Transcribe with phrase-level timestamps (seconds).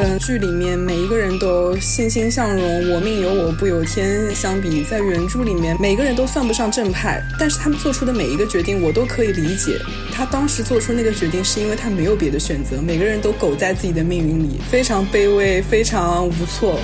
[0.00, 9.78] 跟剧里面每一个人都欣欣向荣、我命由我不由天相比，在原著里面每个人都算不上正派，但是他们做出的每一个决定我都可以理解。
[10.10, 16.80] 他当时做出那个决定是因为他没有别的选择，每个人都苟在自己的命运里，非常卑微，非常无措。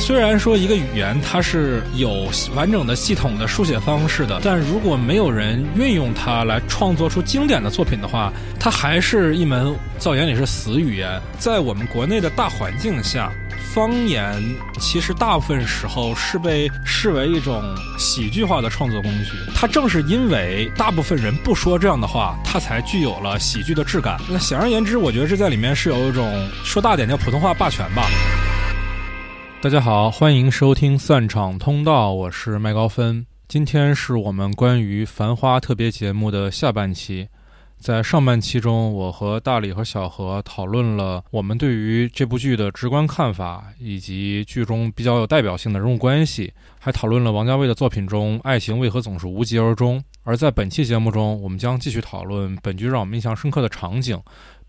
[0.00, 11.20] 虽然说一个语言它是有完整的系统的书写方式的，但如果没有人运用它来创作出经典的作品的话，它还是一门造言里是死语言。
[11.38, 13.30] 在我们国内的大环境下，
[13.72, 14.42] 方言
[14.80, 17.62] 其实大部分时候是被视为一种
[17.98, 19.32] 喜剧化的创作工具。
[19.54, 24.18] 它正是因为大部分人不说这样的话，它才具有了喜剧的质感。
[24.28, 28.02] 那显而言之，我觉得这在里面是有一种说大点叫普通话霸权吧。
[29.62, 33.26] 大家好，欢迎收听散场通道，我是麦高芬。
[33.46, 37.28] 今天是我们关于《繁花》特别节目的下半期。
[37.76, 50.02] 在上半期中，我和大李和小何讨论了我们对于这部剧的直观看法，以及剧中比较有代表性的人物关系，还讨论了王家卫的作品中爱情为何总是无疾而终。
[50.22, 54.18] 而在本期节目中，我们将继续讨论本剧让我们印象深刻的场景。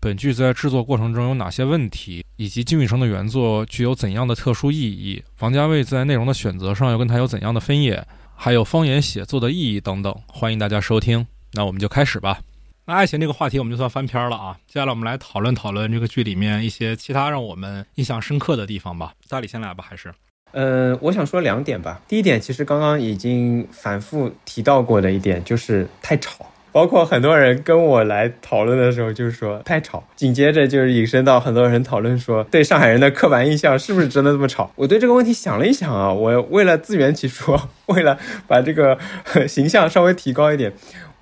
[0.02, 5.22] 本剧在制作过程中有哪些问题，以及金宇澄的原作具有怎样的特殊意义？
[5.38, 8.04] 王家卫在内容的选择上又跟他有怎样的分野？
[8.34, 11.24] 还有方言写作的意义等等，欢迎大家收听。
[11.52, 12.40] 那我们就开始吧。
[12.84, 14.58] 那爱情这个话题我们就算翻篇了啊。
[14.66, 19.12] 接下来我们来讨论讨论这个剧里面一些其他让我们印象深刻的地方吧。
[19.28, 20.12] 大理先来吧，还是？
[20.50, 22.02] 呃，我想说两点吧。
[22.08, 26.44] 第一点，其实刚刚已经反复提到过的一点，就是太吵。
[26.72, 30.02] 包括很多人跟我来讨论的时候，就是说太吵。
[30.16, 34.70] 紧接着就是引申到很多人讨论说，对上海人的刻板印象是不是真的这么吵？
[34.76, 38.98] 我对这个问题想了一想啊，我为了自圆其说， 为了把这个
[39.46, 40.72] 形象稍微提高一点。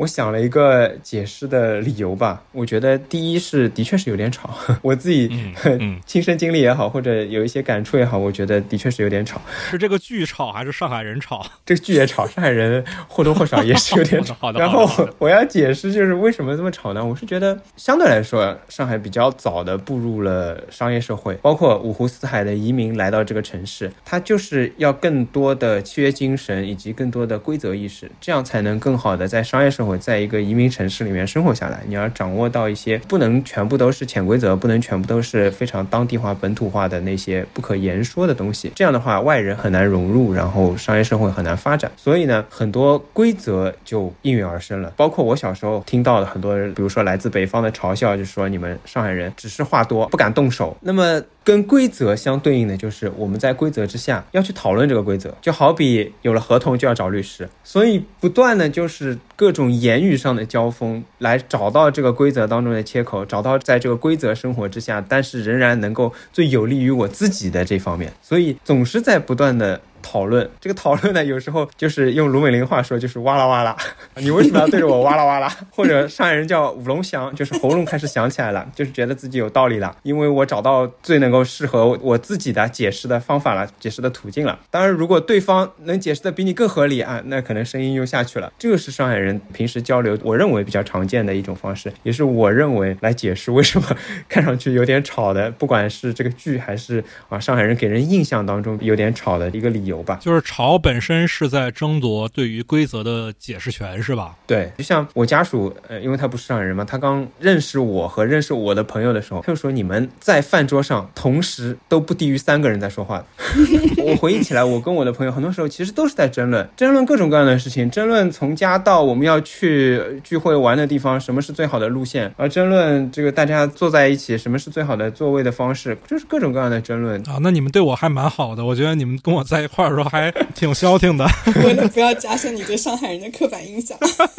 [0.01, 4.49] 我想了一个解释的理由吧，我觉得第一是的确是有点吵，
[4.81, 5.31] 我自己
[6.07, 9.39] 亲身经历也好，或者有一些感触也好，我觉得的确是有点吵。
[9.71, 11.45] 是这个剧吵还是上海人吵？
[11.67, 14.59] 这个剧也吵，上海人或多或少也是有点吵的。
[14.59, 17.05] 然后我要解释就是为什么这么吵呢？
[17.05, 29.90] 我是觉得相对来说，上海比较早的步入了商业社会，包括五湖四海的移民来到这个城市，它就是要更多的契约精神以及更多的规则意识，这样才能更好的在商业社会。
[29.91, 38.71] 我在一个移民城市里面生活下来，你要掌握到一些不能全部都是潜规则，不能全部都是非常当地化、本土化的那些不可言说的东西。
[38.77, 41.91] 这样的话，外人很难融入，然后商业社会很难发展。
[41.97, 44.93] 所以呢，很多规则就应运而生了。
[44.97, 50.77] 包括我小时候听到的很多人，比如说来自北方的嘲笑，就是说你们上海人只是话多，不敢动手。
[50.81, 51.21] 那么。
[51.51, 69.81] 跟规则相对应的就是我们在规则之下要去讨论这个规则，就好比有了合同就要找律师，所以不断的就是各种言语上的交锋，来找到这个规则当中的切口，找到在这个规则生活之下，但是仍然能够最有利于我自己的这方面，所以总是在不断的。
[70.03, 73.77] 讨论这个讨论呢，有时候就是用卢美玲话说，就是哇啦哇啦。
[74.17, 75.51] 你为什么要对着我哇啦哇啦？
[75.71, 84.59] 或者上海人叫五龙响，就是喉咙开始响起来了， 就是觉得自己有道理了，因为我找到最能够适合我自己的解释的方法了，解释的途径了。
[84.71, 88.53] 当然，如果对方能解释的比你更合理啊，那可能声音又下去了。
[88.59, 93.87] 这个是上海人平时交流，我认为比较常见的一种方式，也是我认为来解释为什么
[94.29, 99.90] 看上去有点吵的，不管是这个剧还是啊上海人给人印象当中有点吵的一个理由。
[99.91, 104.35] 有吧，就是吵本身是在争夺对于规则的解释权，是吧？
[104.47, 113.25] 对，就像我家属，呃，因为他不是上海人嘛，他刚认识我和认识我的朋友的时候，他就说你们在饭桌上同时都不低于三个人在说话。
[114.07, 127.39] 我回忆起来，我跟我的朋友很多时候其实都是在争论，争论各种各样的事情，争论从家到我们要去聚会玩的地方，什么是最好的路线，而争论这个大家坐在一起，什么是最好的座位的方式，就是各种各样的争论啊。
[127.41, 129.80] 那你们对我还蛮好的，我觉得你们跟我在一块。
[129.81, 131.27] 话说还挺消停的，
[131.65, 133.97] 为了不要加深你对上海人的刻板印象，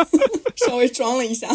[0.68, 1.48] 稍微装了一下。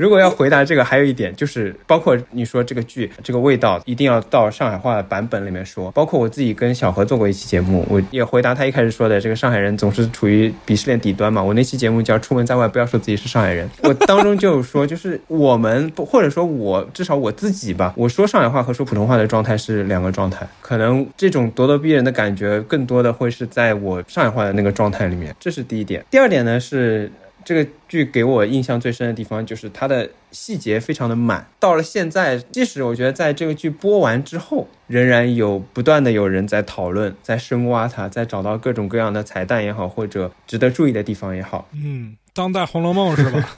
[0.00, 5.90] 如果要回答这个，还有一点就是，包括你说这个剧这个味道一定要到上海话版本里面说。
[5.90, 11.42] 包括我自己跟小何做过一期节目，我也回答他一开始说的这个上海人总是处于鄙视链底端嘛。
[11.42, 26.02] 我那期节目叫《出门在外不要说自己是上海人》， 我当中就有说，就是我们或者说我至少我自己吧，我说上海话和说普通话的状态是两个状态，可能这种咄咄逼人的感觉更多的会是在我上海话的那个状态里面，这是第一点。
[26.10, 27.12] 第二点呢是。
[27.44, 31.46] 这个剧给我印象最深的地方就是它的细节非常的满。
[31.58, 41.68] 到了现在，即使我觉得在这个剧播完之后，仍然有不断的有人在讨论、在深挖它、在找到各种各样的彩蛋也好，或者值得注意的地方也好。
[41.72, 43.56] 嗯，当代《红楼梦》是吧？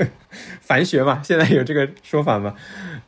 [0.60, 2.54] 凡 学嘛，现在有这个说法嘛？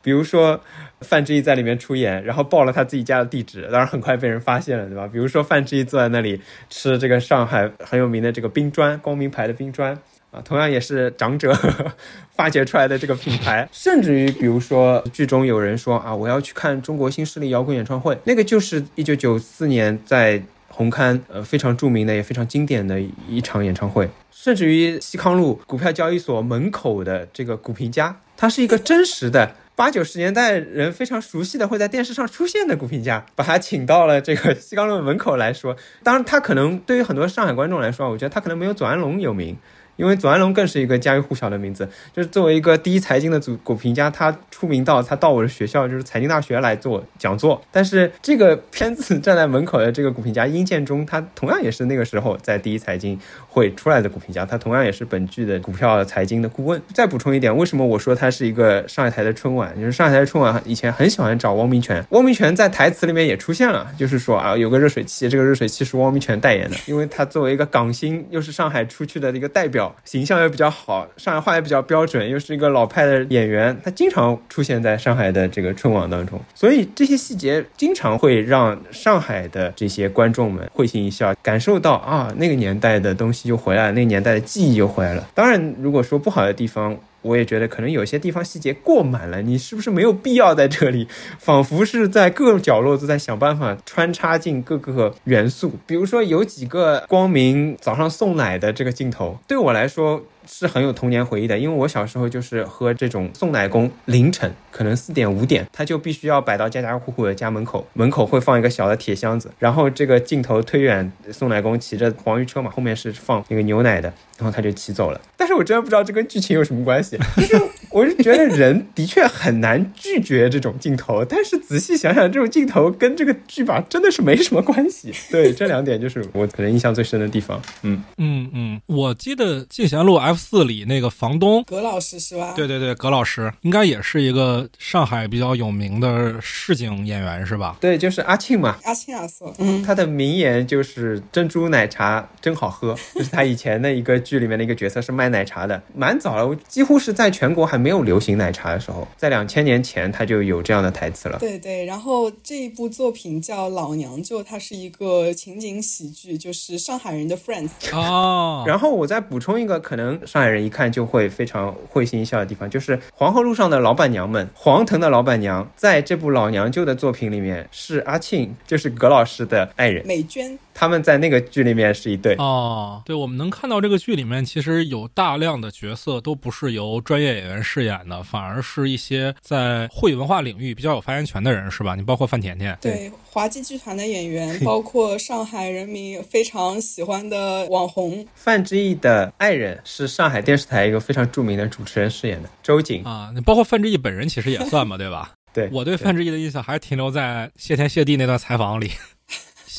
[0.01, 0.61] 比如说
[1.01, 5.07] 范志毅在里面出演，然后报了他自己家的地址，当然很快被人发现了，对吧？
[5.07, 6.39] 比如说范志毅坐在那里
[6.69, 9.97] 吃这个上海很有名的这个冰砖，光明牌的冰砖
[10.35, 11.57] 啊，同样也是长者
[12.35, 13.67] 发掘出来的这个品牌。
[13.71, 22.99] 甚至于，比如说剧中有人说啊，我要去看中国新势力摇滚演唱会，那个就是一九九四年在红磡呃非常著名的也非常经典的
[23.29, 24.09] 一场演唱会。
[24.29, 35.75] 甚至于西康路股票交易所门口的这个股评家，他是一个真实的八九十年代人非常熟悉的会在电视上出现的股评家，把他请到了这个西康路门口来说。
[36.03, 39.57] 当然，他可能对于很多上海观众来说，我觉得他可能没有左安龙有名。
[39.95, 47.61] 因为左安龙更是一个家喻户晓的名字，就是作为一个第一财经的组股评家，他出名到他到我的学校，就是财经大学来做讲座。
[47.71, 56.81] 但是这个片子站在门口的这个股评家殷建中，他同样也是那个时候在第一财经会出来的股评家，他同样也是本剧的股票财经的顾问。
[56.93, 59.73] 再补充一点，为什么我说他是一个上海台的春晚？
[59.79, 69.84] 就是上海台的春晚以前很喜欢找汪明荃，汪明荃在台词里面也出现了，就是说啊，有个热水器，这个热水器是汪明荃代言的，因为他作为一个港星，又是上海出去的一个代表。
[70.03, 85.27] 形象也比较好，上海话也比较标准，又是一个老派的演员，他经常出现在上海的这个春晚当中，所以这些细节经常会让上海的这些观众们会心一笑，感受到啊那个年代的东西又回来了，那个年代的记忆又回来了。
[85.33, 91.07] 当然，如果说不好的地方，我也觉得可能有些地方细节过满了，你是不是没有必要在这里，
[91.39, 95.71] 仿佛是在各个角落都在想办法穿插进各个元素？
[95.87, 100.23] 比如说有几个光明早上送奶的这个镜头，对我来说。
[100.47, 115.21] 是很有童年回忆的，因为我小时候就是喝这种送奶工，凌晨可能四点五点，他就必须要摆到家家户户的家门口，门口会放一个小的铁箱子，然后这个镜头推远，送奶工骑着黄鱼车嘛，后面是放那个牛奶的，然后他就骑走了。
[115.37, 117.17] 但是我真的不知道这跟剧情有什么关系，
[117.95, 125.13] 我是觉得人的确很难拒绝这种镜头，但是仔细想想，这种镜头跟这个剧吧真的是没什么关系。
[125.31, 127.61] 对，这两点就是我可能印象最深的地方。
[127.83, 130.35] 嗯嗯嗯，我记得进贤路 F。
[130.35, 132.53] 四里那个房东葛老师是吧？
[132.55, 137.77] 对对对，葛老师应该也是一个上海比较有名的市井演员是吧？
[137.79, 139.51] 对，就是阿庆嘛，阿庆阿瑟。
[139.57, 151.37] 嗯，他的名言就是“珍珠奶茶真好喝”，就是他以前的一个剧里面的一个角色，是卖奶茶的，蛮早了，几乎是在全国还没有流行奶茶的时候，在两千年前他就有这样的台词了。
[151.37, 157.69] 对对，然后这一部作品叫《老娘舅》，它是一个情景喜剧，就是上海人的 Friends。
[157.93, 160.19] 哦，然后我再补充一个可能。
[160.25, 170.57] 上海人一看就会非常会心一笑的地方，就是黄河路上的老板娘们，黄腾的老板娘，在这部老娘舅的作品里面是阿庆，就是葛老师的爱人美娟。
[170.77, 181.95] 他们在那个剧里面是一对哦，对，我们能看到这个剧里面其实有大量的角色都不是由专业演员饰演的，反而是一些在会文化领域比较有发言权的人，是吧？
[181.95, 195.31] 你包括范甜甜，对，滑稽剧团的演员，包括上海人民非常喜欢的网红 范志毅的爱人，是上海电视台一个非常著名的主持人饰演的周瑾啊，包括范志毅本人其实也算嘛，对吧？
[195.55, 198.91] 对，我对范志毅的印象还是停留在谢天谢地那段采访里。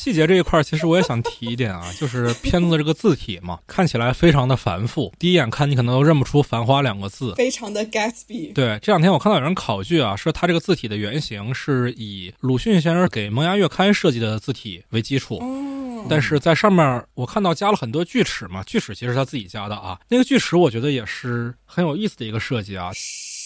[0.07, 8.53] 细节这一块，其实我也想提一点啊，就是片子的这个字体嘛，看起来非常的繁复，第一眼看你可能都认不出“繁花”两个字，非常的 Gatsby。
[8.53, 15.43] 对，这两天我看到有人考据啊，说他这个字体的原型是以鲁迅先生给《萌芽月刊》设计的字体为基础，
[16.09, 22.91] 但是在上面我看到加了很多锯齿嘛，锯齿其实他自己加的啊，那个锯齿我觉得也是很有意思的一个设计啊。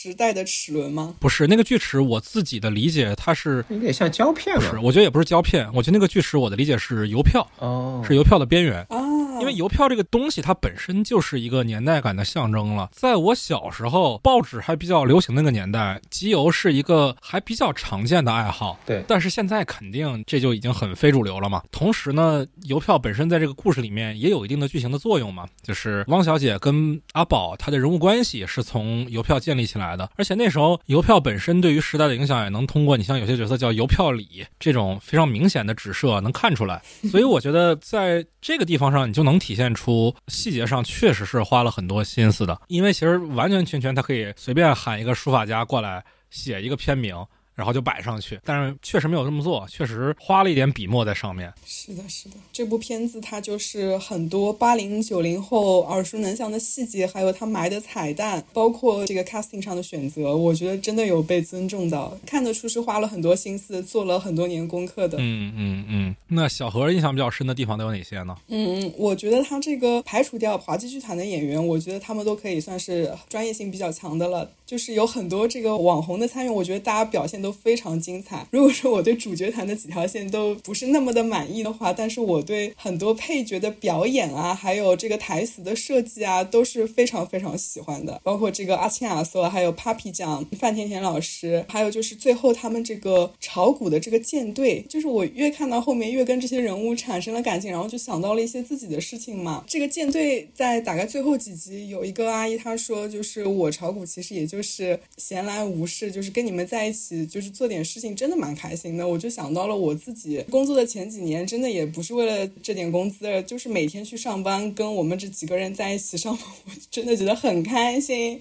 [0.03, 1.13] 时代的齿轮吗？
[1.19, 4.55] 不是那个锯齿，我自己的理解它是有点像胶片。
[4.55, 8.99] 不是，我觉得也不是胶片，我觉得那个锯齿，我的理解是邮票哦，是邮票的边缘哦。
[9.39, 12.89] 因为邮票这个东西，它本身就是一个年代感的象征了。
[12.91, 18.79] 在我小时候，报纸还比较流行那个年代，集邮是一个还比较常见的爱好。
[18.85, 21.61] 对，但是现在肯定这就已经很非主流了嘛。
[21.71, 30.09] 同时呢，邮票本身在这个故事里面也有一定的剧情的作用嘛，就是汪小姐跟阿宝她的人物关系是从邮票建立起来的。
[30.15, 36.81] 而且那时候邮票本身对于时代的影响，也能通过你像有些角色叫邮票里这种非常明显的指涉能看出来。
[37.11, 40.15] 所以我觉得在这个地方上，你就能体现出。
[40.27, 47.15] 细节上确实是花了很多心思的，因为其实完完全全他可以随便喊一个书法家过来写一个片名，
[47.55, 48.39] 然后就摆上去。
[48.43, 51.51] 但是确实没有这么做，确实花了一点笔墨在上面。
[51.65, 65.17] 是的，是的，这部片子它就是很多八零九零后耳熟能详的细节，还有他埋的彩蛋，包括这个 casting 上的选择，我觉得真的有被尊重到，看得出是花了很多心思，做了很多年功课的。
[65.19, 66.15] 嗯嗯嗯。
[66.27, 68.35] 那小何印象比较深的地方都有哪些呢？
[68.47, 74.49] 嗯，我觉得他这个排除掉滑稽剧团的演员，我觉得他们都可以算是专业性比较强的了。
[74.71, 78.47] 就是有很多这个网红的参与，我觉得大家表现都非常精彩。
[78.51, 88.21] 如果说我对主角团的几条线都不是那么的满意的话，但是我对很多配角的表演啊，还有这个台词的设计啊，都是非常非常喜欢的。
[88.23, 99.65] 包括这个阿青亚瑟，还有 Papi 酱范甜甜老师，还有就是最后他们这个炒股的这个舰队，就是我越看到后面越跟这些人物产生了感情，然后就想到了一些自己的事情嘛。
[99.67, 104.60] 这个舰队在大概最后几集，有一个阿姨她说，就是我炒股其实也就。
[104.61, 109.07] 就是闲来无事，就是跟你们在一起，就是做点事情，真的蛮开心的。
[109.07, 118.39] 我就想到了我自己工作的前几年，真的也不是为了这点工资，就是每天去上班，跟我们这几个人在一起上班，我真的觉得很开心。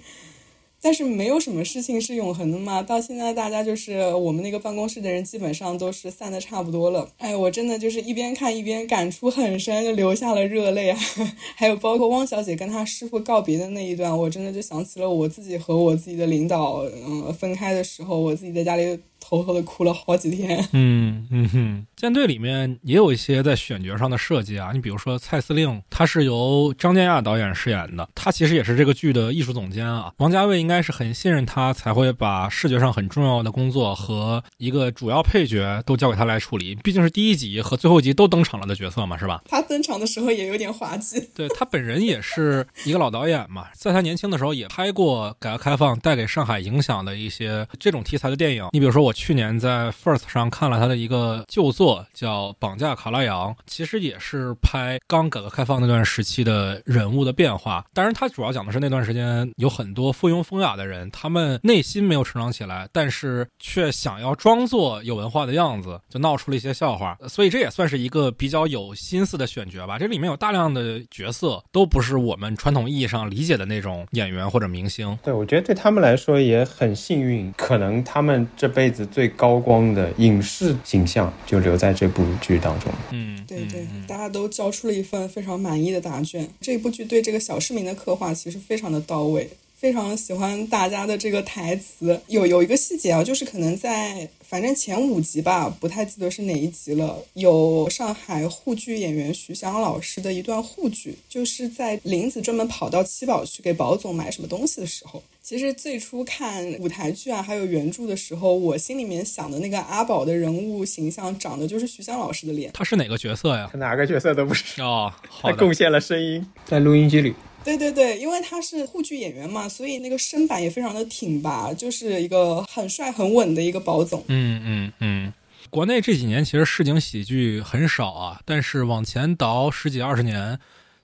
[0.82, 2.82] 但是没有什么事情是永恒的嘛。
[2.82, 7.08] 到现在，大家就是我们那个办公室的人，基本上都是散的差不多了。
[7.18, 10.98] 哎，我真的就是一边看一边感触很深，就流下了热泪啊。
[11.54, 18.98] 还有包括汪小姐跟她师傅告别的那一段，我真的就想起了我自己和我自己的领导，嗯，分开的时候，我自己在家里。
[19.20, 20.66] 偷偷的哭了好几天。
[20.72, 24.70] 嗯嗯哼，舰队里面也有一些在选角上的设计啊。
[24.72, 30.12] 你比如说蔡司令，他是由张建亚导演饰演的，他其实也是这个剧的艺术总监啊。
[30.16, 36.74] 王家卫应该是很信任他，才会把视觉上很重要的工作和一个主要配角都交给他来处理。
[36.76, 39.42] 毕竟是第一集和最后一集都登场了的角色嘛，是吧？
[39.46, 41.20] 他登场的时候也有点滑稽。
[41.36, 48.68] 对他本人也是一个老导演嘛，在他年轻的时候也拍过改革开放带给上海影响的一些这种题材的电影。
[48.72, 49.09] 你比如说我。
[49.10, 57.84] 我去年在 First 上看了他的一个旧作，叫《绑架卡拉扬》，其实也是拍刚改革开放那段时期的人物的变化。
[57.92, 67.18] 当然，他主要讲的是那段时间有很多附庸风雅的人，他们内心没有成长起来，但是却想要装作有文化的样子，就闹出了一些笑话。
[67.28, 69.98] 所以这也算是一个比较有心思的选角吧。
[69.98, 75.18] 这里面有大量的角色都不是我们传统意义上理解的那种演员或者明星。
[75.20, 78.99] 对，我觉得对他们来说也很幸运，可能他们这辈子。
[79.06, 82.92] 最高光的影视形象就留在这部剧当中。
[83.10, 86.48] 嗯，对对，大家都交出了一份非常满意的答卷。
[86.60, 89.50] 这部剧对这个小市民的刻画其实非常的到位。
[89.80, 97.16] 非常喜欢大家的这个台词，有有一个细节啊，就是可能在反正前五集吧，不太记得是哪一集了。
[97.32, 105.22] 有上海沪剧演员徐翔老师的一段沪剧，就是在林子专门跑到七宝去给宝总买什么东西的时候。
[105.42, 112.70] 其实最初看舞台剧啊，还有原著的时候，我心里面想的那个阿宝的人物形象，长得就是徐翔老师的脸。
[112.74, 113.70] 他是哪个角色呀？
[113.72, 115.10] 他哪个角色都不是哦，
[115.40, 117.34] 他贡献了声音在录音机里。
[117.62, 124.24] 对对对，因为他是沪剧演员嘛，所以那个身板也非常的挺拔，就是一个很帅很稳的一个宝总。
[124.28, 125.32] 嗯嗯嗯，
[125.68, 130.58] 国内这几年其实市井喜剧很少啊，但是往前倒十几二十年，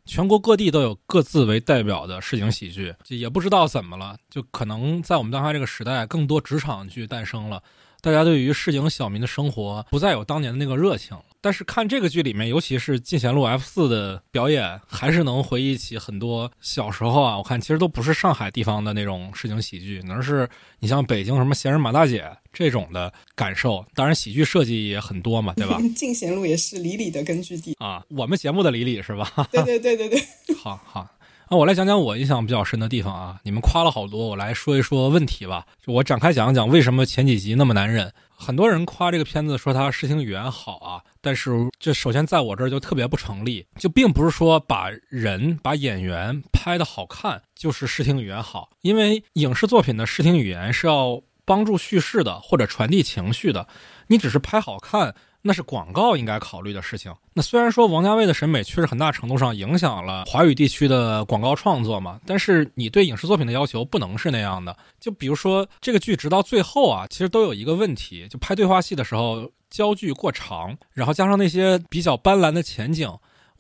[0.07, 7.63] 全国各地都有各自为代表的市井喜剧，也不知道怎么了，就可能在我们当下这个时代，更多职场剧诞生了。
[8.01, 17.39] 大家对于市井小民的生活不再有当年的那个热情了，但是看这个剧里面，尤其是进贤路 F 四的表演，还是能回忆起很多小时候啊。
[17.39, 20.49] 我看其实都不是上海地方的那种市井喜剧，而是
[20.81, 23.87] 你像北京什么闲人马大姐这种的感受。
[23.95, 25.81] 当然，喜剧设计也很多嘛，对吧？
[25.95, 29.49] 进贤路也是李李的根据地啊，我们节目的李李是吧？
[29.53, 31.09] 对对对对对，好 好。
[31.49, 33.39] 那我来讲讲我印象比较深的地方啊！
[33.45, 35.65] 你们夸了好多，我来说一说问题吧。
[35.81, 38.13] 就我展开讲一讲为什么前几集那么难忍。
[38.35, 43.65] 很多人夸这个片子，说它视听语言好啊，但是这首先在我这儿就特别不成立。
[43.79, 53.69] 就并不是说把人、把演员拍的好看就是视听语言好，因为影视作品的视听语言是要帮助叙事的或者传递情绪的。
[54.09, 55.15] 你只是拍好看。
[55.47, 57.15] 那是广告应该考虑的事情。
[57.33, 64.77] 那虽然说王家卫的审美确实很大程度上影响了华语地区的广告创作嘛，但是你对影视作品的要求不能是那样的。
[64.99, 73.09] 就比如说这个剧直到最后啊，其实都有一个问题，就拍对话戏的时候焦距过长，然后加上那些比较斑斓的前景，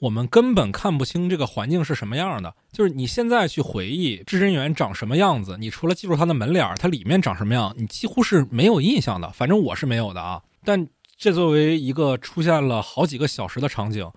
[0.01, 2.53] 我们根本看不清这个环境是什么样的。
[2.73, 9.31] 就是你现在去回忆至真园长什么样子，你除了记住它的门脸，它里面长什么样，你几乎是没有印象的。
[9.31, 10.43] 反正我是没有的啊。
[10.65, 10.85] 但
[11.17, 14.11] 这作为一个出现了好几个小时的场景，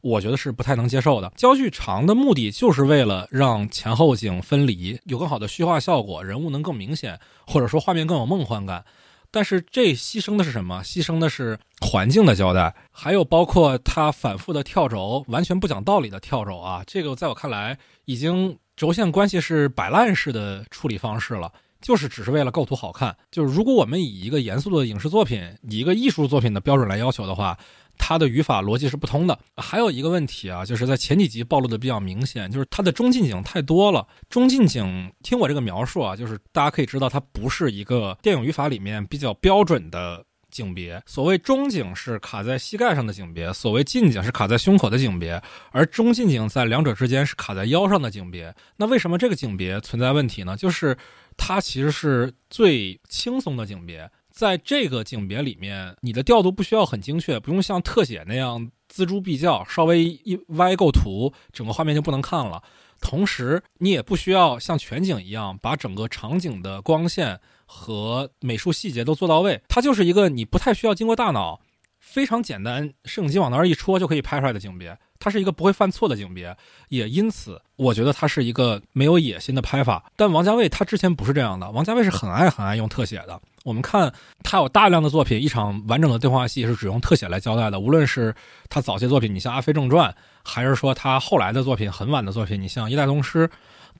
[0.00, 1.30] 我觉得是不太能接受的。
[1.36, 8.84] 焦距长的目的就是为了让前后景分离，有更好的虚化效果，人物能更明显，或者说画面更有梦幻感。
[9.30, 10.80] 但是这牺牲的是什么？
[10.82, 16.82] 牺牲的是环境的交代，还有包括他反复的跳轴，完全不讲道理的跳轴啊！
[16.86, 21.52] 这个在我看来，已经轴线关系是摆烂式的处理方式了，
[21.86, 23.16] 就是只是为了构图好看。
[23.30, 27.56] 就是如果我们以一个严肃的影视作品、以一个艺术作品的标准来要求的话。
[27.98, 29.38] 它的语法逻辑是不通的。
[29.56, 34.06] 还有一个问题啊，就是在前几集暴露的比较明显，就是它的中近景太多了。
[34.28, 41.02] 中近景，听我这个描述啊，就是大家可以知道，它不是一个电影语法里面比较标准的景别。
[41.06, 48.54] 所谓中景是卡在膝盖上的景别，所谓近景是卡在胸口的景别，而中近景在两者之间是卡在腰上的景别。
[48.76, 50.54] 那为什么这个景别存在问题呢？
[50.54, 50.94] 就是
[51.36, 54.10] 它其实是最轻松的景别。
[54.30, 62.62] 在这个景别里面，你的调度不需要很精确，不用像特写那样锱铢必较，稍微一歪构图，整个画面就不能看了。
[63.00, 69.62] 同时，你也不需要像全景一样把整个场景的光线和美术细节都做到位。
[69.68, 71.60] 它就是一个你不太需要经过大脑，
[71.98, 74.98] 非常简单，摄影机往那儿一戳就可以拍出来的景别。
[75.18, 76.56] 它是一个不会犯错的景别，
[76.88, 80.10] 也因此，我觉得它是一个没有野心的拍法。
[80.16, 83.40] 但王家卫他之前不是这样的，王家卫是很爱很爱用特写的。
[83.64, 84.12] 我们看
[84.44, 87.80] 他有大量的作品，一场完整的对话戏是只用特写来交代的。
[87.80, 88.32] 无论是
[88.68, 90.08] 他早期作品，你像《阿飞正传》，
[90.44, 93.48] 还是说他后来的作品，很晚的作品，你像《一代宗师》，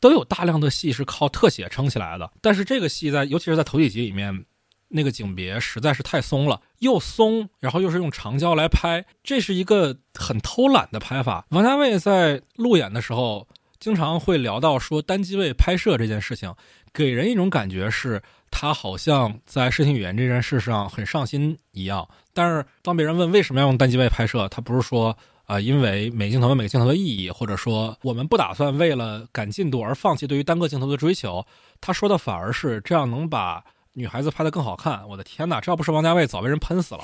[0.01, 2.31] 都有大量的戏是靠特写撑起来的。
[2.41, 4.45] 但是这个戏在，尤其是在头几集里面，
[4.89, 11.47] 那个景别实在是太松了，又松，然后又是用长焦来拍，这是一个很偷懒的拍法。
[11.51, 13.47] 王家卫在路演的时候，
[13.79, 16.55] 经常会聊到说单机位拍摄这件事情，
[16.93, 18.23] 给人一种感觉是。
[18.49, 25.15] 他好像在视听语言这件事上很上心一样，但是当别人问为什么要用单机位拍摄，他不是说
[25.45, 31.45] 啊，因为每个镜头有每个镜头的意义，或者说我们不打算为了赶进度而放弃对于单个镜头的追求。
[31.83, 33.63] 他说的反而是这样能把
[33.99, 35.03] 女孩子拍的更好看。
[35.09, 37.01] 我的天哪，这要不是王家卫，早被人喷死了。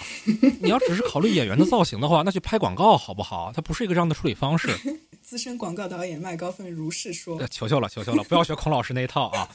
[0.61, 3.51] 你要只是考虑演员的造型的话，那去拍广告好不好？
[3.55, 4.69] 它不是一个这样的处理方式。
[5.23, 9.49] 资深广告导演麦高芬如是说：“求求了，求求了，不要学孔老师那一套啊！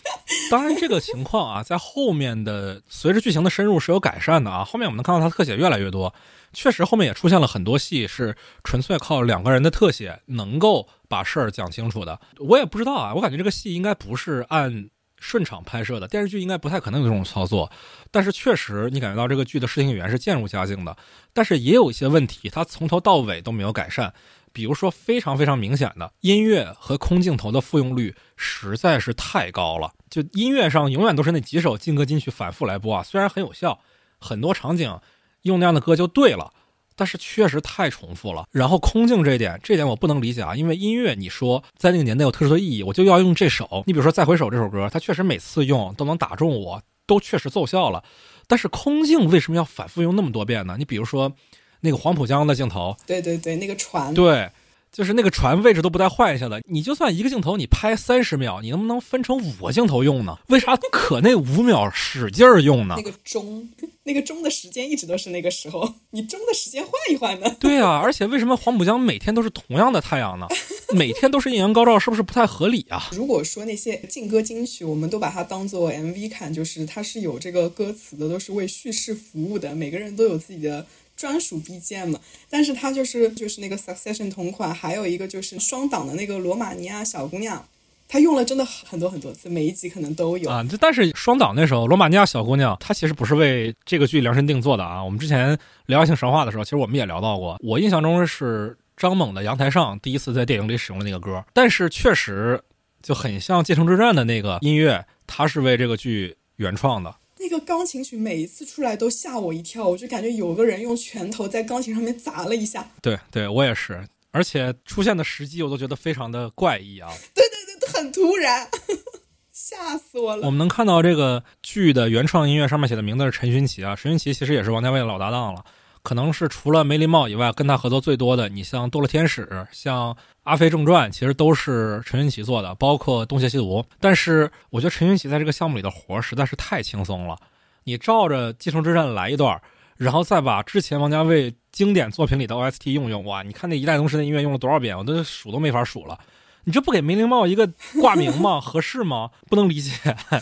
[0.50, 4.64] 当然，这个情况啊，在后面的随着剧情的深入是有改善的啊。
[4.64, 6.12] 后面我们能看到他特写越来越多，
[6.54, 12.20] 确实后面也出现了很多戏是纯粹靠两个人的特写能够把事儿讲清楚的。
[12.40, 17.72] 我也不知道啊，我感觉这个戏应该不是按顺场拍摄的，电视剧应该不太可能有这种操作。
[18.12, 20.96] 但是确实，你感觉到这个剧的视听语言是渐入佳境的，
[21.34, 24.14] 但是也有一些问题，它从头到尾都没有改善。”
[24.54, 29.94] 比如说，非常非常明显的音乐和空镜头的复用率实在是太高了。
[30.10, 33.80] 就音乐上永远都是那几首劲歌金曲反复来播啊，虽然很有效，
[34.18, 35.00] 很多场景
[35.44, 36.52] 用那样的歌就对了，
[36.98, 38.46] 但是确实太重复了。
[38.52, 43.84] 然后空镜这一点，这点我不能理解啊，因为音乐你说在那个年代有特殊的意义，我就要用这首。
[43.88, 48.04] 你比如说《再回首》这首歌，它确实每次用都能打中我，都确实奏效了。
[48.48, 50.76] 但是空镜为什么要反复用那么多遍呢？
[50.78, 51.32] 你比如说。
[51.80, 54.50] 那个黄浦江的镜头，对对对，那个船，对，
[54.92, 56.62] 就是那个船位置都不带换一下的。
[56.70, 60.38] 你就算一个镜头你拍三十秒，你能不能分成五个镜头用呢？
[60.48, 62.96] 为啥可那五秒使劲儿用呢？
[62.98, 63.70] 那个钟，
[64.04, 67.56] 那个钟的时间一直都是那个时候，你钟的时间换一换呢？
[67.60, 70.48] 对啊，而且为什么黄浦江每天都是同样的太阳呢？
[70.94, 73.10] 每天都是艳阳高照，是不是不太合理啊？
[73.14, 80.86] 如果说那些劲歌金曲，我们都把它当做 MV 看，就是它是有这个歌词的，都是为叙事服务的，每个人都有自己的。
[81.18, 82.16] 专属 BGM，
[82.50, 87.66] 但是它就是就是那个 Succession 同款，还有一个就是双档的那个罗马尼亚小姑娘，
[88.08, 90.64] 她用了真的很多很多次，每一集可能都有啊。
[90.80, 95.04] 但是双档那时候罗马尼亚小姑娘，她其实不是为这个剧量身定做的啊。
[95.04, 102.62] 我们之前聊爱情神话的时候，其实我们也聊到过，我印象中是张猛的阳台上第一次在电影里使用的那个歌，但是确实
[103.02, 107.16] 就很像《继承之战》的那个音乐，它是为这个剧原创的。
[107.50, 112.86] 那个钢琴曲每一次出来都吓我一跳，我就感觉有个人用拳头在钢琴上面砸了一下。
[113.02, 117.10] 对，对我也是，而且出现的时机我都觉得非常的怪异啊。
[117.34, 118.68] 对对对，很突然，
[119.54, 120.46] 吓死我了。
[120.46, 125.64] 我们能看到这个剧的原创音乐上面写的名字是陈勋奇啊，陈勋奇其实也是王家卫的老搭档了。
[126.04, 130.14] 可能是除了梅林茂以外，跟他合作最多的，你像《堕落天使》、像
[130.48, 133.82] 《阿飞正传》，其实都是陈勋奇做的，包括《东邪西毒》。
[134.00, 137.38] 但是我觉得陈勋奇在这个项目里的活实在是太轻松了。
[137.84, 139.62] 你照着《继承之战》来一段，
[139.98, 143.44] 然后再把之前王家卫经典作品里的 OST 用用，哇！
[143.44, 146.18] 你看那《一代宗师》的音乐用了多少遍，我都数都没法数了。
[146.64, 148.60] 你这不给梅林茂一个挂名吗？
[148.64, 149.32] 合适吗？
[149.50, 149.92] 不能理解。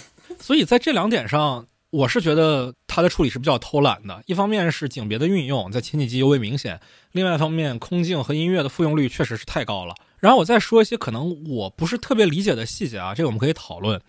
[0.39, 1.65] 所以在这两点上。
[1.95, 6.77] 我是觉得它的处理是比较偷懒的，一方面是景别的运用在前几集尤为明显，
[7.13, 9.95] 另外一方面空镜和音乐的复用率确实是太高了。
[10.19, 14.01] 然后我再说一些可能我不是特别理解的细节啊，这个我们可以讨论。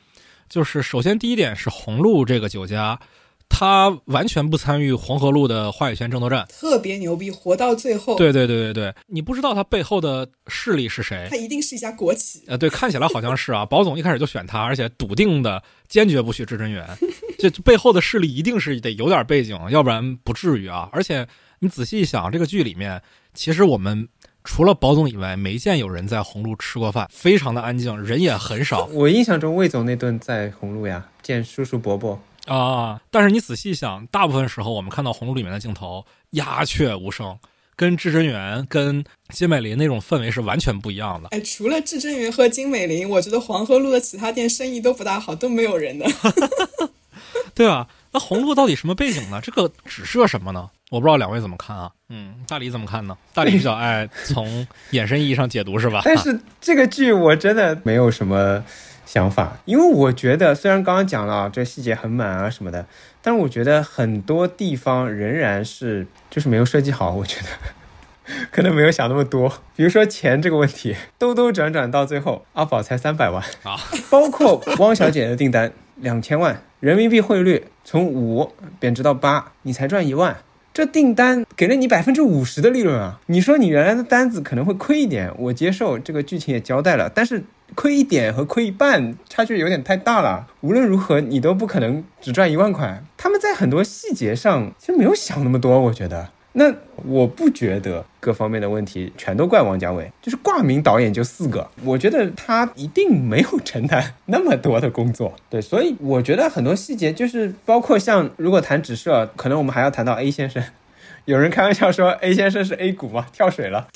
[0.48, 2.98] 就是首先第一点是红鹿这个酒家，
[3.48, 8.16] 他完全不参与黄河路的话语权争夺战，特别牛逼，活到最后。
[8.16, 11.26] 对对对对对，你不知道他背后的势力是谁？
[11.30, 12.42] 他一定是一家国企。
[12.48, 13.64] 呃，对，看起来好像是啊。
[13.66, 16.86] 保总一开始就选他，而且笃定的、坚决不许至臻园，
[17.38, 20.88] 这背后的势力一定是得有点背景，要不然不至于啊。
[20.92, 21.26] 而且
[21.60, 23.00] 你仔细一想，这个剧里面，
[23.32, 24.06] 其实我们
[24.44, 28.84] 除了保总以外，没见有人在红路吃过饭，非常的安静，人也很少。
[28.92, 32.20] 我印象中魏总那顿在红路呀，见叔叔伯伯。
[32.46, 33.00] 啊！
[33.10, 37.38] 但是你仔细想，大部分时候我们看到红楼里面的镜头鸦雀无声，
[37.74, 41.28] 跟至臻园、跟金美玲那种氛围是完全不一样的。
[41.30, 46.06] 哎，除了至臻园和金美玲，我觉得黄河路的其他店生意都不大好，都没有人的。
[47.54, 49.40] 对吧，那红路到底什么背景呢？
[49.42, 50.70] 这个指涉什么呢？
[50.90, 51.90] 我不知道两位怎么看啊？
[52.08, 53.16] 嗯，大李怎么看呢？
[53.34, 56.02] 大李比较爱从衍生意义上解读，是吧？
[56.06, 58.62] 但是这个剧我真的没有什么。
[59.06, 62.84] 想法，因为我觉得虽然刚刚讲了这细节很满啊什么的，
[63.22, 67.12] 但是我觉得很多地方仍然是就是没有设计好。
[67.12, 67.46] 我觉得
[68.50, 73.78] 可能没有想那么多，比如说钱这个问题，兜兜转转到最后，阿宝才三百万啊，
[74.10, 80.38] 包括汪小姐的订单两千万，人民币汇率从五贬值到八，你才赚一万，
[80.74, 83.20] 这订单给了你百分之五十的利润啊！
[83.26, 87.44] 你说你原来的单子可能会亏一点，我接受，这个剧情也交代了，但是。
[87.74, 90.46] 亏一点和亏一半差距有点太大了。
[90.60, 93.02] 无论如何，你都不可能只赚一万块。
[93.16, 95.78] 他们在很多细节上其实没有想那么多。
[95.78, 96.72] 我觉得，那
[97.04, 105.34] 我不觉得各方面的问题全都怪王家卫， 就是挂名导演就四个，我觉得他一定没有承担那么多的工作。
[105.50, 110.62] 对，所以我觉得很多细节就是包括像如果谈指涉，可能我们还要谈到 A 先生。
[111.26, 113.88] 有人开玩笑说 A 先生是 A 股嘛，跳水了。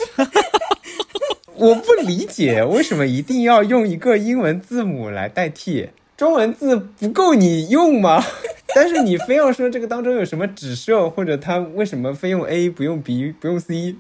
[1.61, 8.25] 我不理解为什么一定要用一个英文字母来代替中文字不够你用吗？
[8.75, 13.94] 但是你非要说这个当中有什么指涉，或者他为什么非用 A 不用 B 不用 C？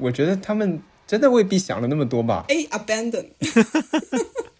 [0.00, 2.46] 我觉得他们真的未必想了那么多吧。
[2.48, 3.26] A abandon。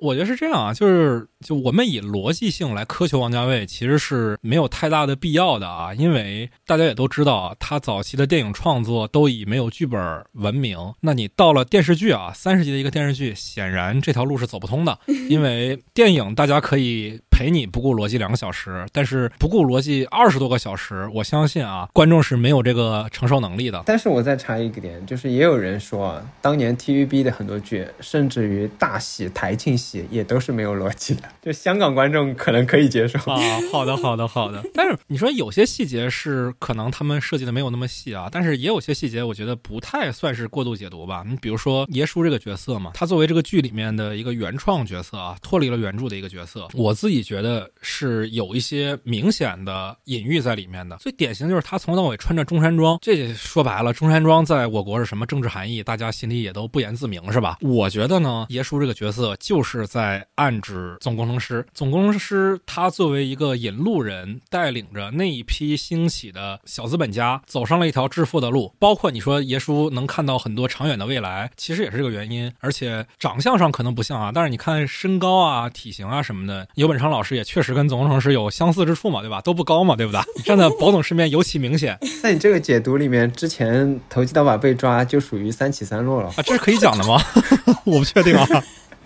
[0.00, 10.78] 我觉得是这样啊，就是就我们以逻辑性来苛求王家卫，其实是没有太大的必要的啊，因为大家也都知道，他早期的电影创作都以没有剧本闻名。
[11.00, 14.96] 那你到了电视剧啊，三十集的一个电视剧，显然这条路是走不通的，
[15.28, 23.82] 因为电影大家可以陪你不顾逻辑两个小时，但是不顾逻辑二十多个小时，我相信啊，观众是没有这个承受能力的。
[23.86, 29.87] 但是我再插一个点，就是也有人说啊，当年 TVB 的很多剧，甚至于大戏台庆戏。
[30.10, 33.38] 也都是没有逻辑的，就香港观众可能可以接受啊。
[33.72, 34.62] 好的，好的，好的。
[34.74, 41.24] 但是你说有些细节是可能他们设计的没有那么细啊，但是也有些细节我觉得不太算是过度解读吧。
[41.26, 50.96] 你比如说爷叔这个角色嘛，他作为这个剧里面的一个原创角色啊，脱离了原著的一个角色，我自己觉得是有一些明显的隐喻在里面的。
[50.96, 57.58] 最典型就是他从头到尾穿着中山装，这说白了，中山装在我国是什么政治含义，大家心里也都不言自明，是吧？
[57.60, 61.64] 我觉得呢，爷叔这个角色就是在暗指总工程师。
[61.74, 68.74] 总工程师他作为一个引路人，带领着那一批兴起的小资本家走上了一条致富的路。
[68.78, 72.52] 包括你说爷叔能看到很多长远的未来，其实也是这个原因。
[72.60, 79.40] 而且长相上可能不像啊，但是你看身高啊、体型啊什么的，尤本昌老师也确实跟总工程师有相似之处嘛，对吧？
[79.40, 80.20] 都不高嘛，对不对？
[80.44, 81.98] 站在保总身边尤其明显。
[82.22, 86.42] 在你这个解读里面，之前投机倒把被抓就属于三起三落了啊？
[86.42, 87.20] 这是可以讲的吗？
[87.84, 88.46] 我不确定啊。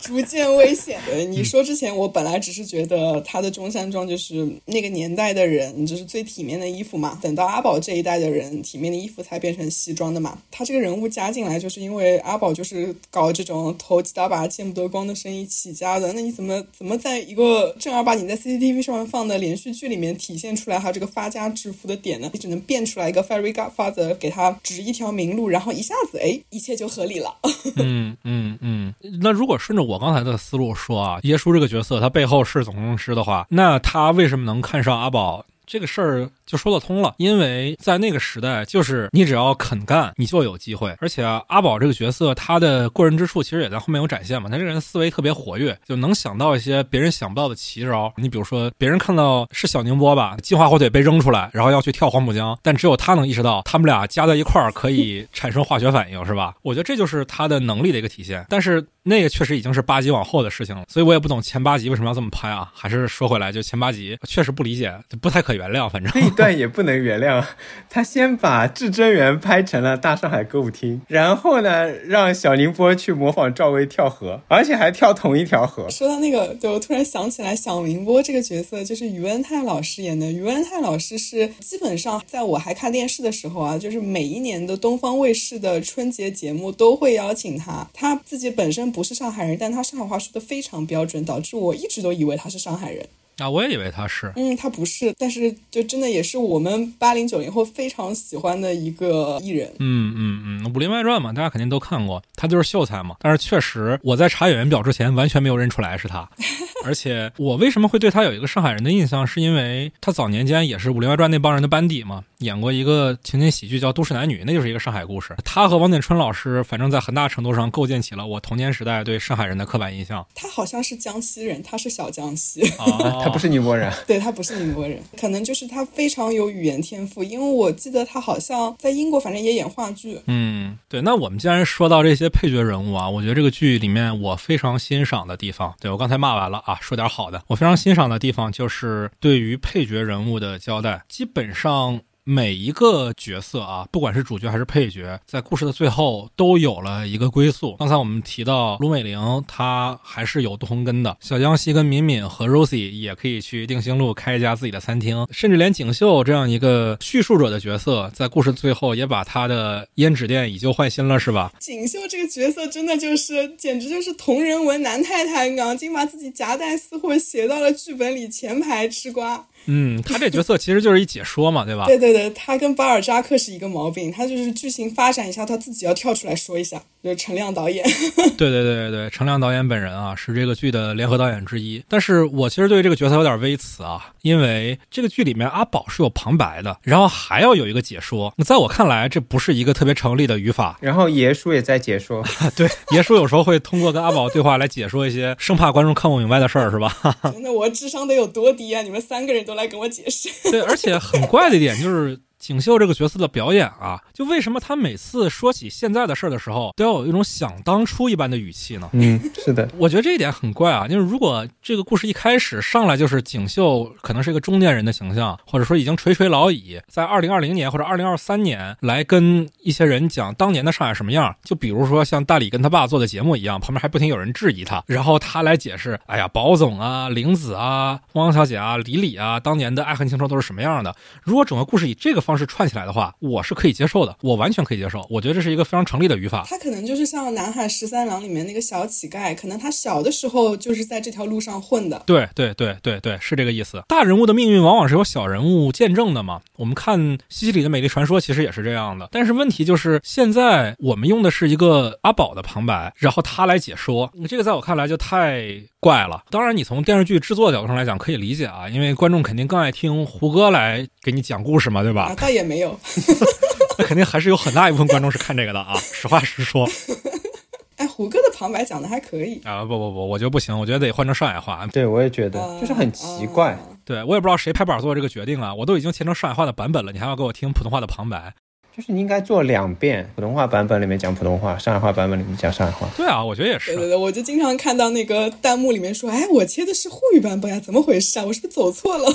[0.02, 1.00] 逐渐危险。
[1.06, 7.16] 对你说之前，我本来只是觉得他的中山装就是那个年代的人，就是最体面的衣服嘛。
[7.22, 10.36] 等到阿宝这一代的人，体面的衣服才变成西装的嘛。
[10.50, 16.12] 他这个人物加进来，就是因为阿宝就是搞这种投机倒把、见不得光的生意起家的。
[16.12, 22.28] 那你怎么怎么在一个正儿八经在 CCTV 上面放的连续剧里面体现出来他这个发家致富的点呢？
[22.32, 27.36] 你只能变出来一个 Fairy Godfather 给他指一条明路，然后一下子哎，一切就合理了。
[27.78, 28.92] 嗯嗯嗯。
[29.22, 29.91] 那如果顺着我。
[29.92, 36.30] 我刚才的思路说啊，耶稣这个角色他背后是总工程师的话，那他为什么能看上阿宝这个事儿？
[36.46, 40.94] 就说得通了，因为在那个时代，就是你只要肯干，你就有机会。
[41.00, 44.48] 而且阿宝这个角色，他的过人之处其实也在后面有展现嘛。
[44.48, 48.12] 他这个人思维特别活跃，就能想到一些别人想不到的奇招。
[48.16, 56.54] 你比如说，别人看到是小宁波吧，金华火腿被扔出来，然后要去跳黄浦江，但只有他能意识到，他们俩加在一块儿可以 产生化学反应，是吧？
[56.62, 58.44] 我觉得这就是他的能力的一个体现。
[58.48, 62.70] 但是那个确实已经是八集往后的事情了，所以我也不懂前八集为什么要这么拍啊。
[62.74, 66.12] 还是说回来，就前八集确实不理解，不太可原谅，反正。
[66.42, 67.44] 段也不能原谅。
[67.88, 75.88] 他先把至真园拍成了大上海歌舞厅，然后呢，让小宁波去模仿赵薇跳河，而且还跳同一条河。
[75.90, 80.32] 说到那个，对我突然想起来，小宁波这个角色就是于文泰老师演的。
[80.32, 87.86] 于文泰老师是基本上在我还看电视的时候啊，就是每一年的东方卫视的春节节目都会邀请他。
[87.92, 93.06] 他自己本身不是上海人，但他上海话说的非常标准，导致我一直都以为他是上海人。
[93.38, 99.68] 啊，我也以为他是，嗯，他不是，但是就真的也是我们八零九零后非常喜欢的一个艺人。
[99.78, 103.16] 嗯嗯嗯，《武林外传》嘛，大家肯定都看过，他就是秀才嘛。
[103.20, 106.28] 但是确实，我在查演员表之前完全没有认出来是他。
[106.84, 115.36] 而且我为什么会对他有一个上海人的印象，是因为他早年间也是《武林外传》那帮人的班底嘛，演过一个情景喜剧叫《都市男女》，那就是一个上海故事。
[115.44, 120.24] 他和王景春老师，反正在很大程度上构建起了我童年时代对上海人的刻板印象。
[120.34, 122.62] 他好像是江西人，他是小江西，
[123.22, 123.92] 他不是宁波人。
[124.06, 130.18] 对他不是宁波人，可能就是他非常有语言天赋，因为我记得他好像在英国，反正也演话剧。
[130.26, 131.00] 嗯，对。
[131.02, 137.42] 那我们既然说到这些配角人物啊，我觉得这个剧里面我非常欣赏的地方，对我刚才骂完了啊，啊说点好的。
[137.48, 142.00] 我非常欣赏的地方就是对于配角人物的交代，基本上。
[142.24, 147.74] 每一个角色啊，不管是主角还是配角，在故事的最后都有了一个归宿。
[147.80, 155.26] 刚才我们提到卢美玲，她还是有杜洪根的；小江西跟敏敏和 Rosie 也可以去定兴路开一家自己的餐厅。
[155.32, 161.52] 甚至连锦绣这样一个叙述者的角色，在故事最后也把他的胭脂店以旧换新了，是吧？
[161.58, 169.44] 锦绣这个角色真的就是，简直就是同人文男太太，钢筋把自己夹带私货写到了剧本里，前排吃瓜。
[169.66, 171.86] 嗯，他这角色其实就是一解说嘛，对吧？
[171.86, 176.82] 对对对，他跟巴尔扎克是一个毛病，他就是剧情发展一下，他自己要跳出来说一下。
[177.02, 177.84] 就是陈亮导演，
[178.38, 181.82] 对对对对对，陈亮导演本人啊是这个剧的联合导演之一。
[181.88, 188.32] 但是我其实对这个角色有点微词啊，因为这个剧里面阿宝是有旁白的，然后还要有一个解说。
[188.36, 190.78] 那在我看来，这不是一个特别成立的语法。
[190.80, 192.22] 然后爷叔也在解说，
[192.54, 196.96] 对，爷叔有时候会通过跟阿宝对话来解说一些生怕观众看不明白的事儿，是吧？
[197.32, 198.80] 真的，我智商得有多低啊？
[198.80, 200.28] 你们三个人都来跟我解释。
[200.50, 202.18] 对，而且很怪的一点就是。
[202.42, 208.90] 锦绣这个角色的表演啊，就为什么他每次说起现在的事儿的时候，都要有一种想当初一般的语气呢？
[208.94, 210.88] 嗯，是的，我觉得这一点很怪啊。
[210.88, 230.92] 就是如果这个故事一开始上来就是锦绣可能是一个中年人的形象，或者说已经垂垂老矣，在二零二零年或者二零二三年来跟一些人讲当年的上海什么样，就比如说像大理跟他爸做的节目一样，旁边还不停有人质疑他，然后他来解释，哎呀，宝总啊，玲子啊，汪小姐啊，李李啊，当年的爱恨情仇都是什么样的？
[231.22, 235.06] 如果整个故事以这个方式串起来的话，我是可以接受的，我完全可以接受。
[235.10, 236.44] 我觉得这是一个非常成立的语法。
[236.48, 242.02] 他可能就是像《南海十三郎》里面那个小乞丐，可能他小的时候就是在这条路上混的。
[242.06, 243.82] 对对对对对，是这个意思。
[243.88, 246.40] 大人物的命运往往是由小人物见证的嘛。
[246.56, 249.08] 我们看《西西里的美丽传说》其实也是这样的。
[249.10, 255.44] 但是问题就是，现在我们用的是一个阿宝的旁白，然后他来解说，这个在我看来就太
[255.80, 256.22] 怪了。
[256.30, 262.04] 当然，你从电视剧制作角度上来讲可以理解啊，因为观众肯定更爱听胡歌来给你讲故事嘛，对吧？
[262.04, 262.78] 啊，倒也没有。
[263.76, 265.74] 那肯定还是有很大一部分观众是看这个的啊！
[265.92, 266.68] 实话实说。
[267.76, 269.64] 哎，胡歌的旁白讲的还可以啊！
[269.64, 271.66] 不不不，我觉得不行，我觉得得换成上海话。
[271.72, 273.58] 对，我也觉得，就是很奇怪。
[273.84, 275.52] 对我也不知道谁拍板做这个决定啊！
[275.52, 278.32] 我都已经切成上海话的版本了，你还要给我听普通话的旁白？
[278.74, 282.88] 就是你应该做两遍，普通话版本里面讲普通话，上海话版本里面讲上海话。
[282.96, 283.72] 对啊，我觉得也是。
[283.72, 288.24] 对对对，我就经常看到那个弹幕里面说：“哎，我切的是沪语版本呀，怎么回事啊？
[288.24, 289.06] 我是不是走错了？”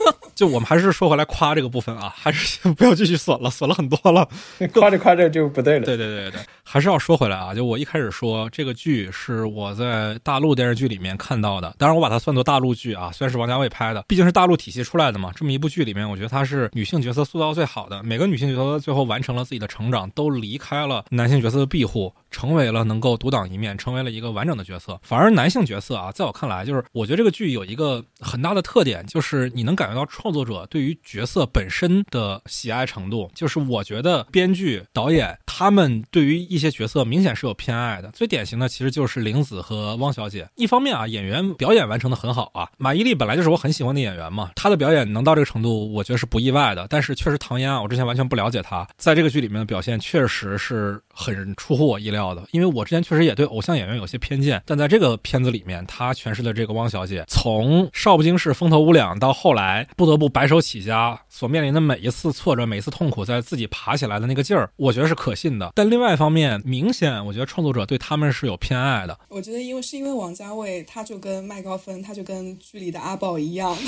[0.34, 4.26] 就我们还是说回来夸这个部分啊，还是先不要继续损了，损了很多了。
[4.72, 5.84] 夸着夸着就不对了。
[5.84, 7.54] 对对对对，还是要说回来啊。
[7.54, 15.32] 就我一开始说这个剧是我在大陆电视剧里面看到的，当然我把它算作大陆剧啊，虽然是王家卫拍的，毕竟是大陆体系出来的嘛。
[15.34, 19.66] 这么一部剧里面，我觉得它是女性角色塑造最好的，每个女性角色最后完成了自己的。
[19.66, 24.96] 成长都离开了男性角色的庇护，成为了能够独当一面，成为了一个完整的角色。
[25.02, 33.28] 反而男性角色啊，在我看来，就是我觉得这个剧有一个很大的特点，就是你能感觉到创作者对于角色本身的喜爱程度。
[33.34, 38.08] 就是我觉得编剧、导演他们对于一些角色明显是有偏爱的。
[38.12, 40.48] 最典型的其实就是玲子和汪小姐。
[40.54, 46.86] 一方面啊，演员表演完成的很好啊，马伊琍本来就是我很喜欢的演员嘛，她的表演能到这个程度，我觉得是不意外的。
[46.88, 49.56] 但是确实唐嫣啊，我之前完全不了解她，啊在这个剧里面。
[49.56, 65.72] 的表现确实是很出乎我意料的，因为我之前确实也对偶像演员有些偏见，但在这个片子里面，她诠释的这个汪小姐，从少不经事、风头无两，到后来不得不白手起家，所面临的每一次挫折、每一次痛苦，在自己爬起来的那个劲儿，我觉得是可信的。
[65.74, 69.18] 但另外一方面，明显我觉得创作者对他们是有偏爱的。
[69.30, 73.74] 我觉得，因为是因为王家卫，他就跟麦高芬，他就跟剧里的阿宝一样。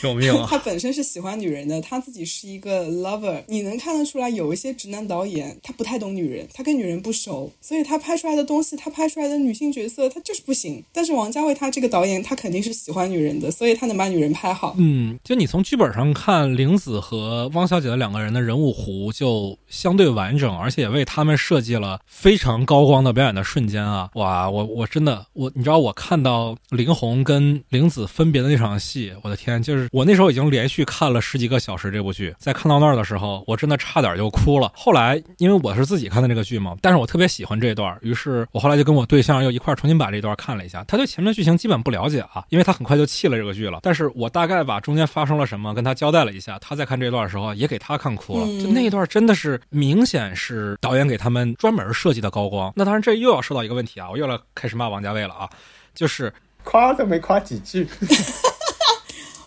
[0.00, 0.46] 救命啊！
[0.50, 3.42] 他本身是喜欢女人的，他自己是一个 lover。
[3.48, 10.82] 你能看得出来，有一些直男导演他不太懂女人，他跟女人不熟，所以他拍出来的东西，他拍出来的女性角色，他就是不行。
[10.92, 14.74] 但是王家卫他这个导演，他肯定是喜欢女人的，所以他能把女人拍好。
[14.78, 24.10] 嗯，就你从剧本上看，玲子和汪小姐的两个人的人物弧就相对完整，而且也为他们设计了非常高光的表演的瞬间啊！
[24.14, 34.70] 哇，我我真的我，你知道我看到林红跟玲子分别的那场戏，我的天，就是我那时候已经连续看了十几个小时这部剧，在看到那儿的时候，我真的差点就哭了。
[34.74, 40.82] 后来因为我是自己看的这个剧嘛，但是我特别喜欢这段，于是我后来就跟我对象又一块重新把这段看了一下。
[40.84, 43.80] 他对前面的剧情基本不了解啊，因为他很快就弃了这个剧了。
[43.82, 48.46] 但是我大概把中间发生了什么跟他交代了一下，他在看这段的时候也给他看哭了。
[48.62, 52.72] 就那一段真的是明显是导演给他们专门设计的高光。
[52.76, 55.48] 那当然这又要说到一个问题啊，我又要开始骂王家卫了啊，
[55.94, 56.32] 就是
[56.64, 57.88] 夸都没夸几句。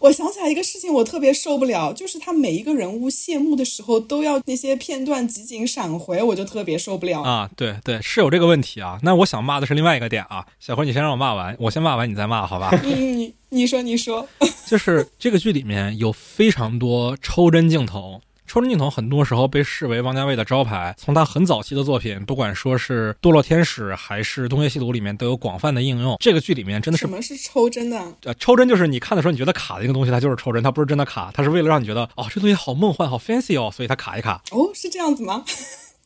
[0.02, 7.48] 我想起来一个事情，我特别受不了，就是他每一个人物谢幕的时候都要那些片段集锦闪回，我就特别受不了啊！
[7.56, 8.98] 对对，是有这个问题啊。
[9.04, 12.72] 那我想骂的是另外一个点啊，小辉，你先让我骂完，我先骂完你再骂，好吧？
[12.84, 14.28] 嗯，你你说你说，
[14.66, 18.20] 就是这个剧里面有非常多抽帧镜头。
[18.52, 26.18] 抽帧镜头很多时候被视为王家卫的招牌，从他很早期的作品，不管说是《堕落天使》还是《东邪西毒》里面都有广泛的应用。
[26.20, 27.98] 这个剧里面真的是什么是抽帧的？
[28.24, 34.42] 呃，抽帧就是你看的时候你觉得卡的一个东西，它就是抽帧，它不是真的卡，它是为了让你觉得哦，这东西好梦幻，好 fancy 哦，所以它卡一卡。
[34.52, 35.46] 哦，是这样子吗？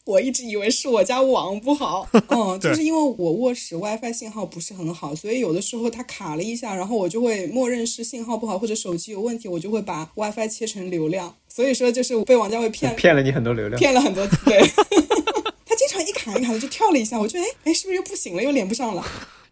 [0.06, 11.36] 我一直以为是我家网不好， 嗯，就是因为我卧室 WiFi 信号不是很好，所以有的时候它卡了一下，然后我就会默认是信号不好或者手机有问题，我就会把 WiFi 切成流量。
[11.50, 14.38] 所以说就是被王家卫骗，骗了你很多流量，骗了很多次。
[14.46, 14.60] 对，
[15.66, 19.04] 他经常一卡一卡的就跳了一下，我觉得哎哎，是不是又不行了，又连不上了？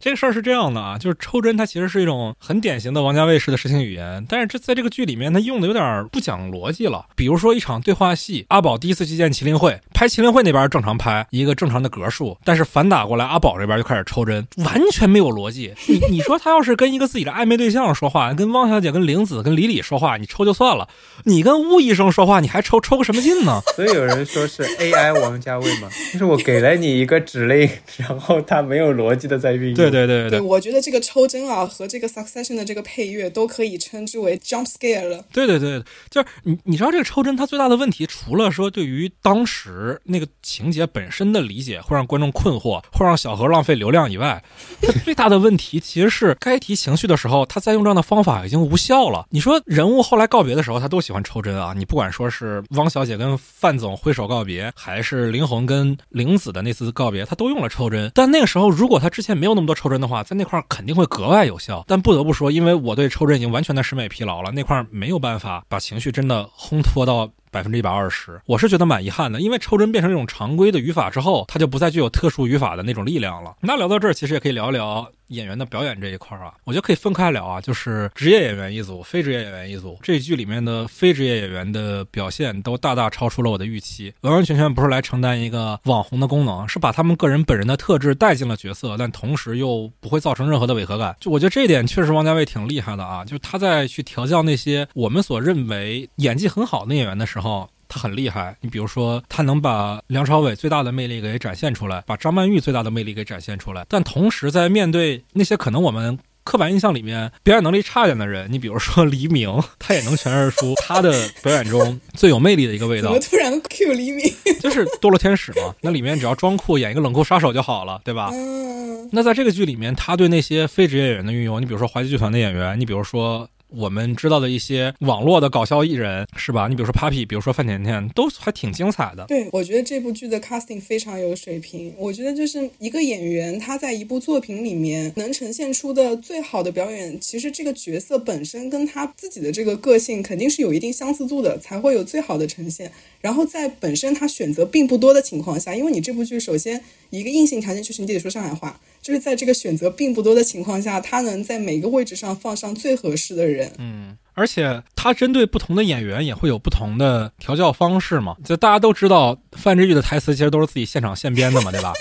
[0.03, 7.05] 这个事儿是这样的啊，就是抽针，它其实是一种很典型的王家卫式的视听语言，但是这在这个剧里面，它用的有点不讲逻辑了。
[7.15, 15.73] 比如说一场对话戏，阿宝第一次去见麒麟会，拍麒麟会那边正常拍一个正常的格数，但是反打过来，阿宝这边就开始抽针，完全没有逻辑。
[15.87, 20.89] 你你说他要是跟一个自己的暧昧对象说话，跟汪小姐、跟玲子、跟李李说话，你抽就算了，
[21.23, 23.61] 你跟巫医生说话，你还抽抽个什么劲呢？
[23.73, 29.75] 所以有人说是 AI 王家卫嘛，就是我给了你一个指令，然后他没有逻辑的在运用。
[29.75, 30.83] 对对对对，我觉得。
[30.83, 35.23] 这个抽帧啊，和这个 Succession 的这个配乐都可以称之为 jump scare 了。
[35.31, 44.43] 对对对，就是你你知道这个抽帧它最大的问题，除了说对于当时那个情节本身的理解会让观众困惑，会让小何浪费流量以外，
[44.81, 49.25] 它 最大的问题其实是该提情绪的时候，他在用这样的方法已经无效了。
[49.29, 58.11] 你说人物后来告别的时候，他都喜欢抽帧啊，你不管说是汪小姐跟范总挥手告别，还是林红跟玲子的那次告别，他都用了抽帧。
[58.13, 60.63] 但那个时候，如果他之前没有那么多抽抽针的话，在那块儿。
[60.69, 73.55] 肯定会格外有效，但不得不说，因为我对抽针已经完全的审美疲劳了，那块儿没有办法把情绪真的烘托到百分之一百二十，我是觉得蛮遗憾的，因为抽帧变成一种常规的语法之后，它就不再具有特殊语法的那种力量了。
[73.61, 75.07] 那聊到这儿，其实也可以聊一聊。
[75.29, 79.97] 演员的表演这一块啊，我觉得可以分开聊啊，就是职业演员一组，非职业演员一组。
[80.03, 91.15] 这剧里面的非职业演员的表现都大大超出了我的预期，完完全全不是来承担一个网红的功能，是把他们个人本人的特质带进了角色，但同时又不会造成任何的违和感。
[91.19, 97.42] 就我觉得这一点确实王家卫挺厉害的啊，就他在去调教那些我们所认为演技很好的演员的时候。
[97.89, 103.85] 他很厉害，你比如说，他能把梁朝伟最大的魅力给展现出来，把张曼玉最大的魅力给展现出来。
[103.87, 111.11] 但同时，在面对那些可能我们刻板印象里面表演能力差一点的人，你比如说黎明，他也能诠释出他的
[111.43, 113.09] 表演中最有魅力的一个味道。
[113.09, 114.25] 怎么突然 Q 黎明？
[114.59, 118.31] 就是堕落天使嘛，那里面只要装酷演一个冷酷杀手就好了，对吧？
[118.33, 119.07] 嗯。
[119.11, 123.47] 那在这个剧里面，他对那些非职业演员的运用，你比如说滑稽剧团的演员，你比如说。
[123.75, 126.67] 我们知道的一些网络的搞笑艺人是吧？
[126.67, 129.25] 你比如说 Papi，比如说范甜甜，都还挺精彩的。
[129.25, 131.93] 对，我觉得这部剧的 casting 非常有水平。
[131.97, 142.91] 我觉得就是一个演员他在一部作品里面能呈现出的最好的表演，其实这个角色本身跟他自己的这个个性肯定是有一定相似度的，才会有最好的呈现。
[143.21, 148.79] 然后在本身他选择并不多的情况下，因为你这部剧首先一个硬性条件就是你得说上海话。
[149.03, 153.71] 就是在这个选择并不多的情况下，他能在每个位置上放上最合适的人。
[153.77, 158.37] 嗯，而且他针对不同的演员也会有不同的调教方式嘛。
[158.45, 161.93] 就大家都知道，范志毅的台词其实都是自己现场现编的嘛，对吧？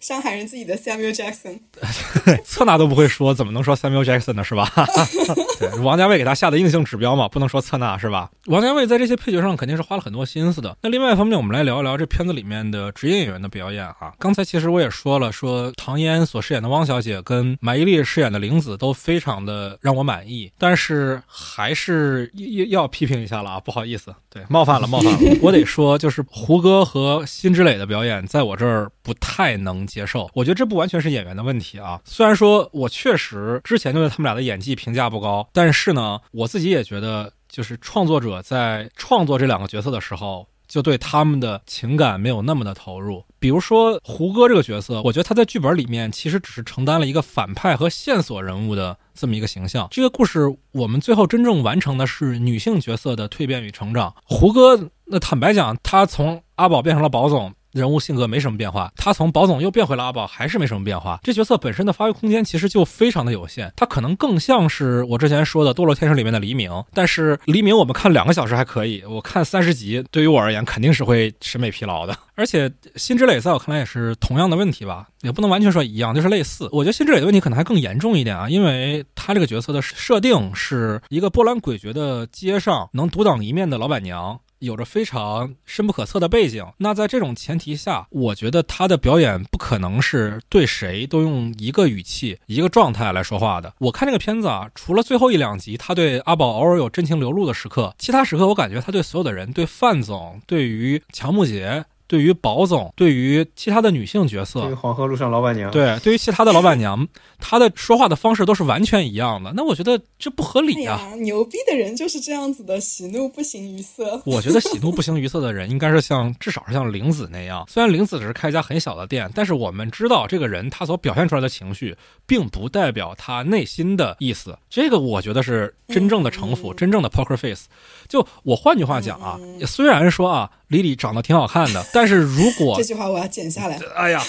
[0.00, 1.60] 上海人自己的 Samuel Jackson，
[2.42, 4.42] 策纳都不会说，怎么能说 Samuel Jackson 呢？
[4.42, 4.72] 是吧？
[5.60, 8.30] 对，王家卫给他下的硬性指标嘛，不能说策纳是吧？
[8.46, 10.74] 王家卫在这些配角上肯定是花了很多心思的。
[10.80, 14.14] 那另外一方面，我们来聊一聊这片子里面的职业演员的表演啊。
[14.18, 25.18] 刚才其实我也说了，说唐嫣所饰演的汪小姐跟马伊琍饰演的玲子都非常的让我满意，但是还是要要批评一下了啊，不好意思，对，冒犯了，冒犯了。
[25.42, 29.86] 我得说，就是胡歌和辛芷蕾的表演，在我这儿不太能。
[29.90, 32.00] 接受，我觉得这不完全是演员的问题啊。
[32.04, 43.24] 虽然说我确实之前就对他们俩的演技评价不高，但是呢，我自己也觉得，就是创作者在创作这两个角色的时候，就对他们的情感没有那么的投入。
[43.38, 49.88] 比如说胡歌这个角色，我觉得他在剧本里面其实只是承担了一个反派和线索人物的这么一个形象。
[49.90, 54.14] 这个故事我们最后真正完成的是女性角色的蜕变与成长。
[54.24, 57.52] 胡歌，那坦白讲，他从阿宝变成了宝总。
[57.72, 61.20] 人物性格没什么变化，他从宝总又变回了阿宝，还是没什么变化。
[61.22, 66.70] 这角色本身的发挥空间其实就非常的有限，他可能更像是我之前说的《堕落天使》里面的黎明。
[66.92, 72.16] 但是黎明我们看两个小时还可以，我看三十集，对于我而言肯定是会审美疲劳的。
[72.34, 76.68] 而且辛芷蕾在我看来也是同样的问题吧，也不能完全说一样，就是类似。
[76.72, 84.40] 我觉得辛芷蕾的问题可能还更严重一点啊，因为她这个角色的设定是一个波澜诡谲的街上能独当一面的老板娘。
[84.60, 93.74] 有着非常深不可测的背景，那在这种前提下，我觉得他的表演不可能是对谁都用一个语气、一个状态来说话的。
[93.78, 101.84] 我看这个片子啊，除了最后一两集他对阿宝偶尔有真情流露的时刻，其他时刻我感觉他对所有的人，对范总，对于乔木杰。
[102.10, 107.06] 对于宝总，对于其他的女性角色，对于黄河路上老板娘，对，对于其他的老板娘，
[107.38, 109.52] 她的说话的方式都是完全一样的。
[109.54, 111.00] 那我觉得这不合理啊！
[111.20, 114.20] 牛逼的人就是这样子的，喜怒不形于色。
[114.26, 117.64] 我觉得喜怒不形于色的人，应该是像至少是像玲子那样。
[117.68, 121.96] 虽然玲子只是开一家很小的店，但是我们知道这个人他所表现出来的情绪，
[122.26, 124.58] 并不代表他内心的意思。
[124.68, 127.66] 这个我觉得是真正的城府，真正的 poker face。
[128.08, 134.22] 就我换句话讲啊，虽然说啊，李李长得挺好看的，但 是如果这句话我要剪下来，哎呀。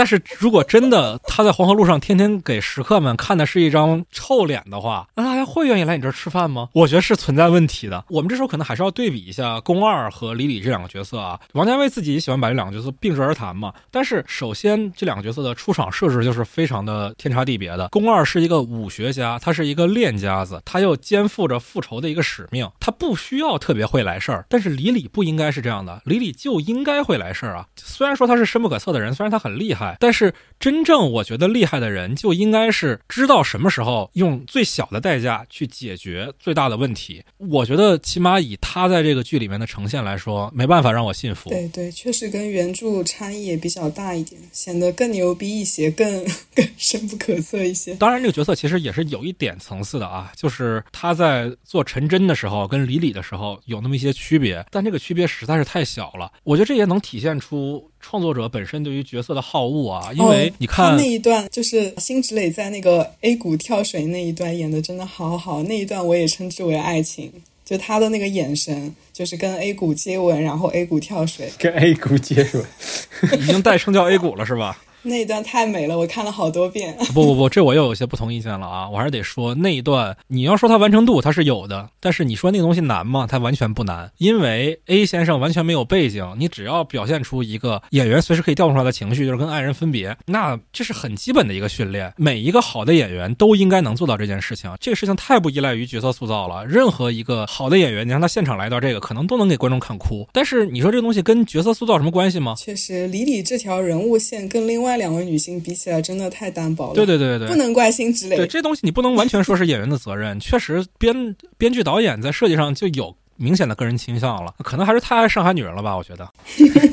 [0.00, 6.70] 但是如果真的他在黄河路上天天给食客们看的是一张臭脸的话，那大家会愿意来你这儿吃饭吗？
[6.72, 8.02] 我觉得是存在问题的。
[8.08, 11.38] 我们这时候可能还是要对比一下宫二和李李这两个角色啊。
[11.52, 13.74] 王家卫自己也喜欢把这两个角色并置而谈嘛。
[13.90, 17.88] 但是首先这两个角色的出场设置就是非常的天差地别的。
[17.88, 24.46] 宫二是一个武学家，他是一个练家子，他又肩负着复仇的一个使命，他不需要特别会来事儿。
[24.48, 27.66] 但是李李不应该是这样的，李李就应该会来事儿啊。
[27.76, 29.89] 虽然说他是深不可测的人，虽然他很厉害。
[29.98, 37.24] 但是真正我觉得厉害的人，就应该是知道什么时候用最小的代价去解决最大的问题。
[37.38, 41.48] 我觉得起码以他在这个剧里面的呈现来说，没办法让我信服。
[41.50, 46.24] 对对，确实跟原著差异也比较大一点，显得更牛逼一些，更
[46.54, 47.94] 更深不可测一些。
[47.94, 56.30] 当然，这个角色其实也是有一点层次的啊，就是他在做陈真的时候跟李李的时候有那么一些区别，但这个区别实在是太小了。
[56.44, 57.89] 我觉得这也能体现出。
[58.00, 67.30] 创作者本身对于角色的好恶啊，因为你看那一段，就是辛芷蕾在那个 A 股跳水那一段演的真的好好，那一段我也称之为爱情，
[67.64, 74.82] 就她的那个眼神，就是跟 A 股接吻，然后 A 股跳水，跟 A 股接吻，已经代称叫 A 股了是吧？
[75.02, 76.96] 那一段太美了，我看了好多遍。
[77.14, 78.88] 不不不，这我又有些不同意见了啊！
[78.88, 83.26] 我还是得说那一段，你要说它完成度它是有的，但是你说那个东西难吗？
[83.28, 92.12] 它完全不难，因为 A 先生完全没有背景，你只要表现出一个演员随时可以调动出来的情绪，就是跟爱人分别，那这是很基本的一个训练。
[92.16, 94.70] 每一个好的演员都应该能做到这件事情。
[94.80, 96.66] 这个事情太不依赖于角色塑造了。
[96.66, 100.26] 任何一个好的演员，你让他现场来一段这个，可能都能给观众看哭。
[100.32, 102.54] 但是你说这个东西跟角色塑造什么关系吗？
[102.56, 105.70] 确实，李李这条人物线跟另外两位女星比。
[105.70, 106.94] 比起来真的太单薄了。
[106.94, 108.36] 对对对对不能怪辛芷蕾。
[108.36, 115.96] 对这东西你不能完全说是演员的责任，确实编编剧导演在设计上就有明显的个人倾向了，可能还是太爱上海女人了吧？
[115.96, 116.28] 我觉得。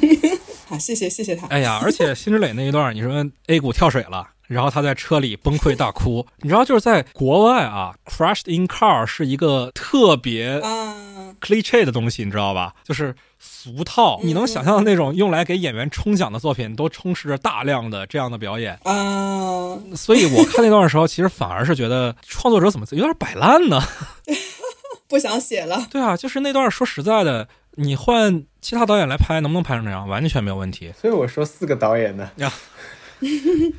[0.70, 1.48] 好，谢谢谢谢他。
[1.48, 10.60] 哎呀，而且辛芷蕾那一段，你说 A 股跳水了，然后他在车里崩溃大哭， 你知道就是在国外啊，crashed in car 是一个特别
[11.39, 12.74] cliche 的东西，你知道吧？
[12.84, 13.14] 就是。
[13.39, 19.78] 俗套，你能想象的那种用来给演员冲奖的作品，都充斥着大量的这样的表演啊！
[19.95, 23.80] 所以我看那段的时候，其实反而是觉得创作者怎么有点摆烂呢？
[25.08, 25.86] 不想写了。
[25.91, 30.08] 对啊，就是那段说实在的，你换其他导演来拍，能不能拍成这样？
[30.08, 30.91] 完全没有问题。
[31.00, 32.32] 所以我说四个导演呢。
[32.38, 32.52] 呀，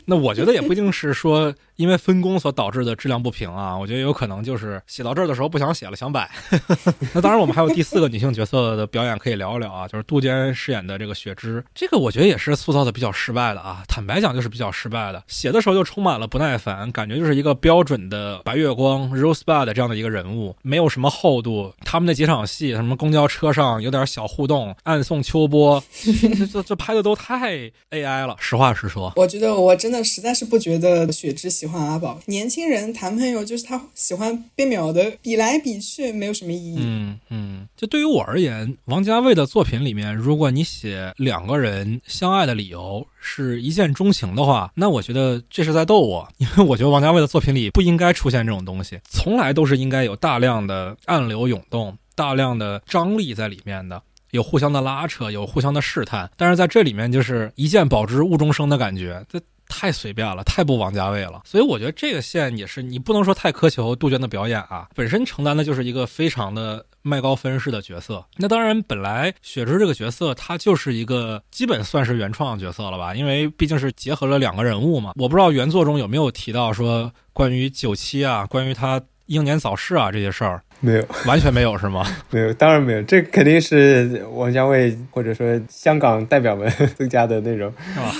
[0.06, 6.28] 那我觉得也不一定是说因为分工所导致的质量不平啊，我觉得有可能就是写到这儿的时候不想写了，想摆。
[7.14, 15.22] 那当然，我们还有第四个女性角色的表演可以聊一聊啊，就是杜鹃饰演的这个雪芝，这个我觉得也是塑造的比较失败的啊，坦白讲就是比较失败的。
[15.28, 21.72] 写的时候就充满了不耐烦，感觉就是一个标准的白月光 Rosebud 这样的一个人物，没有什么厚度。
[21.84, 28.34] 他们那几场戏，什么公交车上有点小互动，暗送秋波，这这这拍的都太 AI 了。
[28.40, 32.18] 实话实说，我觉得我真的实在是不觉得雪芝喜欢阿宝。
[32.26, 36.78] 年轻人谈朋友就是他喜欢被秒的比来比去，没有什么意义。
[36.80, 54.02] 嗯嗯，就对于我而言，王家卫的作品里面，如果你写两个人相爱的理由是一见钟情的话，那我觉得这是在逗我，因为我觉得王家卫的作品里不应该出现这种东西，从来都是应该有大量的暗流涌动、大量的张力在里面的。
[54.32, 61.42] 有互相的拉扯，有互相的试探，但是在这里面就是一见保之物终生的感觉，这太随便了，太不王家卫了。
[61.44, 68.24] 所以我觉得这个线也是你不能说太苛求杜鹃的表演啊，本身承担的就是一个非常的麦高芬式的角色。
[68.36, 75.12] 那当然，本来雪芝这个角色她就是一个基本算是原创角色了吧，因为毕竟是结合了两个人物嘛。
[75.16, 80.62] 我不知道原作中有没有提到说关于九七啊，关于他英年早逝啊这些事儿。
[80.80, 82.06] 没有，完全没有是吗？
[82.30, 87.72] 没有，当然没有，这肯定是王家卫或者说香港代表们增加的内容，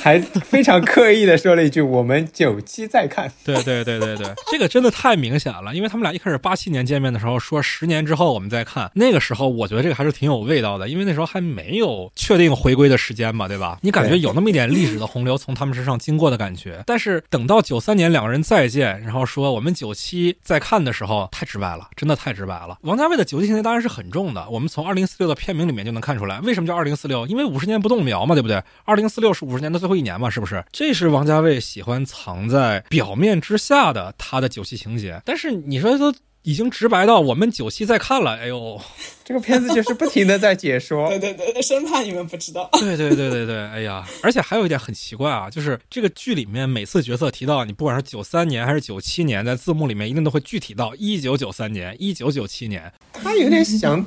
[0.02, 3.30] 还非常刻意的说了一句：“我们九七再看。
[3.44, 13.78] ”对对对对对，这个真的太明显了，因为他们俩一开始八七年见面的时候说十年之后我们再看，那个时候我觉得这个还是挺有味道的，因为那时候还没有确定回归的时间嘛，对吧？
[13.82, 22.47] 你感觉有那么一点历史的洪流从他们身上经过的感觉，但是等到九三年两个人再见，然后说我们九七再看的时候，太直白了，真的太直。
[22.47, 24.48] 白了，王家卫的九七情节当然是很重的。
[24.50, 27.26] 我们从二零四六的片名里面就能看出来，为什么叫二零四六？
[27.26, 28.62] 因为五十年不动苗嘛，对不对？
[28.84, 30.64] 二零四六是五十年的最后一年嘛，是不是？
[30.72, 35.20] 这是王家卫喜欢藏在表面之下的他的九七情节。
[35.24, 36.14] 但是你说都。
[36.42, 38.80] 已经直白到我们九七在看了，哎呦，
[39.24, 42.68] 这个片子就是不停的在解说， 对对对，生怕你们不知道。
[42.80, 52.90] 对对对对对，哎呀，而且还有一点很奇怪啊，就是这个剧里面每次角色提到你，不管是九三年还是九七年，在字幕里面一定都会具体到一九九三年、一九九七年。
[53.12, 54.04] 他有点想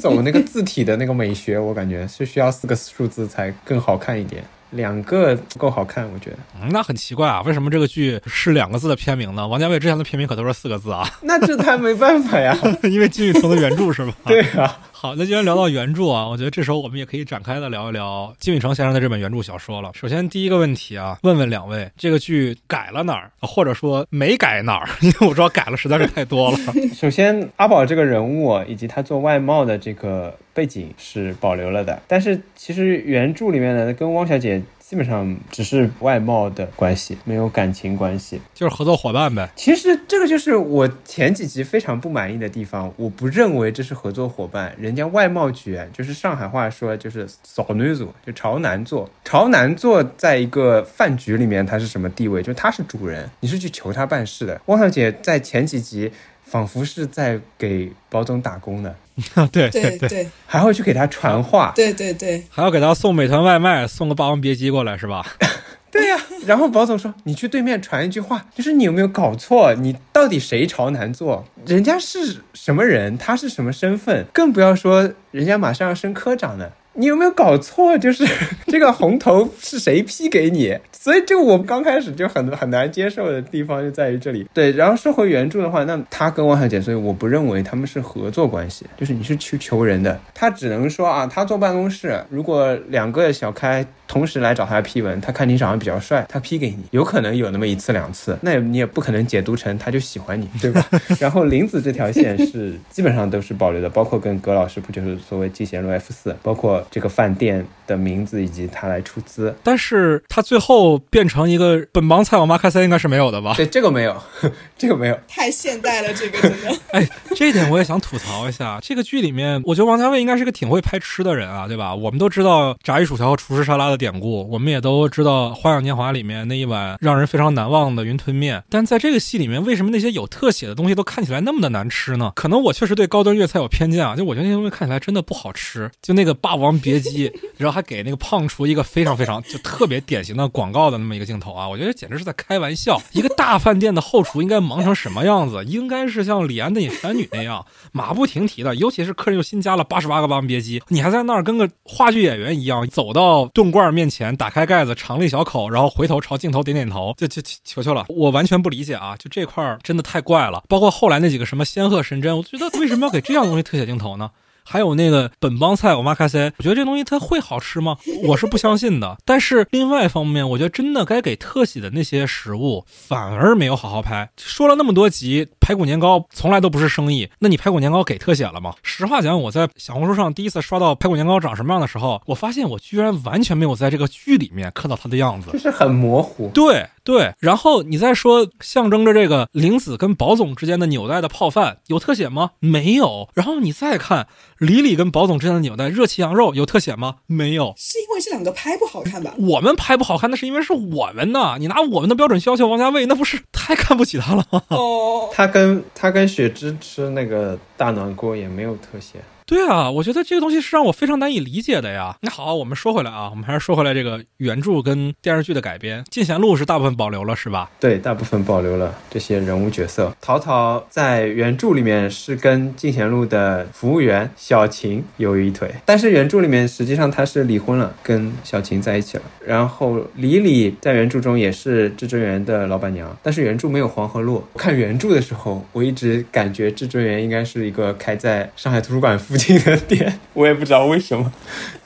[0.00, 4.42] 走那个字体的那个美学，我感觉是需要四个数字才更好看一点。
[4.74, 6.36] 两个不够好看，我觉得。
[6.70, 9.46] 那很奇怪啊，为什么这个剧是两个字的片名呢？
[9.46, 11.08] 王家卫之前的片名可都是四个字啊。
[11.22, 14.12] 那这他没办法呀， 因为金宇澄的原著是吧？
[14.26, 14.78] 对啊。
[15.04, 19.90] 好，那既然聊到原著啊，我觉得这时候我们也可以展开的聊一聊金宇澄先生的这本原著小说了。
[19.92, 24.88] 首先第一个问题啊，问问两位，这个剧改了哪儿，或者说没改哪儿？
[25.04, 26.56] 因为我知道改了实在是太多了。
[26.94, 34.62] 首先，阿宝这个人物以及他做外贸的这个背景是保留了的，但是其实原著里面呢，跟汪小姐。
[34.86, 39.48] 基本上只是外貌的关系，没有感情关系，就是合作伙伴呗。
[39.56, 52.42] 其实这个就是我前几集非常不满意的地方，我不认为这是合作伙伴，人家外贸局就是上海话说就是扫女组，就朝南座，朝南座在一个饭局里面他是什么地位？
[52.42, 54.60] 就他是主人，你是去求他办事的。
[54.66, 56.12] 汪小姐在前几集
[56.42, 58.94] 仿佛是在给包总打工的。
[59.52, 65.24] 对对对，还会去给他传话，对对对，还要给他送美团外卖，送个霸王别姬过来是吧？
[65.92, 69.72] 对呀，然后宝总说：“你去对面传一句话，就是你有没有搞错？
[69.74, 71.44] 你到底谁朝南坐？
[71.64, 73.16] 人家是什么人？
[73.16, 74.26] 他是什么身份？
[74.32, 77.96] 更不要说人家马上要升科长呢。”你有没有搞错？
[77.98, 78.24] 就是
[78.66, 80.76] 这个红头是谁批给你？
[80.92, 84.46] 所以就我刚开始就很很难接受的地方就在于这里。
[84.54, 93.86] 对，然后说回原著的话，那他跟汪小姐，所以我不认为他们是合作关系，就是你是去求人的，他只能说啊，他坐办公室，如果两个小开。
[94.06, 100.86] 同时来找他批文，他看你长得比较帅，他批给你，有可能有那么一次两次，那你也不可能解读成他就喜欢你，对吧？
[101.18, 113.54] 然后林子这条线是基本上都是保留的，包括跟葛老师不就是所谓季贤路 F 四，包括这个饭店的名字以及他来出资，但是他最后变成一个本帮菜，我妈开塞应该是没有的吧？
[113.56, 114.22] 对，这个没有，
[114.76, 116.76] 这个没有，太现代了，这个真的。
[116.92, 121.94] 哎，这一点我也想吐槽一下，这个剧里面，我觉得王家卫应该是个挺会拍吃的人啊，对吧？
[121.94, 123.94] 我们都知道炸鱼薯条和厨师沙拉的。
[124.04, 132.32] 典故，我们也都知道《花样年华》里面那一碗让人非常难忘的云吞面，但在这个戏里面，为什么那些有特写的东西都看起来那么的难吃呢？
[132.34, 135.88] 可能我确实对高端粤菜有偏见啊，就我觉得那些东西看起来真的不好吃。
[136.02, 142.98] 就那个《霸王别姬》，然后还给那个胖厨一个非常非常就特别典型的广告的那么一个镜头啊，我觉得简直是在开玩笑。
[143.12, 145.62] 一个大饭店的后厨应该忙成什么样子？
[145.66, 153.74] 应该是像李安的《隐山女》那样马不停蹄的，尤其是客人又新加了八十八个霸王别姬，你还在那儿跟个话剧演员一样走到炖。
[153.74, 159.16] 罐面前打开盖子，尝了一小口，然后回头朝镜头点点头，就就求求了，我完全不理解啊！
[159.16, 160.62] 就这块真的太怪了。
[160.68, 164.30] 包括后来那几个什么仙鹤神针，我觉得为什么要给这样东西特写镜头呢？
[164.64, 167.96] 还有那个本帮菜，我妈开塞，我觉得这东西它会好吃吗？
[168.24, 169.16] 我是不相信的。
[169.24, 174.30] 但是另外一方面，我觉得真的该给特写的那些食物，反而没有好好拍。
[174.36, 178.74] 说了那么多集，排骨年糕从来都不是生意，那你排骨年糕给特写了吗？
[178.82, 186.48] 实话讲，我在小红书上第一次刷到排骨年糕长什么样的时候，我发现我居然完全没有在这个剧里面看到它的样子，就是很模糊。
[186.54, 186.86] 对。
[187.04, 192.52] 对，然后你再说象征着这个玲子跟宝总之间的纽带的泡饭有特写吗？
[192.60, 193.28] 没有。
[193.34, 194.26] 然后你再看
[194.58, 197.16] 李李跟宝总之间的纽带热气羊肉有特写吗？
[197.26, 197.74] 没有。
[197.76, 199.34] 是因为这两个拍不好看吧？
[199.36, 201.56] 我们拍不好看，那是因为是我们呢。
[201.58, 204.62] 你拿我们的标准去要求王家卫，那不是太看不起他了吗？
[204.70, 209.20] 哦，他跟他跟雪芝吃那个大暖锅也没有特写。
[209.46, 212.16] 对啊，我觉得这个东西是让我非常难以理解的呀。
[212.22, 217.70] 那好，我们说回来啊，我们还是说回来这个原著跟电视剧的改编，《进贤路》是大部分保留了，是吧？
[217.78, 220.16] 对，大部分保留了这些人物角色。
[220.18, 229.24] 陶陶在原著里面是跟《进贤路》的服务员小琴有一腿，但是原著里面实际上他是离婚了，跟小琴在一起了。
[229.44, 234.42] 然后李李在原著中也是至尊园的老板娘，但是原著没有黄河路。
[234.56, 239.33] 看原著的时候，我一直感觉至尊园应该是一个开在上海图书馆附。
[239.34, 241.32] 附近的店，我也不知道为什么，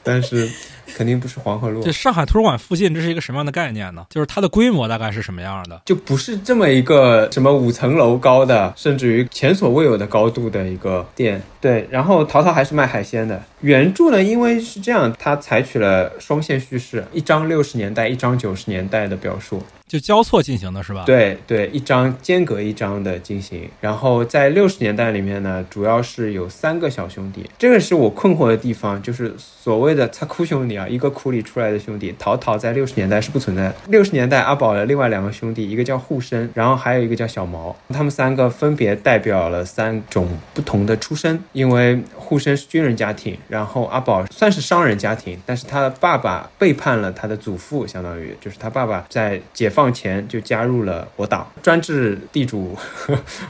[0.03, 0.49] 但是。
[0.97, 1.81] 肯定不是黄河路。
[1.81, 4.07] 这上海图书馆附近，这是一个什么样的概念呢？
[4.11, 5.81] 就是它的规模大概是什么样的？
[5.85, 11.41] 就不是这么一个什么五层楼高的，甚至于前所未有的高度的一个店。
[11.61, 13.41] 对，然后淘淘还是卖海鲜的。
[13.61, 21.05] 原著呢，因为是这样，它采取了双线叙事，一张六十年代，一张九十年代的表述，就交错进行的是吧？
[21.07, 23.69] 对对，一张间隔一张的进行。
[23.81, 30.87] 然后在六十年代里面呢，主要是有三个小兄弟，这个是我困惑的地方，就是所谓的“擦哭兄弟”啊。
[30.87, 33.75] 一个库里出来的兄弟，陶陶在六十年代是不存在的。
[33.89, 41.43] 六十年代阿宝的另外两个兄弟，一个叫护身，然后还有一个叫小毛，他们三个分别代表了三种不同的出身。
[41.53, 52.75] 因为护身是军人家庭，然后阿宝算是商人家庭，但是他的爸爸背叛了他的祖父，相当于就是他爸爸在解放前就加入了我党，专制地主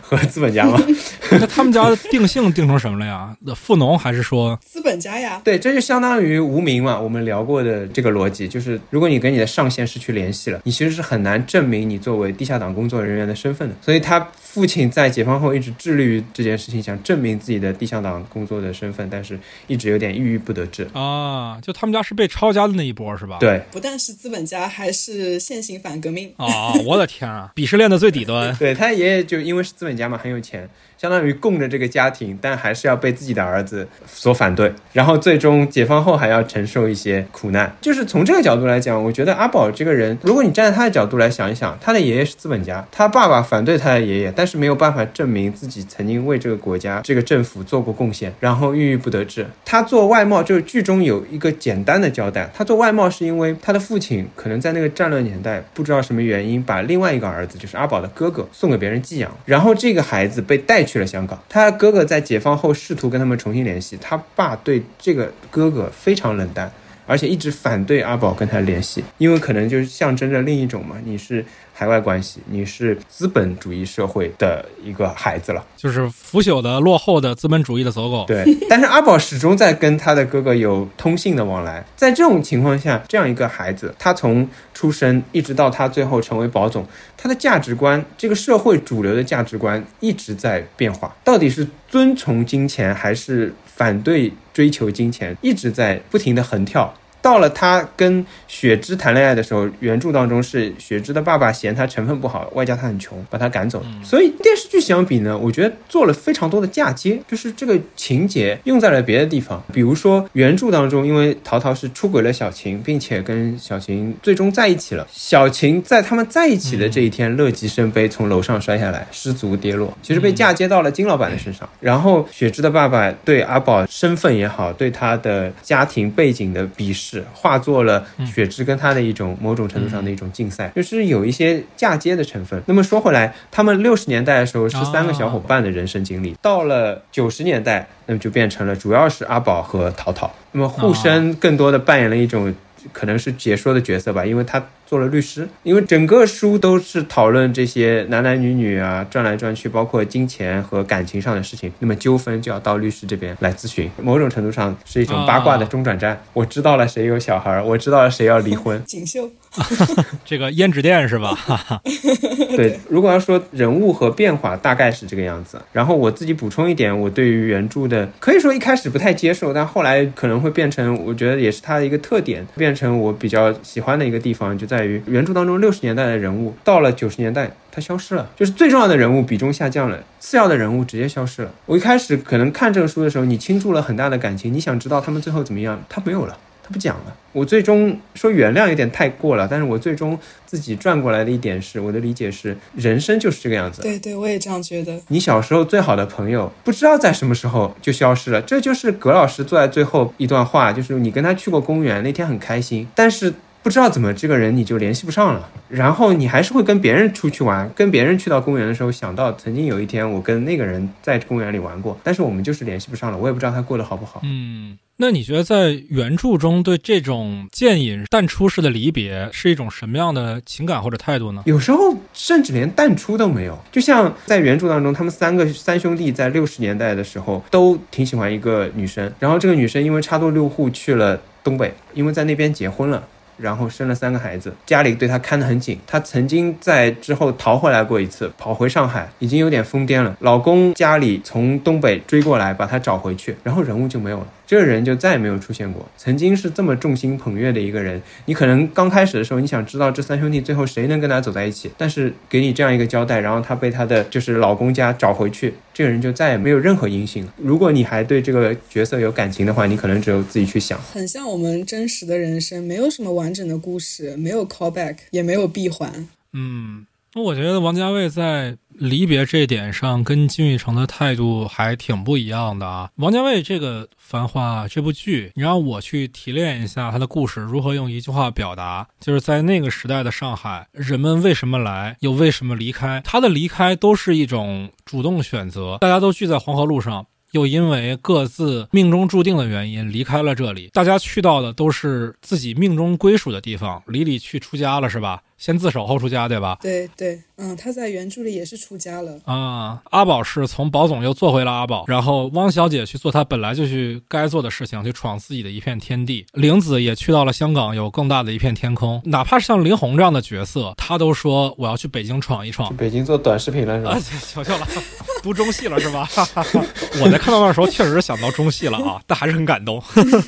[0.00, 0.82] 和资本家吗。
[1.30, 3.36] 那他们家的定性定成什么了呀？
[3.54, 5.40] 富农还是说资本家呀？
[5.44, 6.98] 对，这就相当于无名嘛。
[6.98, 7.18] 我们。
[7.28, 13.74] 聊过的这个逻辑就是，如果你跟你的上线失去联系了，你其实是很难证明你作为地下党工作人员的身份的。
[13.82, 21.60] 所以他父亲在解放后一直致力于这件事情，想证明自己的地下党工作的身份，但是一直有点郁郁不得志啊。
[21.60, 23.36] 就他们家是被抄家的那一波是吧？
[23.40, 26.72] 对，不但是资本家，还是现行反革命啊！
[26.84, 28.54] 我的天啊，鄙视链的最底端。
[28.58, 30.68] 对他爷爷就因为是资本家嘛，很有钱。
[30.98, 37.72] 相当于供着这个家庭，但还是要被自己的儿子所反对，然后最终解放后还要承受一些苦难。
[37.80, 49.46] 就是从这个角度来讲，我觉得阿宝这个人，如果你站在他的角度来想一想，他的爷爷是资本家，他爸爸反对他的爷爷，但是没有办法证明自己曾经为这个国家、这个政府做过贡献，然后郁郁不得志。
[49.64, 60.87] 他做外贸，就是剧中有一个简单的交代，他做外贸是因为他的父亲可能在那个战乱年代，不知道什么原因，把另外一个儿子，就是阿宝的哥哥，送给别人寄养，然后这个孩子被带。
[60.88, 66.72] 去了香港，他哥哥在解放后试图跟他们重新联系，他爸对这个哥哥非常冷淡，
[67.06, 71.44] 而且一直反对阿宝跟他联系，因为可能就是象征着另一种嘛，你是。
[71.78, 78.24] 海外关系，你是资本主义社会的一个孩子了，就是腐朽的、落后的资本主义的走狗。
[78.26, 81.84] 对，但是阿宝始终在跟他的哥哥有通信的往来。
[81.94, 86.84] 在这种情况下，这样一个孩子，他从出生一直到他最后成为保总，
[87.16, 91.14] 他的价值观，这个社会主流的价值观一直在变化。
[91.22, 96.92] 到底是遵从金钱，还是反对追求金钱，一直在不停的横跳。
[97.20, 103.84] 到了他跟雪芝谈恋爱的时候，原著当中是雪芝的爸爸嫌他成分不好，外加他很穷，把他赶走。
[104.02, 109.62] 所以电视剧相比呢，我觉得做了非常多的嫁接，就是这个情节用在了别的地方。
[109.72, 115.06] 比如说原著当中，因为陶陶是出轨了小琴，并且跟小琴最终在一起了。
[115.10, 121.68] 小琴在他们在一起的这一天乐极生悲，从楼上摔下来，失足跌落，其实被嫁接到了金老板的身上。
[121.80, 127.07] 然后雪芝的爸爸对阿宝身份也好，对他的家庭背景的鄙视。
[127.08, 132.62] 是化作了雪芝跟他的一种某种程度上的一种竞赛，就是有一些嫁接的成分。
[132.66, 140.30] 那么说回来，他们六十年代的时候是三个小伙伴的人生经历，到了九十年代，那么就变成了主要是阿宝和淘淘。
[140.52, 142.54] 那么沪深更多的扮演了一种
[142.92, 151.70] 可能是解说的角色吧，因为他做了律师，因为整个书都是讨论这些男男女女啊转来转去，包括金钱和感情上的事情。
[151.78, 156.18] 那么纠纷就要到律师这边来咨询，某种程度上是一种八卦的中转站。
[156.32, 158.82] 我知道了谁有小孩，我知道了谁要离婚。
[158.88, 159.30] 锦绣，
[160.24, 161.36] 这个胭脂店是吧？
[162.56, 165.60] 对，如果要说人物和变化，大概是这个样子。
[165.72, 174.88] 然后我自己补充一点，我对于原著的可以说一开始不太接受，但后来可能会变成，我觉得也是它的一个特点，变成我比较喜欢的一个地方，就在。
[174.88, 181.52] 于原著当中六十年代的人物，到了九十年代，它消失了，就是最重要的人物比重下降了，次要的人物直接消失了。
[181.66, 186.38] 我一开始可能看这个书的时候，你倾注了很大的感情，你想知道他们最后怎么样，他没有了，
[186.68, 187.16] 他不讲了。
[187.32, 193.80] 我最终说原谅有点太过了，但是我最终自己转过来的一点是，我的理解是，人生就是这个样子。
[193.80, 195.00] 对对，我也这样觉得。
[195.08, 203.32] 你小时候最好的朋友，不知道在什么时候就消失了，这就是葛老师坐在最后一段话，就是你跟他去过公园，那天很开心，但是。
[203.62, 214.22] 不知道怎么这个人你就联系不上了，然后你还是会跟别人出去玩，跟别人去到公园的时候想到曾经有一天我跟那个人在公园里玩过，但是我们就是联系不上了，我也不知道他过得好不好。
[214.24, 221.42] 嗯，那你觉得在原著中对这种渐隐淡出式的离别是一种什么样的情感或者态度呢？
[221.44, 233.04] 有时候甚至连淡出都没有，就像在原著当中，他们三个三兄弟在六十年代的时候都挺喜欢一个女生，然后这个女生因为插队入户去了东北，因为在那边结婚了。
[233.38, 235.78] 然后生了三个孩子，家里对他看得很紧。
[235.86, 240.16] 她曾经在之后逃回来过一次，跑回上海，已经有点疯癫了。
[240.20, 244.26] 老公家里从东北追过来，把她找回去，然后人物就没有了。
[244.48, 245.86] 这个人就再也没有出现过。
[245.98, 257.34] 曾经是这么众星捧月的一个人，你可能刚开始的时候，你想知道这三兄弟最后谁能跟他走在一起，但是给你这样一个交代，然后他被他的就是老公家找回去，这个人就再也没有任何音信了。
[257.36, 260.80] 如果你还对这个角色有感情的话，你可能只有自己去想。
[260.80, 266.08] 很像我们真实的人生，没有什么完整的故事，没有 callback，也没有闭环。
[266.32, 266.86] 嗯。
[267.22, 272.90] 我觉得王家卫在离别这点上跟金宇澄的态度还挺不一样的啊。
[272.96, 278.86] 王家卫这个《繁花》这部剧，你让我去提炼一下他的故事，如何用一句话表达？
[279.00, 283.02] 就是在那个时代的上海，人们为什么来，又为什么离开？
[283.04, 287.06] 他的离开都是一种主动选择，大家都聚在黄河路上。
[287.32, 293.82] 又因为各自命中注定的原因离开了这里，大家去到的都是自己命中归属的地方。
[293.86, 295.20] 李李去出家了是吧？
[295.38, 296.58] 先自首后出家，对吧？
[296.60, 299.80] 对对，嗯，他在原著里也是出家了啊。
[299.90, 306.26] 阿宝是从宝总又做回了阿宝，然后汪小姐去做她本来就去该做的事情，去闯自己的一片天地。
[306.32, 309.00] 玲子也去到了香港，有更大的一片天空。
[309.04, 313.98] 哪怕是像林红这样的角色，她都说我要去北京闯一闯，北京做短视频了是吧？
[314.28, 314.66] 瞧瞧了，
[315.22, 316.08] 读中戏了是吧？
[317.00, 319.80] 我在看到那时候确实是想到中戏了啊，但还是很感动。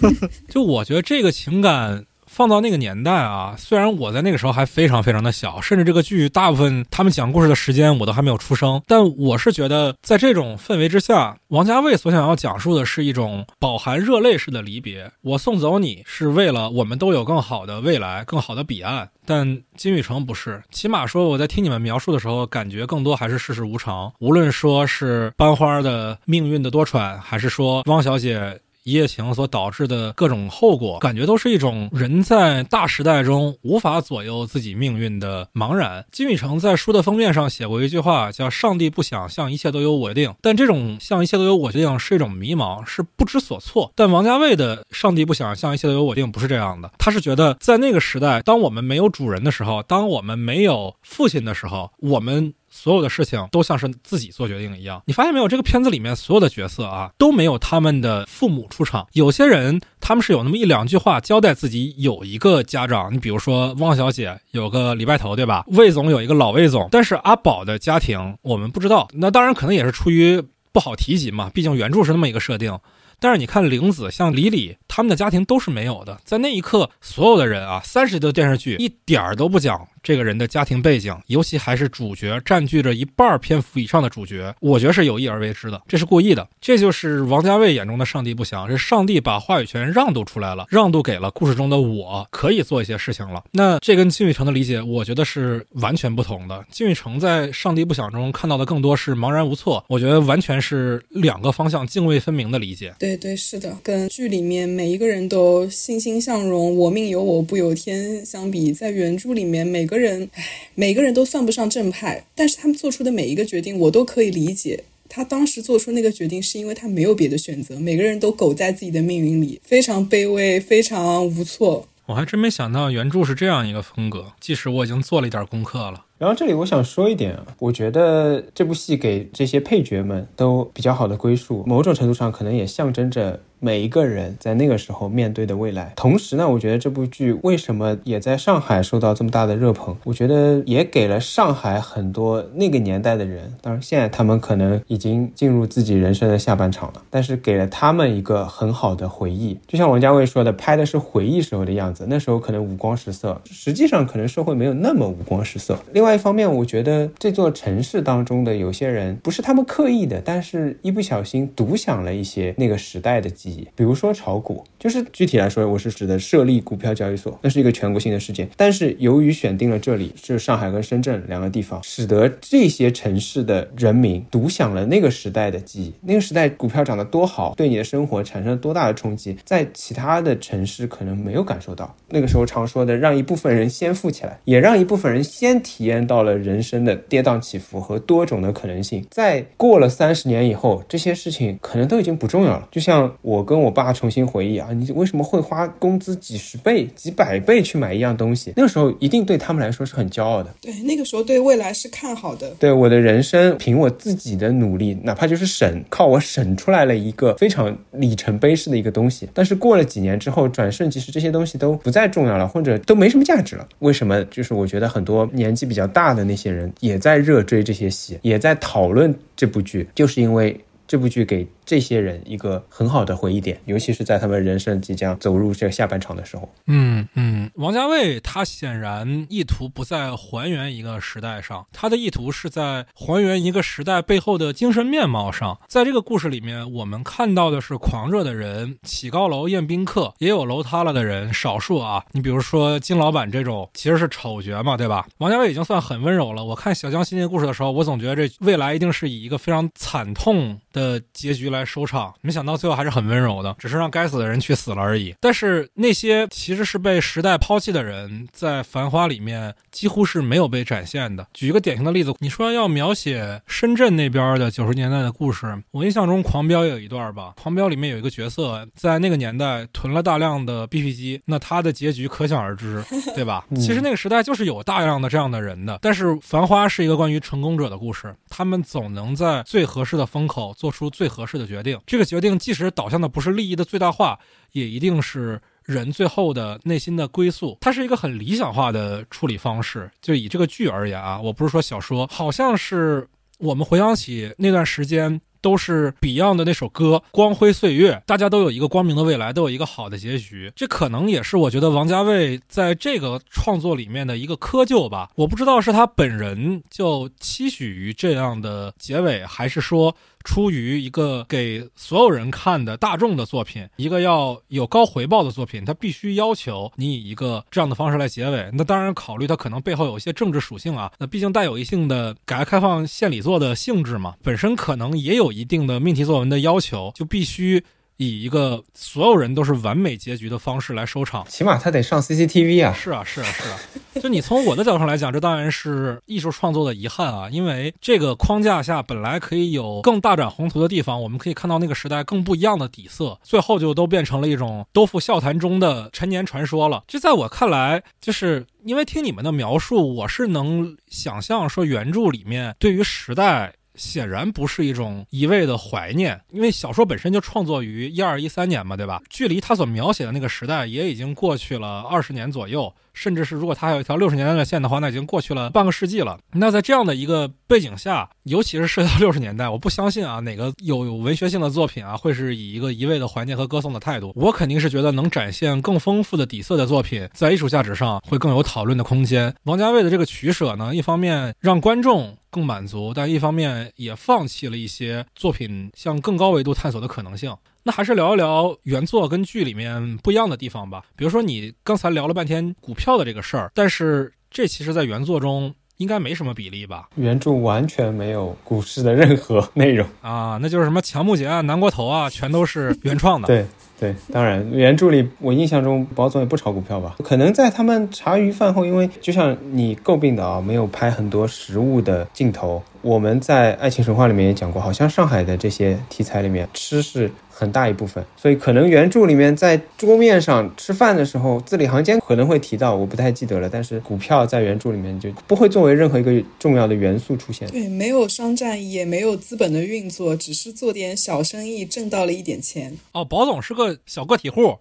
[0.49, 2.05] 就我觉得这个情感。
[2.31, 15.11] 放到那个年代啊，虽然我在那个时候还非常非常的小，甚至这个剧大部分他们讲故事的时间我都还没有出生，但我是觉得在这种氛围之下，王家卫所想要讲述的是一种饱含热泪式的离别。
[15.23, 20.63] 我送走你是为了我们都有更好的未来、更好的彼岸，但金宇澄不是。
[20.71, 24.11] 起码说我在听你们描述的时候，感觉更多还是世事无常。
[24.21, 28.61] 无论说是班花的命运的多舛，还是说汪小姐。
[28.85, 36.05] 一夜情所导致的各种后果，感觉都是一种人在大时代中无法左右自己命运的茫然。
[36.11, 43.93] 金宇澄在书的封面上写过一句话，叫“上帝不想像一切都由我定”，但这种“像一切都由我决定”是一种迷茫，是不知所措。
[43.95, 52.55] 但王家卫的“上帝不想像一切都由我定”不是这样的，他是觉得在那个时代，当我们没有主人的时候，当我们没有父亲的时候，我们。
[52.71, 55.49] 所有的事情都像是自己做决定一样，你发现没有？
[55.49, 59.07] 这个片子里面所有的角色啊，都没有他们的父母出场。
[59.13, 65.65] 有些人他们是有那么一两句话交代自己有一个家长，你比如说汪小姐有个李拜头，对吧？
[65.69, 69.09] 魏总有一个老魏总，但是阿宝的家庭我们不知道。
[69.13, 70.41] 那当然可能也是出于
[70.71, 72.79] 不好提及嘛，毕竟原著是那么一个设定。
[73.23, 76.19] 但是你看玲子，像李李他们的家庭都是没有的。
[76.25, 79.87] 在那一刻，所有的人啊，三十集的电视剧一点儿都不讲。
[80.03, 86.49] 这个人的家庭背景，尤其还是主角占据着一半篇幅以上的主角，我觉得是有意而为之的，这是故意的。
[86.59, 93.45] 这就是王家卫眼中的上帝不祥，是上帝把话语权让渡出来了，让渡给了故事中的我，可以做一些事情了。
[93.53, 96.65] 那这跟金宇澄的理解，我觉得是完全不同的。
[96.71, 102.95] 金宇澄在上帝不祥中看到的更多是茫然无措，我觉得完全是两个方向泾渭分明的理解。
[102.99, 109.90] 对对，是的，跟剧里面每一个人都欣欣向荣，我命由我不由天相比，在原著里面每。
[109.91, 110.45] 每个人，唉，
[110.77, 114.85] 每个人都算不上正派，但是他们做出的每一个决定，我都可以理解。
[115.09, 117.77] 他当时做出那个决定，是因为他没有别的选择。
[117.81, 121.89] 每个人都苟在自己的命运里，非常卑微，非常无措。
[122.07, 126.05] 我还真没想到原著是这样一个风格，即使我已经做了一点功课了。
[126.19, 133.43] 然后这里我想说一点啊，我觉得这部戏给这些配角们都比较好的归宿，某种程度上可能也象征着。
[133.63, 139.95] 每一个人在那个时候面对的未来，同时呢，我觉得这部剧为什么也在上海受到这么大的热捧？
[140.05, 149.59] 我觉得也给了上海很多那个年代的人，当然现在他们可能已经进入自己人生的下半场了，但是给了他们一个很好的回忆。
[149.69, 155.79] 就像王家卫说的，拍的是回忆时候的样子，那时候可能五光十色，实际上可能社会没有那么五光十色。
[155.93, 163.50] 另外一方面，我觉得这座城市当中的有些人不是他们刻意的，但是一不小心独享了一些那个时代的记忆。
[163.75, 168.49] 比如说炒股，就是具体来说，我是指的设立股票交易所，那是一个全国性的事件。
[168.57, 175.93] 但是由于选定了这里是上海跟深圳两个地方，使得这些城市的人民独享了那个时代的记忆。
[176.03, 181.95] 那个时代股票涨得多好，对你的生活产生了多大的冲击，在其他的城市可能没有感受到。
[182.09, 189.05] 那个时候常说的，让一部分人先富起来，也让一部分人先体验到了人生的跌宕起伏和多种的可能性。
[189.11, 192.69] 在过了三十年以后，这些事情可能都已经不重要了。
[192.71, 193.40] 就像我。
[193.41, 198.53] 我跟我爸重新回忆啊，你为什么会花工资几十倍、几百倍去买一样东西？
[198.55, 200.55] 那个时候一定对他们来说是很骄傲的。
[200.61, 202.51] 对，那个时候对未来是看好的。
[202.59, 209.27] 对我的人生，凭我自己的努力，哪怕就是省，靠我省出来了一个非常里程碑式的一个东西。
[209.33, 213.67] 但是过了几年之后，转瞬即逝，这些东西都不再重要了，或者都没什么价值了。
[213.79, 214.23] 为什么？
[214.27, 220.55] 就是我觉得很多年纪比较大的那些人也在热追这些戏，也在讨论这部剧，就是因为
[220.87, 221.47] 这部剧给。
[221.71, 226.53] 这些人一个很好的回忆点，尤其是在他们人生即将走入这个下半场的时候。
[226.67, 235.61] 嗯嗯，王家卫他显然意图不在还原一个时代上，他的意图是在还原一个时代背后的精神面貌上。
[235.69, 242.05] 在这个故事里面，我们看到的是狂热的人起高楼宴宾客，也有楼塌了的人，少数啊。
[242.11, 245.07] 你比如说金老板这种，其实是丑角嘛，对吧？
[245.19, 246.45] 王家卫已经算很温柔了。
[246.45, 251.60] 我看小江新那故事的时候，我总觉得这未来一定是以一个非常惨痛的结局来。
[251.65, 255.15] 收场，没想到最后还是很温柔的，只是让该死的人去死了而已。
[255.21, 261.27] 但是那些其实是被时代抛弃的人，在《繁花》里面几乎是没有被展现的。
[261.35, 272.83] 举一个典型的例子，你说要描写深圳那边的九十年代的故事，我印象中《狂飙》有一段吧，《狂飙》里面有一个角色在那个年代囤了大量的 BP 机，那他的结局可想而知，
[273.15, 273.45] 对吧？
[273.57, 275.79] 其实那个时代就是有大量的这样的人的。
[275.83, 281.50] 但是《繁花》是一个关于成功者的故事，他们总能在最合适的风口做出最合适的。
[281.51, 284.19] 决定这个决定，即使导向的不是利益的最大化，
[284.53, 287.59] 也一定是人最后的内心的归宿。
[287.61, 289.91] 它是一个很理想化的处理方式。
[290.01, 295.21] 就以这个剧而言啊，我不是说小说，好像是我们回想起那段时间。
[295.43, 300.53] 都是 Beyond 的那首歌《光辉岁月》，大家都有一个光明的未来，都有一个好的结局。
[300.55, 305.09] 这可能也是我觉得王家卫在这个创作里面的一个窠臼吧。
[305.15, 318.51] 我不知道是他本人就期许于这样的结尾，还是说出于一个给所有人看的大众的作品，一个要有高回报的作品，它必须要求你以一个这样的方式来结尾。
[318.53, 325.31] 那当然考虑它可能背后有一些政治属性啊，那毕竟带有一定的改革开放献礼作的性质嘛，本身可能也有。
[325.31, 327.65] 一定的命题作文的要求，就必须
[328.01, 331.23] 以一个所有人都是完美结局的方式来收场。
[331.29, 332.73] 起码他得上 CCTV 啊！
[332.73, 333.59] 是啊，是啊，是啊。
[334.01, 337.29] 就你从我的角度上来讲，这当然是艺术创作的遗憾啊。
[337.29, 346.83] 因为这个框架下本来可以有更大展宏图的地方，我们可以看到那个时代更不一样的底色，最后就都变成了一种都付笑谈中的陈年传说了。
[346.89, 353.53] 这在我看来，就是因为听你们的描述，我是能想象说原著里面对于时代。
[353.81, 359.03] 显然不是一种一味的怀念，因为小说本身就创作于一二一三年嘛，对吧？
[359.09, 362.73] 距离他所描写的那个时代也已经过去了二十年左右。
[362.93, 366.19] 甚至是，如果他还有一条六十年代的线的话，那已经过去了半个世纪了。
[366.33, 374.13] 那在这样的一个背景下，尤其是涉及到六十年代，我不相信啊，哪个有有文学性的作品啊，会是以一个一味的怀念和歌颂的态度。
[374.17, 379.33] 我肯定是觉得能展现更丰富的底色的作品，在艺术价值上会更有讨论的空间。
[379.45, 387.37] 王家卫的这个取舍呢，一方面让观众更满足，但一方面也放弃了一些作品向更高维度探索的可能性。
[387.63, 390.83] 那还是聊一聊原作跟剧里面不一样的地方吧。
[390.97, 396.89] 比如说，你刚才聊了半天股票的这个事儿，但是这其实在原作中应该没什么比例吧？
[396.95, 403.27] 原著完全没有股市的任何内容啊，那就是什么强木结啊、南国头啊，全都是原创的。
[403.27, 403.47] 对
[403.81, 406.97] 对，当然原著里我印象中宝总也不炒股票吧？
[407.03, 412.63] 可能在他们茶余饭后，因为就像你诟病的啊，没有拍很多实物的镜头。
[412.83, 417.11] 我们在爱情神话里面也讲过，好像上海的这些题材里面，吃是。
[417.41, 418.05] 很大一部分。
[418.19, 423.49] 所以可能原著里面在桌面上吃饭的时候，字里行间可能会提到，我不太记得了。
[423.49, 427.49] 但是股票在原著里面就不会作为任何一个重要的元素出现。
[427.49, 432.77] 对，没有商战，也没有资本的运作，只是做点小生意，挣到了一点钱。
[432.93, 434.59] 哦，宝总是个小个体户，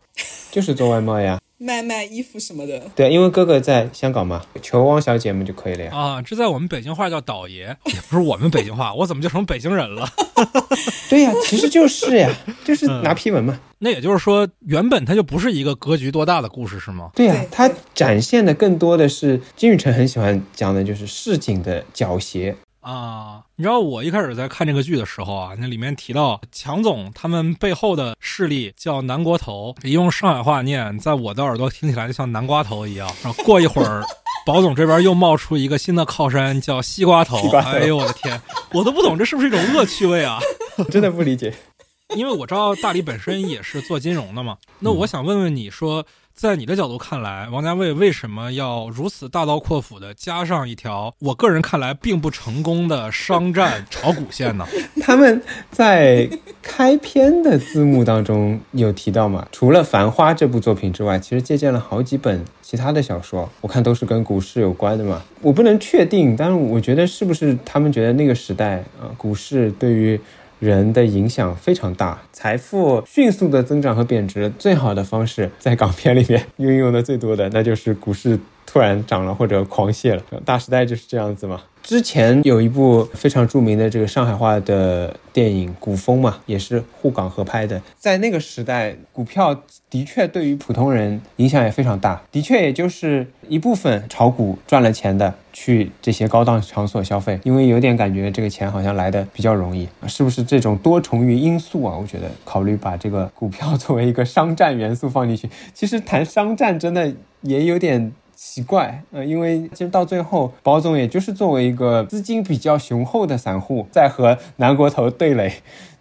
[0.50, 1.38] 就是做外贸呀。
[1.62, 5.92] 卖卖衣服什么的，对，因为哥哥在香港嘛，求汪小姐们就可以了呀。
[5.94, 10.08] 啊，这在我们北京话叫倒爷， 也不是我们北京话， 我怎么就成北京人了？
[11.10, 12.34] 对呀，其实就是呀，
[12.64, 13.60] 就是拿批文嘛。
[13.80, 17.10] 那也就是说，原本它就不是一个格局多大的故事，是吗？
[17.14, 22.56] 对呀，它展现的更多的是金宇澄很喜欢讲的，就是市井的狡黠。
[22.90, 33.08] 啊，你知道我一开始在看这个剧的时候啊，那里面提到强总他们背后的势力叫南国头，用上海话念，在我的耳朵听起来就像南瓜头一样。
[33.24, 34.04] 然后过一会儿，
[34.44, 37.38] 保总这边又冒出一个新的靠山，叫 西瓜头。
[37.52, 38.42] 哎呦我的天，
[38.74, 40.40] 我都不懂这是不是一种恶趣味啊？
[40.90, 41.54] 真的不理解，
[42.18, 44.58] 因为我知道大理本身也是做金融的嘛。
[44.80, 46.04] 那我想问问你说。
[46.42, 54.66] 在你的角度看来，王家卫为什么要如此大刀阔斧的加上一条我个人看来并不成功的商战炒股线呢？
[55.04, 56.30] 他们在
[56.62, 59.46] 开篇的字幕当中有提到嘛？
[59.52, 65.22] 除了《繁花》这部作品之外，其实借鉴了好几本其他的小说，我看都是跟股市有关的嘛。
[65.42, 70.18] 我不能确定，但是我觉得是不是他们觉得那个时代啊，股市对于。
[70.60, 81.62] 人的影响非常大，财富迅速的增长和贬值，最好的方式在港片里面运用的最多的，那就是股市突然涨了或者狂泻了，大时代就是这样子嘛。
[81.90, 87.82] 之前有一部非常著名的这个上海话的电影《古风》嘛，也是沪港合拍的。
[87.98, 92.22] 在那个时代，股票的确对于普通人影响也非常大。
[92.32, 101.98] 的确，也就是一部分炒股赚了钱的去这些高档场所消费，因为有点感觉这个钱好像来的比较容易， 是不是这种多重于因素啊？
[102.00, 107.12] 我觉得考虑把这个股票作为一个商战元素放进去，其实谈商战真的
[107.42, 108.14] 也有点。
[108.42, 115.52] 奇怪，呃，因为其实到最后，保总也就是作为一个资金比较雄厚的散户，在和南国头对垒。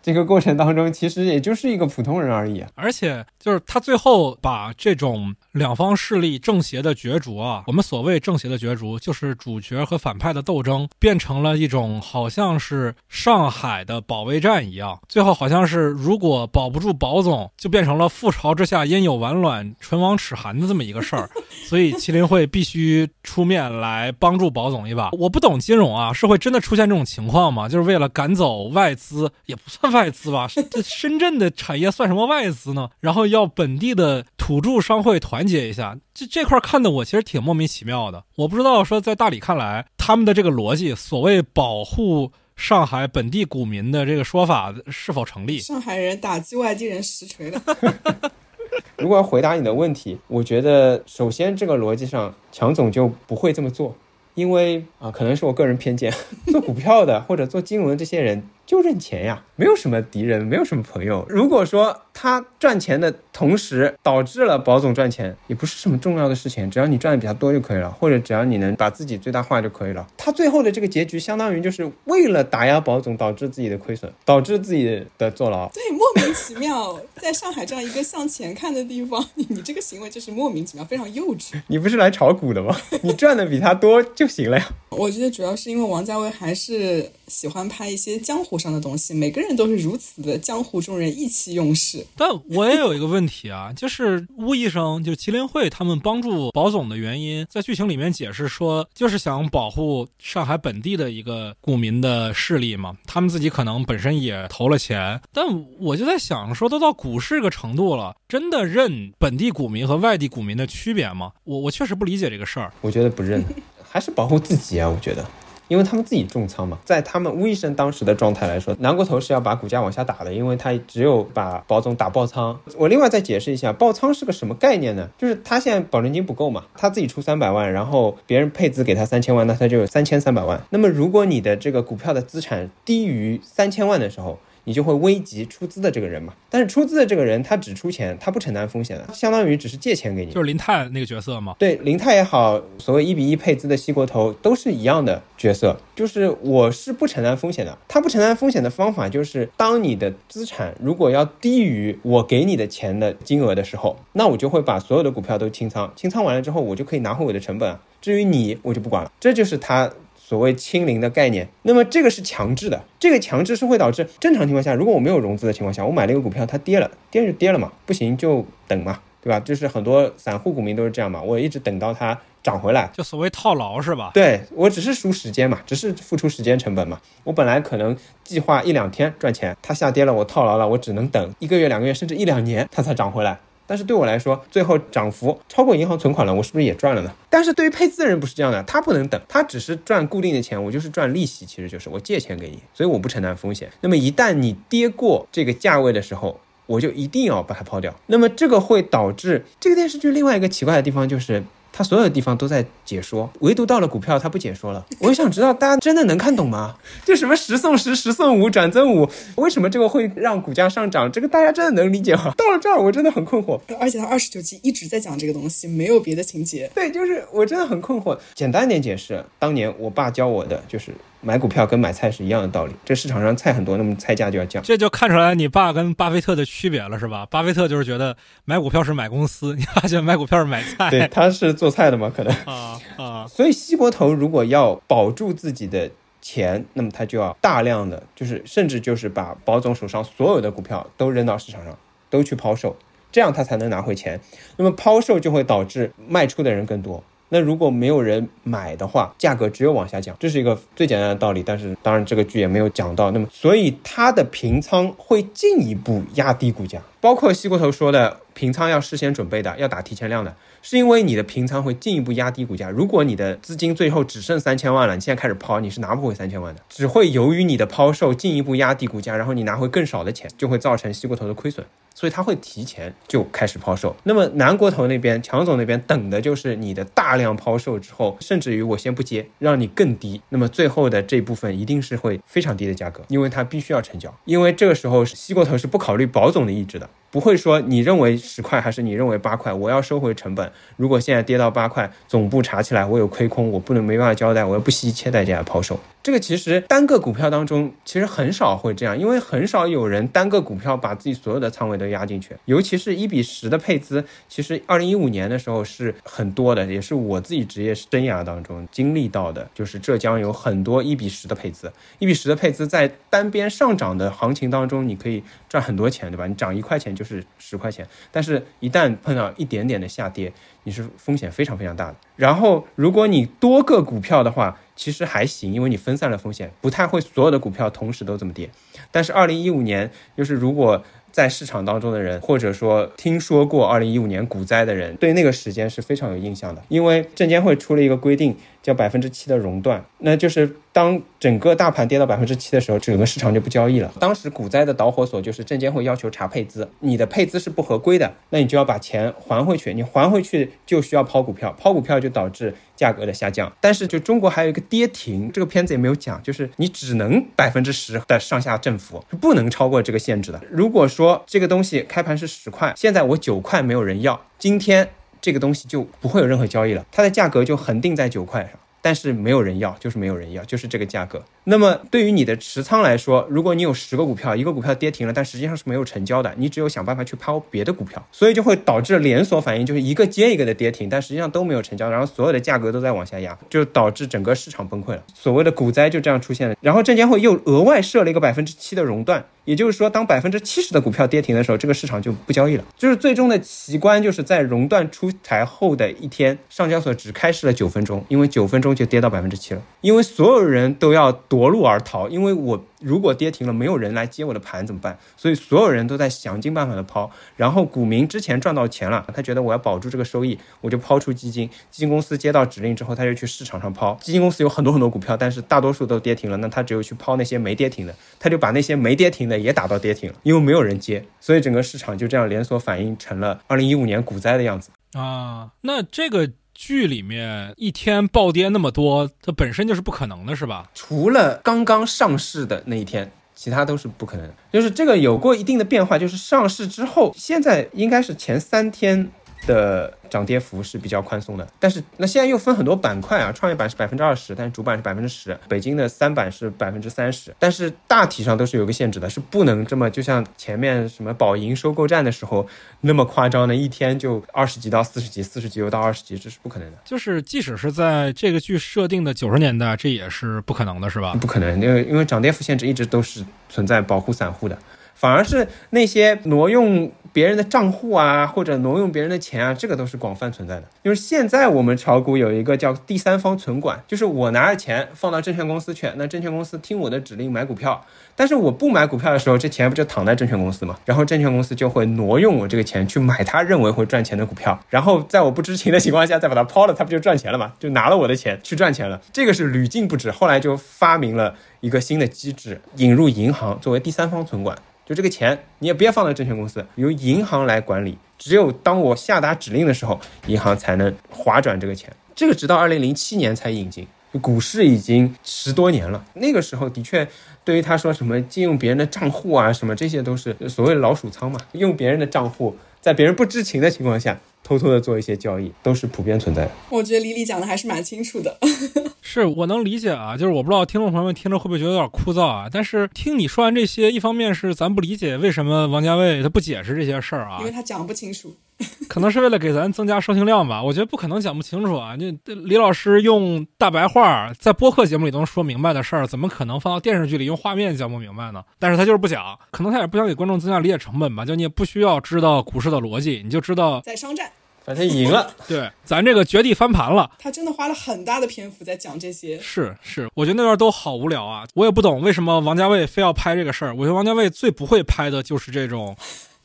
[0.01, 2.65] 这个过程当中，其实也就是一个普通人而已。
[2.77, 15.01] 而且，就是他最后把这种两方势力正邪的角逐啊，我们所谓正邪的角逐，就是主角和反派的斗争，变成了一种好像是上海的保卫战一样。
[15.09, 21.31] 最后好像是如果保不住保总，就变成了覆巢之下焉有完卵，唇亡齿寒的这么一个事儿。
[21.67, 25.09] 所以麒麟会必须出面来帮助保总一把。
[25.13, 27.67] 我不懂金融啊，是会真的出现这种情况吗？
[27.67, 30.47] 就是为了赶走外资，也不算外资吧？
[30.71, 32.91] 这深圳的产业算什么外资呢？
[33.01, 38.25] 然后要本地的土著商会团结一下，这这块看的我其实挺莫名其妙的。
[38.37, 45.59] 我不知道说在大理看来，他们的这个逻辑，所谓保护上海本地股民的这个说法是否成立？
[45.59, 47.63] 上海人打击外地人实锤了。
[48.99, 53.97] 如果要回答你的问题，我觉得首先这个逻辑上，强总就不会这么做，
[54.35, 56.13] 因为啊，可能是我个人偏见，
[56.47, 58.43] 做股票的或者做金融的这些人。
[58.67, 61.25] 就认钱呀，没有什么敌人，没有什么朋友。
[61.31, 70.07] 如果说他赚钱的同时导致了保总赚钱，也不是什么重要的事情，只要你赚的比他多就可以了，或者只要你能把自己最大化就可以了。
[70.17, 75.69] 他最后的这个结局，相当于就是为了打压保总，导致自己的亏损，导致自己的坐牢。
[75.69, 81.53] 对，莫名其妙，在上海这样一个向前看的地方，你你这个行为就是莫名其妙，非常幼稚。
[81.69, 82.77] 你不是来炒股的吗？
[83.03, 84.69] 你赚的比他多就行了呀。
[84.91, 88.59] 我觉得主要是因为王家卫还是喜欢拍一些江湖。
[88.59, 92.05] 上的东西，每个人都是如此的江湖中人，意气用事。
[92.17, 102.97] 但我也有一个问题啊，就是巫医生，就是麒麟会他们帮助保总的原因，在剧情里面解释说，就是想保护上海本地的一个股民的势力嘛。
[103.07, 105.47] 他们自己可能本身也投了钱，但
[105.79, 111.33] 我就在想，说都到股市这个程度了，真的认本地股民和外地股民的区别吗？
[111.45, 112.73] 我我确实不理解这个事儿。
[112.81, 113.45] 我觉得不认，
[113.89, 114.89] 还是保护自己啊。
[114.89, 115.25] 我觉得。
[115.69, 122.59] 因为他们自己重仓嘛，在他们吴医生当时的状态来说，南国头是要把股价往下打的，因为他只有把保总打爆仓。
[122.77, 125.09] 我另外再解释一下，爆仓是个什么概念呢？
[125.19, 130.61] 就是他现在保证金不够嘛，他自己出三百万，然后别人配资给他三千万，那他就有三千三百万。
[130.71, 134.39] 那么如果你的这个股票的资产低于三千万的时候，
[134.69, 136.35] 你就会危及出资的这个人嘛？
[136.51, 140.31] 但是出资的这个人他只出钱，他不承担风险的，相当于只是借钱给你。
[140.33, 141.57] 就是林泰那个角色嘛？
[141.59, 147.79] 对，林泰也好，所谓一比一配资的西国投都是一样的角色，就是我是不承担风险的。
[147.89, 157.79] 他不承担风险的方法就是，当你的资产如果要低于我给你的钱的金额的时候，那我就会把所有的股票都清仓，清仓完了之后，我就可以拿回我的成本。
[158.03, 159.11] 至于你，我就不管了。
[159.19, 159.91] 这就是他。
[160.29, 161.49] 所谓清零的概念。
[161.63, 169.41] 那么这个是强制的，这个强制是会导致正常情况下，如果我没有融资的情况下，我买了一个股票，它跌了，跌就跌了嘛，不行就等嘛，对吧？
[169.41, 172.19] 就是很多散户股民都是这样嘛，我一直等到它。
[172.41, 174.13] 涨回来，就所谓套牢是吧？
[174.15, 176.99] 对我只是输时间嘛，只是付出时间成本嘛。
[177.25, 183.39] 我本来可能计划一两天赚钱，它下跌了，我套牢了，我只能等一个月、两个月，甚至一两年，它才涨回来。
[183.69, 187.13] 但是对我来说，最后涨幅超过银行存款了，我是不是也赚了呢？
[187.31, 193.71] 但是对于配资的人不是这样的，他不能等，他只是赚固定的钱，我就是赚利息，其实就是我借钱给你，所以我不承担风险。
[193.83, 197.95] 那么一旦你跌过这个价位的时候，我就一定要把它抛掉。
[198.07, 201.45] 那么这个会导致这个电视剧另外一个奇怪的地方就是。
[201.79, 204.85] 他所有的地方都在解说，唯独到了股票，他不解说了。
[204.99, 206.75] 我想知道大家真的能看懂吗？
[207.07, 211.09] 就什么十送十，十送五，转增五，为什么这个会让股价上涨？
[211.13, 212.33] 这个大家真的能理解吗？
[212.37, 213.61] 到了这儿，我真的很困惑。
[213.79, 216.69] 而且他二十九集一直在讲这个东西，没有别的情节。
[216.75, 218.19] 对，就是我真的很困惑。
[218.35, 220.93] 简单点解释，当年我爸教我的就是。
[221.21, 224.63] 买股票跟买菜是一样的道理，这市场上菜很多，那么菜价就要降。
[224.63, 227.27] 这就看出来你爸跟巴菲特的区别了，是吧？
[227.27, 230.91] 巴菲特就是觉得买股票是买公司，你发现买股票是买菜。
[230.91, 233.27] 对，他是做菜的嘛，可能啊啊。
[233.27, 235.91] 所以西伯投如果要保住自己的
[236.21, 241.77] 钱，那么他就要大量的，就是甚至就是把保总手上所有的股票都扔到市场上，
[242.09, 242.77] 都去抛售，
[243.11, 244.21] 这样他才能拿回钱。
[244.57, 247.03] 那么抛售就会导致卖出的人更多。
[247.31, 251.43] 那如果没有人买的话，价格只有往下降，这是一个最简单的道理。
[251.45, 253.11] 但是当然这个剧也没有讲到。
[253.11, 262.71] 那么所以它的平仓会进一步压低股价，包括西国头说的平仓要事先准备的，要打提前量的，是因为你的平仓会进一步压低股价。
[262.71, 271.65] 如果你的资金最后只剩三千万了，你现在开始抛，你是拿不回三千万的，只会由于你的抛售进一步压低股价，然后你拿回更少的钱，就会造成西国头的亏损。
[271.95, 273.97] 所以他会提前就开始抛售。
[274.05, 280.23] 那么南国投那边，强总那边等的就是你的大量抛售之后，甚至于我先不接，让你更低。
[280.29, 284.17] 那么最后的这部分一定是会非常低的价格，因为它必须要成交。
[284.27, 286.89] 因为这个时候西国投是不考虑保总的意志的。
[287.11, 290.51] 不会说你认为十块还是你认为八块，我要收回成本。
[290.77, 295.79] 如果现在跌到八块，总部查起来我有亏空，我不能没办法交代，我要不惜一切代价抛售。
[296.09, 304.03] 这个其实单个股票当中其实很少会这样，因为很少有人单个股票把自己所有的仓位都压进去，尤其是一比十的配资。
[304.27, 311.71] 其实二零一五年的时候是很多的，也是我自己职业生涯当中经历到的，就是浙江有很多一比十的配资。
[311.99, 316.27] 一比十的配资在单边上涨的行情当中，你可以赚很多钱，对吧？
[316.27, 316.97] 你涨一块钱。
[316.97, 320.33] 就是十块钱，但是一旦碰到一点点的下跌，
[320.65, 321.97] 你是风险非常非常大的。
[322.17, 328.51] 然后，如果你多个股票的话，其实还行，因为你分散了风险，不太会所有的股票同时都这么跌。
[328.91, 330.85] 但是，二零一五年就是如果。
[331.11, 336.63] 在市场当中的人，或者说听说过二零一五年股灾的人，对那个时间是非常有印象的。
[336.69, 338.37] 因为证监会出了一个规定，
[338.69, 343.91] 叫百分之七的熔断，那就是当整个大盘跌到百分之七的时候，整个市场就不交易了。
[343.99, 349.73] 当时股灾的导火索就是证监会要求查配资，你的配资是不合规的，那你就要把钱还回去。
[349.73, 353.51] 你还回去就需要抛股票，抛股票就导致价格的下降。
[353.59, 360.39] 但是就中国还有一个跌停，这个片子也没有讲，就是你只能百分之十的上下振幅，是不能超过这个限制的。
[360.51, 364.91] 如果说这个东西开盘是十块，现在我九块没有人要，今天
[365.21, 368.53] 这个东西就不会有任何交易了，它的价格就恒定在九块上。
[368.81, 371.21] 但是没有人要，就是没有人要，就是这个价格。
[371.45, 385.03] 那么对于你的持仓来说，如果你有十个股票，一个股票跌停了，但实际上是没有成交的，你只有想办法去抛别的股票，所以就会导致连锁反应，就是一个接一个的跌停，但实际上都没有成交，然后所有的价格都在往下压，就导致整个市场崩溃了。
[385.13, 386.55] 所谓的股灾就这样出现了。
[386.61, 392.65] 然后证监会又额外设了一个百分之七的熔断，也就是说，当百分之七十的股票跌停的时候，这个市场就不交易了。
[392.77, 398.69] 就是最终的奇观，就是在熔断出台后的一天，上交所只开市了九分钟，因为九分钟。
[398.79, 402.65] 就跌到百分之七了，因为所有人都要夺路而逃，因为我。
[402.81, 404.99] 如果跌停了，没有人来接我的盘怎么办？
[405.17, 407.11] 所以所有人都在想尽办法的抛。
[407.37, 411.49] 然后股民之前赚到钱了，他觉得我要保住这个收益，我就抛出基金。
[411.71, 413.95] 基金公司接到指令之后，他就去市场上抛。
[414.01, 425.51] 基金公司有很多很多股票，但是大多数都跌停了，那他只有去抛那些没跌停的，他就把那些没跌停的也打到跌停了，因为没有人接，所以整个市场就这样连锁反应成了二零一五年股灾的样子啊。
[425.63, 426.31] 那这个。
[426.61, 430.69] 剧里面一天暴跌那么多，它本身就是不可能的，是吧？
[430.75, 434.29] 除了刚刚上市的那一天，其他都是不可能。
[434.53, 439.09] 就是这个有过一定的变化，就是上市之后，现在应该是前三天
[439.49, 452.47] 的涨跌幅是比较宽松的，但是那现在又分很多板块啊，创业板是百分之二十，但是主板是百分之十，北京的三板是百分之三十，但是大体上都是有个限制的，是不能这么就像前面什么宝盈收购战的时候
[452.83, 456.79] 那么夸张的，一天就二十级到四十级，四十级又到二十级，这是不可能的。
[456.85, 461.15] 就是即使是在这个剧设定的九十年代，这也是不可能的，是吧？
[461.19, 464.59] 不可能，因为因为涨跌幅限制一直都是存在保护散户的。
[464.99, 470.65] 反而是那些挪用别人的账户啊，或者挪用别人的钱啊，这个都是广泛存在的。
[470.83, 477.85] 就是现在我们炒股有一个叫第三方存管，就是我拿着钱放到证券公司去，那证券公司听我的指令买股票，
[478.17, 480.77] 但是我不买股票的时候，这钱不就躺在证券公司吗？
[480.85, 487.53] 然后证券公司就会挪用我这个钱去买他认为会赚钱的股票，然后在我不知情的情况下再把它抛了，他不就赚钱了吗？
[487.61, 489.01] 就拿了我的钱去赚钱了。
[489.13, 494.57] 这个是屡禁不止，后来就发明了一个新的机制，引入银行作为第三方存管。
[494.89, 497.99] 就这个钱，你也不要放在证券公司，由银行来管理。
[498.17, 501.93] 只有当我下达指令的时候，银行才能划转这个钱。
[502.15, 503.87] 这个直到二零零七年才引进，
[504.23, 506.03] 股市已经十多年了。
[506.15, 507.07] 那个时候的确，
[507.45, 514.19] 对于他说什么借用别人的账户啊，什么这些都是所谓老鼠仓嘛，用别人的账户，在别人不知情的情况下。
[514.49, 516.51] 偷偷的做一些交易，都是普遍存在的。
[516.71, 518.39] 我觉得李李讲的还是蛮清楚的。
[519.03, 522.49] 是我能理解啊，就是我不知道听众朋友们听着会不会觉得有点枯燥啊。
[522.51, 528.35] 但是听你说完这些，一方面是咱不理解为什么王家卫他不解释这些事儿啊，因为他讲不清楚。
[528.89, 531.95] 可能是为了给咱增加收听量吧，我觉得不可能讲不清楚啊！
[531.97, 538.43] 你李老师用大白话在播客节目里都能说明白的事儿，怎么可能放到电视剧里用画面讲不明白呢？
[538.59, 541.25] 但是他就是不讲，可能他也不想给观众增加理解成本吧？
[541.25, 544.29] 就你也不需要知道股市的逻辑，你就知道在商战，
[544.69, 547.11] 反正赢了， 对，咱这个绝地翻盘了。
[547.19, 551.47] 他真的花了很大的篇幅在讲这些，是是，我觉得那段都好无聊啊！
[551.55, 553.75] 我也不懂为什么王家卫非要拍这个事儿。
[553.75, 555.97] 我觉得王家卫最不会拍的就是这种。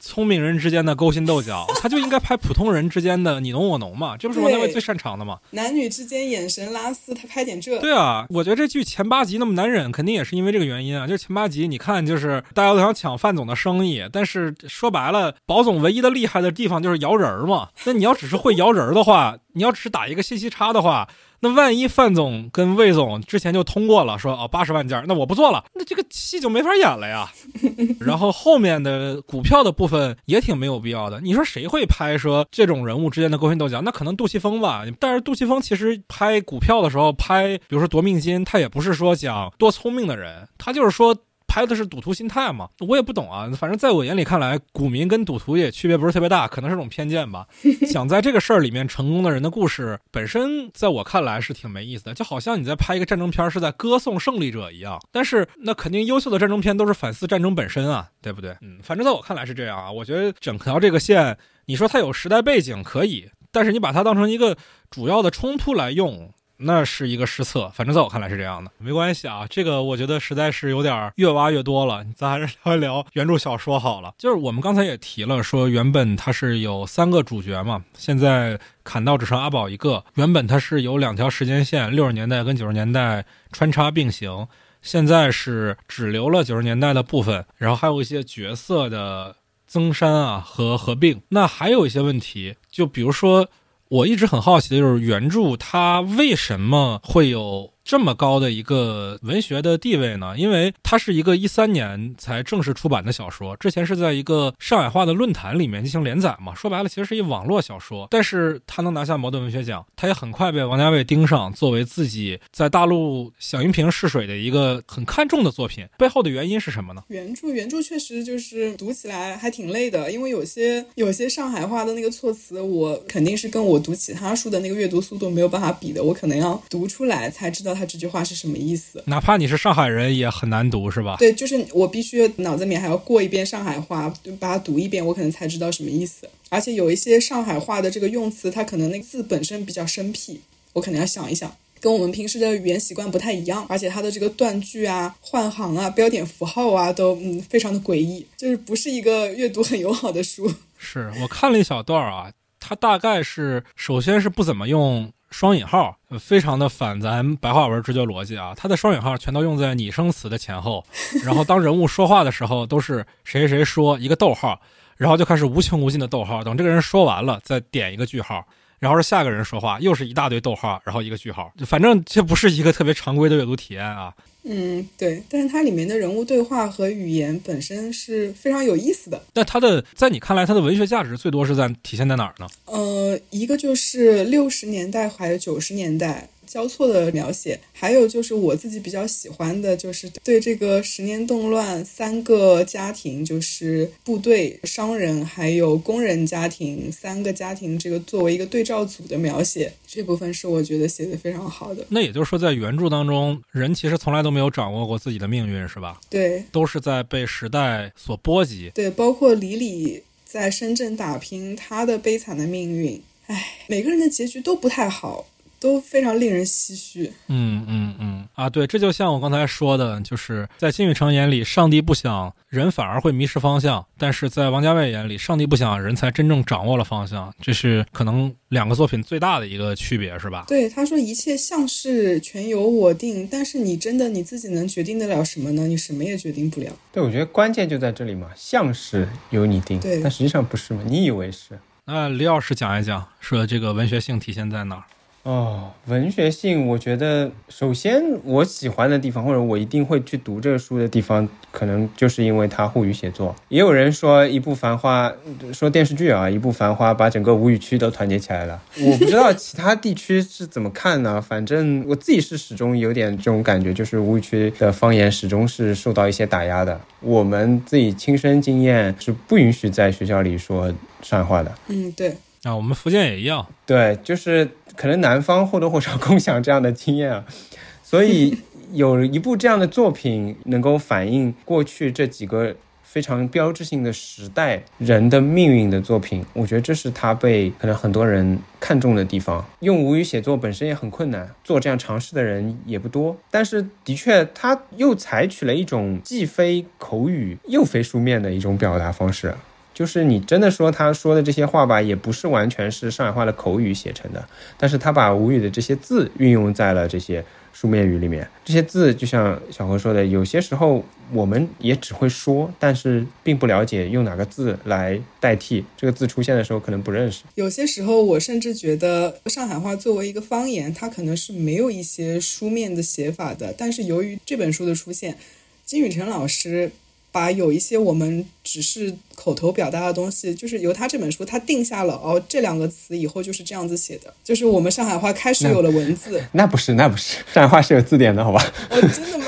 [0.06, 5.40] 聪明人之间的勾心斗角， 他就应该拍普通人之间的你侬我侬嘛，这不是王家卫最擅长的吗？
[5.52, 7.80] 男女之间眼神拉丝，他拍点这。
[7.80, 11.08] 对啊，我觉得这剧前八集那么难忍，肯定也是因为这个原因啊。
[11.08, 17.70] 就是前八集，你看，就是大家都想抢范总的生意，但是说白了，宝总唯一的厉害的地方就是摇人儿嘛。
[17.86, 21.08] 那你要只是会摇人儿的话，你要只打一个信息差的话。
[21.40, 27.30] 那万一范总跟魏总之前就通过了，说哦八十万件，那我不做了，那这个戏就没法演了呀。
[28.00, 31.20] 然后后面的股票的部分也挺没有必要的。
[31.20, 33.82] 你说谁会拍说这种人物之间的勾心斗角？
[33.82, 34.86] 那可能杜琪峰吧。
[35.02, 41.14] 但是杜琪峰其实拍股票的时候拍，比如说夺命金，他也不是说讲多聪明的人，他就是说。
[41.54, 42.68] 拍的是赌徒心态嘛？
[42.80, 43.48] 我也不懂啊。
[43.56, 47.46] 反正在我眼里看来，股民跟赌徒也区别不是特别大，可能是种偏见吧。
[47.86, 55.00] 想在这个事儿里面成功的人的故事本身，在我看来是挺没意思的，就好像你在拍一个战争片是在歌颂胜利者一样。
[55.12, 58.58] 但是那肯定优秀的战争片都是反思战争本身啊，对不对？
[58.62, 59.92] 嗯，反正在我看来是这样啊。
[59.92, 64.58] 我觉得整条这个线，你说它有时代背景可以，但是你把它当成一个
[64.90, 66.34] 主要的冲突来用。
[66.58, 69.46] 那是一个失策，反正在我看来是这样的，没关系啊。
[69.50, 74.14] 这个我觉得实在是有点越挖越多了，咱还是聊一聊原著小说好了。
[74.18, 80.06] 就是我们刚才也提了，说原本它是有三个主角嘛，现在砍到只剩阿宝一个。
[80.14, 84.48] 原本它是有两条时间线，六十年代跟九十年代穿插并行，
[84.82, 89.36] 现在是只留了九十年代的部分，然后还有一些角色的
[89.68, 91.22] 增删啊和合并。
[91.30, 93.50] 那还有一些问题，就比如说。
[93.94, 97.73] 我一直很好奇的就是原著它为什么会有。
[97.84, 100.36] 这么高的一个文学的地位呢？
[100.38, 106.56] 因为它是一个一三年才正式出版的小说，之前是在一个上海话的论坛里面进行连载嘛。
[106.56, 108.08] 说白了，其实是一网络小说。
[108.10, 115.86] 但是它能拿下茅盾文学奖，它也很快被王家卫盯上，作为自己在大陆响应屏试水的一个很看重的作品。
[115.98, 117.04] 背后的原因是什么呢？
[117.10, 127.73] 原著原著确实就是读起来还挺累的，因为有些有些上海话的那个措辞，我肯定是跟我读其他书的那个阅读速度没有办法比的，我可能要读出来才知道。
[127.74, 129.04] 他这句话是什么意思？
[129.08, 131.16] 哪怕你是上海人，也很难读，是吧？
[131.20, 136.30] 对，就是我必须脑子里面还要过一遍上海话，把它读一遍，我可能才知道什么意思。
[136.50, 140.40] 而且有一些上海话的这个用词，它可能那个字本身比较生僻，
[140.74, 143.66] 我可能要想一想，跟我们平时的语言习惯不太一样。
[143.68, 150.54] 而且它的这个断句啊、换行啊、标点符号啊，都嗯非常的诡异，就是不是一个阅读很友好的书。
[150.78, 155.12] 是我看了一小段啊，它大概是首先是不怎么用。
[155.34, 160.86] 双引号非常的反咱白话文直觉逻辑啊，它的双引号全都用在拟声词的前后，
[161.26, 164.62] 然后当人物说话的时候都是谁谁说一个逗号，
[164.96, 168.46] 然后就开始无穷无尽的逗号，等这个人说完了再点一个句号，
[168.78, 174.14] 然后是下个人说话，又是一大堆逗号，然后一个句号，反正这不是一个特别常规的阅读体验啊。
[174.44, 179.22] 嗯，对，但是它里面的人物对话和语言本身是非常有意思的。
[179.34, 182.48] 那它的在你看来，它的文学价值最多是在体现在哪儿呢？
[182.66, 186.28] 呃，一个就是六十年代还有九十年代。
[186.46, 201.86] 交错的描写，还有就是我自己比较喜欢的，就是对这个十年动乱三个家庭，就是部队、商人还有工人家庭三个家庭，这个作为一个对照组的描写，这部分是我觉得写的非常好的。
[201.90, 206.00] 那也就是说，在原著当中，人其实从来都没有掌握过自己的命运，是吧？
[206.10, 208.72] 对，都是在被时代所波及。
[208.74, 215.28] 对，包括李李在深圳打拼，他的悲惨的命运，唉，每个人的结局都不太好。
[215.64, 217.10] 都非常令人唏嘘。
[217.28, 227.34] 嗯嗯嗯啊，对，这就像我刚才说的，就是在金宇成眼里，上帝不想人反而会迷失方向；但是在王家卫眼里，上帝不想人才真正掌握了方向。
[227.40, 230.44] 这是可能两个作品最大的一个区别，是吧？
[230.50, 235.66] 对，他说一切像是全由我定，但是你真的你自己能决定得了什么呢？
[235.66, 236.70] 你什么也决定不了。
[236.92, 240.82] 对，我觉得关键就在这里嘛，像是由你定，对，但实际上不是嘛？
[240.86, 241.58] 你以为是？
[241.86, 244.84] 那李老师讲一讲，说这个文学性体现在哪儿？
[245.24, 253.34] 哦，文学性，我觉得首先我喜欢的地方，或者我一定会去读这个书的地方，可能就是因为它沪语写作。
[253.48, 255.10] 也有人说一部《繁花》，
[255.54, 258.62] 说电视剧啊，一部《繁花》把整个吴语区都团结起来了。
[258.82, 261.22] 我不知道其他地区是怎么看呢？
[261.26, 266.78] 反正我自己是始终有点这种感觉，就是吴语区的方言始终是受到一些打压的。
[267.00, 270.68] 我们自己亲身经验是不允许在学校里说
[271.02, 271.50] 上海话的。
[271.70, 272.18] 嗯，对。
[272.44, 273.48] 啊，我们福建也一样。
[273.66, 274.46] 对，就是。
[274.76, 277.26] 可能南方或多或少共享这样的经验啊，
[277.84, 278.38] 所以
[278.72, 289.44] 有一部这样的作品能够反映过去这几个非常标志性的时代人的命运的作品，我觉得这是他被可能很多人看中的地方。
[289.62, 299.34] 用吴语写作本身也很困难，做这样尝试的人也不多，但是的确他又采取了一种既非口语又非书面的一种表达方式。
[299.74, 304.24] 就是你真的说他说的这些话吧，也不是完全是上海话的口语写成的，
[304.58, 308.28] 但是他把吴语的这些字运用在了这些书面语里面。
[308.46, 315.66] 这些字就像小何说的，有些时候我们也只会说，但是并不了解用哪个字来代替。
[315.76, 317.24] 这个字出现的时候可能不认识。
[317.36, 323.54] 有些时候我甚至觉得上海话作为一个方言，它可能是没有一些书面的写法的。
[323.58, 325.18] 但是由于这本书的出现，
[325.66, 326.72] 金宇澄老师。
[327.14, 336.22] 把有一些我们只是口头表达的东西，就是由他这本书他定下了哦，这两个词以后就是这样子写的，就是我们上海话开始有了文字。
[336.34, 338.44] 那不是，那不是，上海话是有字典的，好吧？
[338.72, 339.26] 哦，真的吗？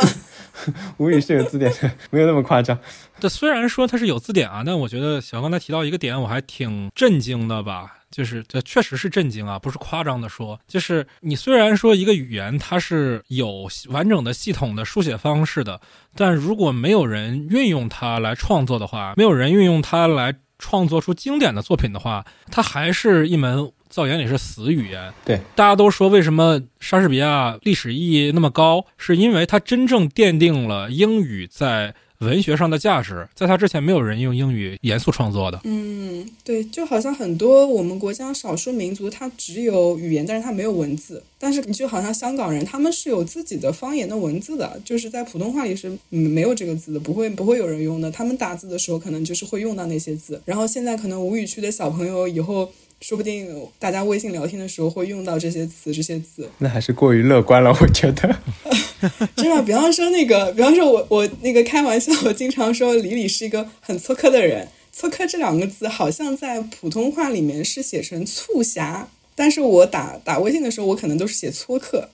[0.98, 2.76] 吴语是有字典的，没有那么夸张。
[3.20, 7.94] 这虽然说它是有字典啊，但我觉得小刚才提到一个点，我还挺震惊的吧。
[8.12, 10.58] 就是这确实是震惊啊，不是夸张的说。
[10.68, 15.82] 就是你虽然说一个语言它是有完整的系统的书写方式的，
[16.16, 25.12] 但如果没有人运用它来创作的话，没有人运用它来创作出经典的作品的话，它还是一门造言里是死语言。
[25.26, 31.94] 对，大家都说为什么莎士比亚历史意义那么高，是因为它真正奠定了英语在。
[32.20, 35.60] 文学上的价值，在他之前没有人用英语严肃创作的。
[35.64, 41.22] 嗯，对，就好像很多我们国家少数民族，他只有语言，但是他没有文字。
[41.38, 48.10] 但是你就好像香港人，他们是有自己的方言的文字的，就是在普通话里是没有这个字的，不会不会有人用的。
[48.10, 50.42] 他们打字的时候，可能就是会用到那些字。
[50.46, 52.72] 然后现在可能吴语区的小朋友以后。
[53.02, 53.48] 说不定
[53.78, 56.50] 大家微信聊天的时候会用到这些词、这些字。
[56.60, 58.36] 那还是过于乐观了，我觉得。
[59.36, 64.68] 真的，比方说那个，比方说我我那个开玩笑，我经常说李李是一个很粗刻的人。
[64.92, 72.10] 粗刻这两个字好像在普通话里面是写成促狭，但是我打打微信的时候，我可能都是写粗刻。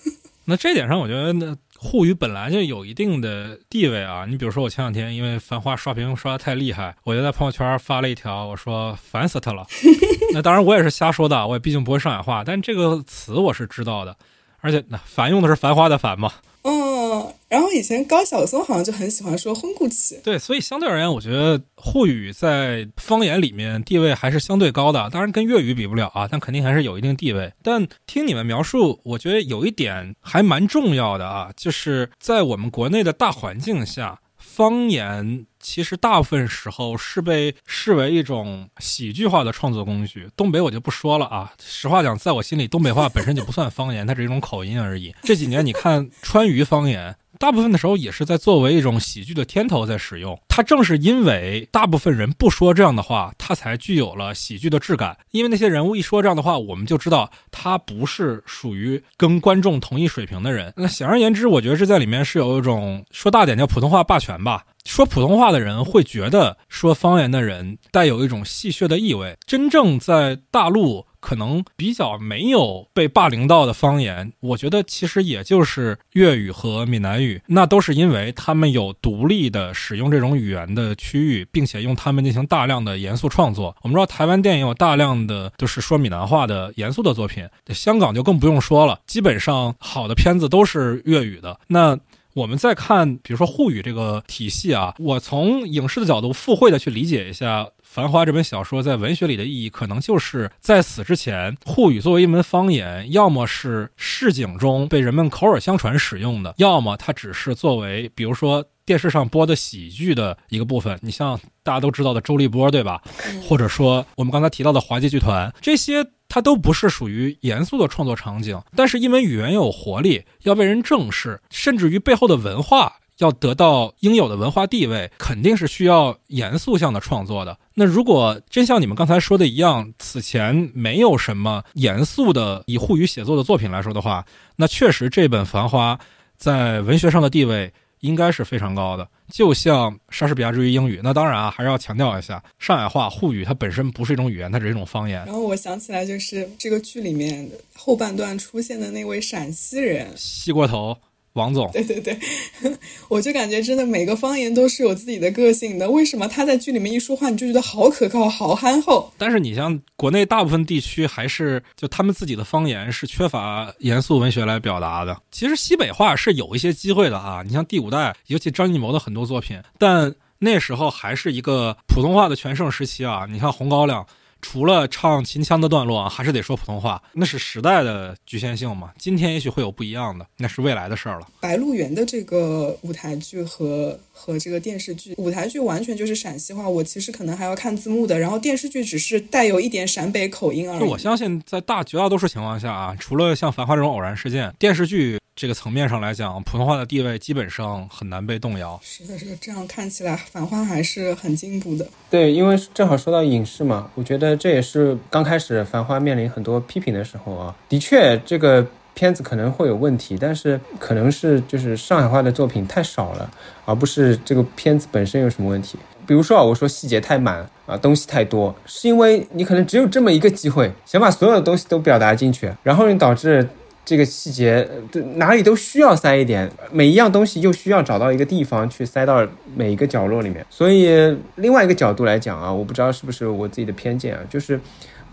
[0.44, 1.56] 那这点上，我觉得那。
[1.78, 9.66] 沪语本来就有一定的地位啊，你比如说我前两天因为繁花刷屏刷的太厉害，我就在朋友圈发了一条，我说烦死他了。
[10.32, 14.16] 那当然我也是瞎说的，我也毕竟不会上海话，但这个词我是知道的，
[14.60, 16.32] 而且那繁用的是繁花的繁嘛。
[16.68, 20.18] 嗯，然后以前高晓松好像就很喜欢说“昏故起”。
[20.24, 25.08] 对，所以相对而言，我觉得沪语在方言里面地位还是相对高的。
[25.10, 27.52] 当然跟粤语比不了啊，但肯定还是有一定地位。
[27.62, 35.46] 但听你们描述，我觉得有一点还蛮重要的啊，就是在我们国内的大环境下，方言。
[35.66, 40.30] 其实大部分时候是被视为一种喜剧化的创作工具。
[40.36, 45.12] 东北我就不说了啊，实话讲，在我心里，东北话本身就不算方言，它只是一种口音而已。
[45.24, 50.38] 这几年你看川渝方言大部分的时候也是在作为一种喜剧的天头在使用。
[50.48, 55.16] 它正是因为大部分人不说这样的话，它才具有了喜剧的质感。
[55.30, 60.72] 因为那些人物一说这样的话，我们就知道他不是属于跟观众同一水平的人。
[60.76, 64.64] 那显而言之，我觉得这在里面是有一种说大点叫普通话霸权吧。
[64.84, 69.36] 说普通话的人会觉得说方言的人带有一种戏谑的意味。
[69.44, 77.42] 真正在大陆可能比较没有被霸凌到的方言，我觉得其实也就是粤语和闽南语。
[77.48, 83.74] 那都是因为他们有独立的使用这种语言的区域，并且用他们进行大量的严肃创作。
[83.82, 91.58] 我们知道台湾电影有大量的就是说闽南话的严肃的作品，香港就更不用说了，基本上好的片子都是粤语的。
[91.66, 91.98] 那。
[92.36, 97.62] 我们再看，比如说沪语这个体系啊，我从影视的角度附会的去理解一下
[97.96, 110.98] 《繁花》这本小说在文学里的意义，可能就是在此之前，沪语作为一门方言，要么是市井中被人们口耳相传使用的，要么它只是作为，比如说电视上播的喜剧的一个部分。
[111.00, 113.00] 你像大家都知道的周立波，对吧？
[113.48, 116.06] 或者说我们刚才提到的滑稽剧团，这些。
[116.28, 127.58] 它都不是属于严肃的创作场景，但是因为语言有活力，要被人正视，甚至于背后的文化要得到应有的文化地位，肯定是需要严肃向的创作的。
[127.74, 134.24] 那如果真像你们刚才说的一样，此前没有什么严肃的以沪语写作的作品来说的话，
[134.56, 135.94] 那确实这本《繁花》
[136.36, 137.72] 在文学上的地位。
[138.00, 141.00] 应该是非常高的，就像莎士比亚之于英语。
[141.02, 145.24] 那当然啊，还是要强调一下，上海话沪语它本身不是一种语言，它只是一种方言。
[145.24, 150.96] 然后我想起来，就是这个剧里面后半段出现的那位陕西人，西过头。
[151.36, 152.18] 王总，对对 对，
[153.08, 155.88] 我就感觉真的每个方言都是有自己的个性的。
[155.88, 159.12] 为什么他在剧里面一说话，你就觉得好可靠、好憨厚？
[159.16, 165.16] 但是你像国内大部分地区，还是就他们自己的方言是缺乏严肃文学来表达的。
[165.30, 173.26] 其实西北话是有一些机会的啊，你像第五代，尤其张艺谋的很多作品，但那时候还是一个普通话的全盛时期啊。
[173.30, 174.02] 你看《红高粱》。
[174.48, 178.92] 除了唱秦腔的段落啊，还是得说普通话，那是时代的局限性嘛。
[178.96, 181.26] 今天也许会有不一样的，那是未来的事儿了。
[181.40, 188.16] 白鹿原的这个舞台剧和和这个电视剧，舞台剧完全就是陕西话，我其实可能还要看字幕的。
[188.16, 190.84] 然后电视剧只是带有一点陕北口音而已。
[190.84, 195.18] 我相信在大绝大多数情况下啊，除了像《繁花》这种偶然事件，电视剧。
[195.36, 198.80] 这个层面上来讲，普通话的地位基本上很难被动摇。
[198.82, 201.86] 是的，是的，这样看起来，《繁花》还是很进步的。
[202.08, 207.54] 对，因为正好说到影视嘛，我觉得这也是刚开始《繁花》面临很多批评的时候啊。
[207.68, 213.30] 的确，这个片子可能会有问题，但是可能是就是上海话的作品太少了，
[213.66, 215.78] 而不是这个片子本身有什么问题。
[216.06, 223.46] 比如说啊，我说细节太满啊，东西太多，是因为你可能只有这么一个机会，想把所有的东西都表达进去，然后你导致。
[223.86, 224.68] 这个细节，
[225.14, 230.44] 哪里都需要塞一点，每一样东西又需要找到一个地方去塞到每一个角落里面。
[230.50, 234.60] 所以，另外一个角度来讲啊，我不知道是不是我自己的偏见啊，就是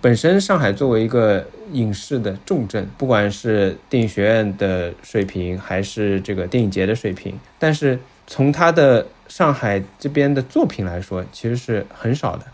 [0.01, 12.45] 本身上海作为一个影视的重镇，不管是电影学院的水平，还是这个电影节的水平，但是从它的上海这边的作品来说，其实是很少的。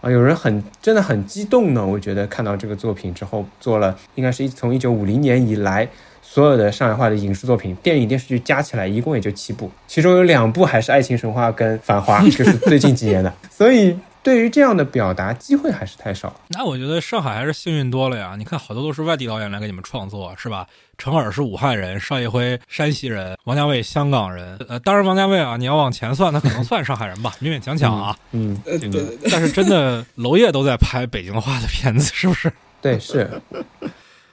[0.00, 1.86] 啊，有人很真的很激动呢。
[1.86, 5.88] 我觉得看到这个作品之后，做了应该是一从一九五零年以来
[6.22, 13.32] 所有的上海话的影视作品、电影电视剧加起来一共也就七部，其中有两部还是《爱情神话》跟《繁花》，就是最近几年的。
[13.50, 13.96] 所以。
[14.28, 16.38] 对于这样的表达机会还是太少。
[16.48, 18.34] 那我觉得上海还是幸运多了呀。
[18.36, 20.66] 你看，好多都是外地导演来给你们创作，是吧？
[20.98, 24.58] 程耳是武汉人，邵艺辉山西人，王家卫香港人。
[24.68, 28.14] 呃，当然王家卫啊，你要往前算，他可能算上海人吧， 勉勉强强啊。
[28.32, 29.18] 嗯，对。
[29.30, 32.52] 但是真的，娄烨都在拍北京话的片子，是不是？
[32.82, 33.30] 对，是。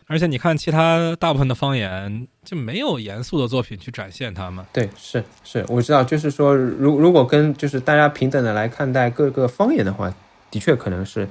[0.08, 4.64] 而且你看，其他大部分的方言就没有严肃的作品去展现他们。
[4.72, 10.14] 对，是是，我知道，就是说，如如果跟就是大家平等的来看待各个方言的话，
[10.52, 11.28] 的确可能是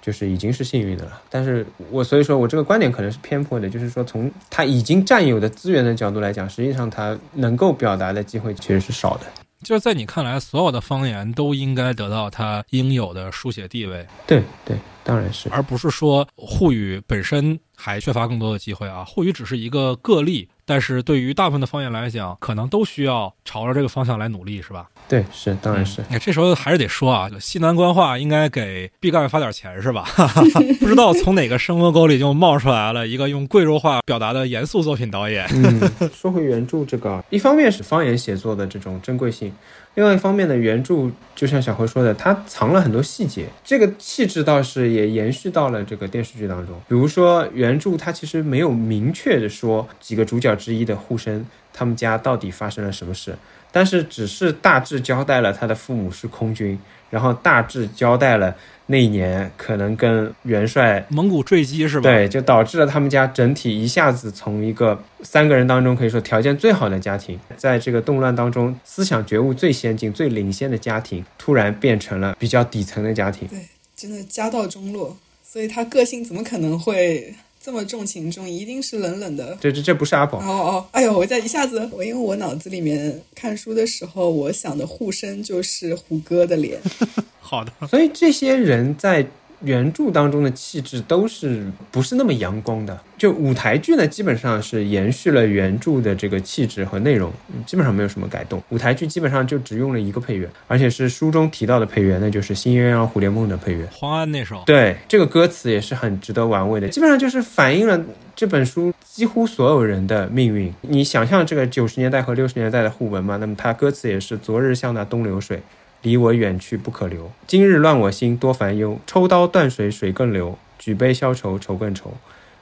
[0.00, 1.20] 就是已经是幸运的了。
[1.28, 9.26] 但是我所以说我这个观点可能是偏颇的，就是说从他已经占有的资源的角度来讲，实际上他能够表达的机会其实是少的。
[9.64, 14.06] 就是在你看来，所有的方言都应该得到它应有的书写地位。
[14.26, 17.58] 对对，当然是，而不是说沪语本身。
[17.76, 19.04] 还缺乏更多的机会啊！
[19.04, 24.88] 沪语只是一个个例，但是对于大部分的方言来讲，可能都需要朝着这个方向来努力，是吧？
[25.08, 26.02] 对，是，当然是。
[26.10, 30.04] 哎，这时候还是得说啊，西南官话应该给毕赣发点钱，是吧？
[30.80, 35.46] 不知道从哪个生活沟里就冒出来了一个用贵州话表达的严肃作品导演。
[35.52, 39.52] 嗯，说回原著这个，一方面是方言写作的这种珍贵性。
[39.94, 46.74] 另外一方面呢，原著就像小何说的，它藏了很多细节，这个气质倒是也延续到了这个电视剧当中。
[46.88, 53.36] 比如说，原著它其实没有明确的说几个主角之一的呼声他们家到底发生了什么事，
[53.70, 56.76] 但是只是大致交代了他的父母是空军，
[57.14, 58.52] 然后大致交代了
[58.86, 62.10] 那一年可能跟元帅蒙古坠机是吧？
[62.10, 73.46] 对，就导致了他们家整体一下子从一个三个人当中可以说条件最好的家庭，在这个动乱当中思想觉悟最先进、最领先的家庭，突然变成了比较底层的家庭。
[73.46, 73.60] 对，
[73.94, 77.32] 真的家道中落，所以他个性怎么可能会？
[77.64, 79.56] 这么重情重义，一定是冷冷的。
[79.58, 80.38] 这这这不是阿宝。
[80.38, 86.78] 哦哦，哎呦，我在一下子，我因为我脑子里面看书的时候，我想的护身就是胡歌的脸。
[87.40, 89.26] 好的，所以这些人在。
[89.64, 92.98] 原著当中的气质都是不是那么阳光的？
[93.16, 97.32] 就舞台剧呢，基本上是延续了原著的这个气质和内容，
[97.64, 98.62] 基本上没有什么改动。
[98.68, 104.62] 舞台剧基本上就只用了一个配乐，而且是书中提到的配乐，那就是《新鸳鸯蝴蝶梦》的配乐，黄安那首。
[104.66, 107.98] 对，这个歌词也是很值得玩味的，基本上就是反映了
[108.36, 110.72] 这本书几乎所有人的命运。
[110.82, 113.36] 你想象这个九十年代和六十年代的互文嘛？
[113.38, 115.62] 那么它歌词也是“昨日像那东流水”。
[116.04, 118.98] 离我远去不可留，今日乱我心多烦忧。
[119.06, 122.12] 抽刀断水水更流，举杯消愁愁更愁。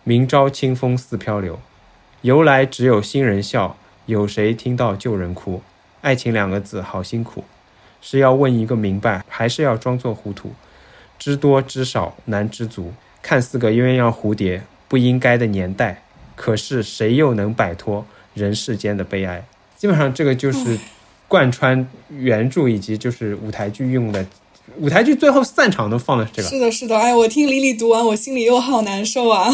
[0.05, 1.59] 明朝清风似飘流，
[2.21, 5.61] 由来只有新人笑，有谁听到旧人哭？
[6.03, 7.43] 爱情两个字好辛苦，
[8.01, 10.53] 是要问一个明白，还是要装作糊涂？
[11.19, 12.93] 知多知少难知足，
[13.23, 16.05] 看似个鸳鸯蝴蝶不应该的年代，
[16.37, 19.45] 可是谁又能摆脱人世间的悲哀？
[19.77, 20.79] 基本上这个就是。
[21.33, 24.27] 贯穿原著以及就是舞台剧用的，
[24.77, 26.49] 舞台剧最后散场都放的是这个。
[26.51, 29.51] 是的，是的，哎，我听李李读完，我心里又好难受啊，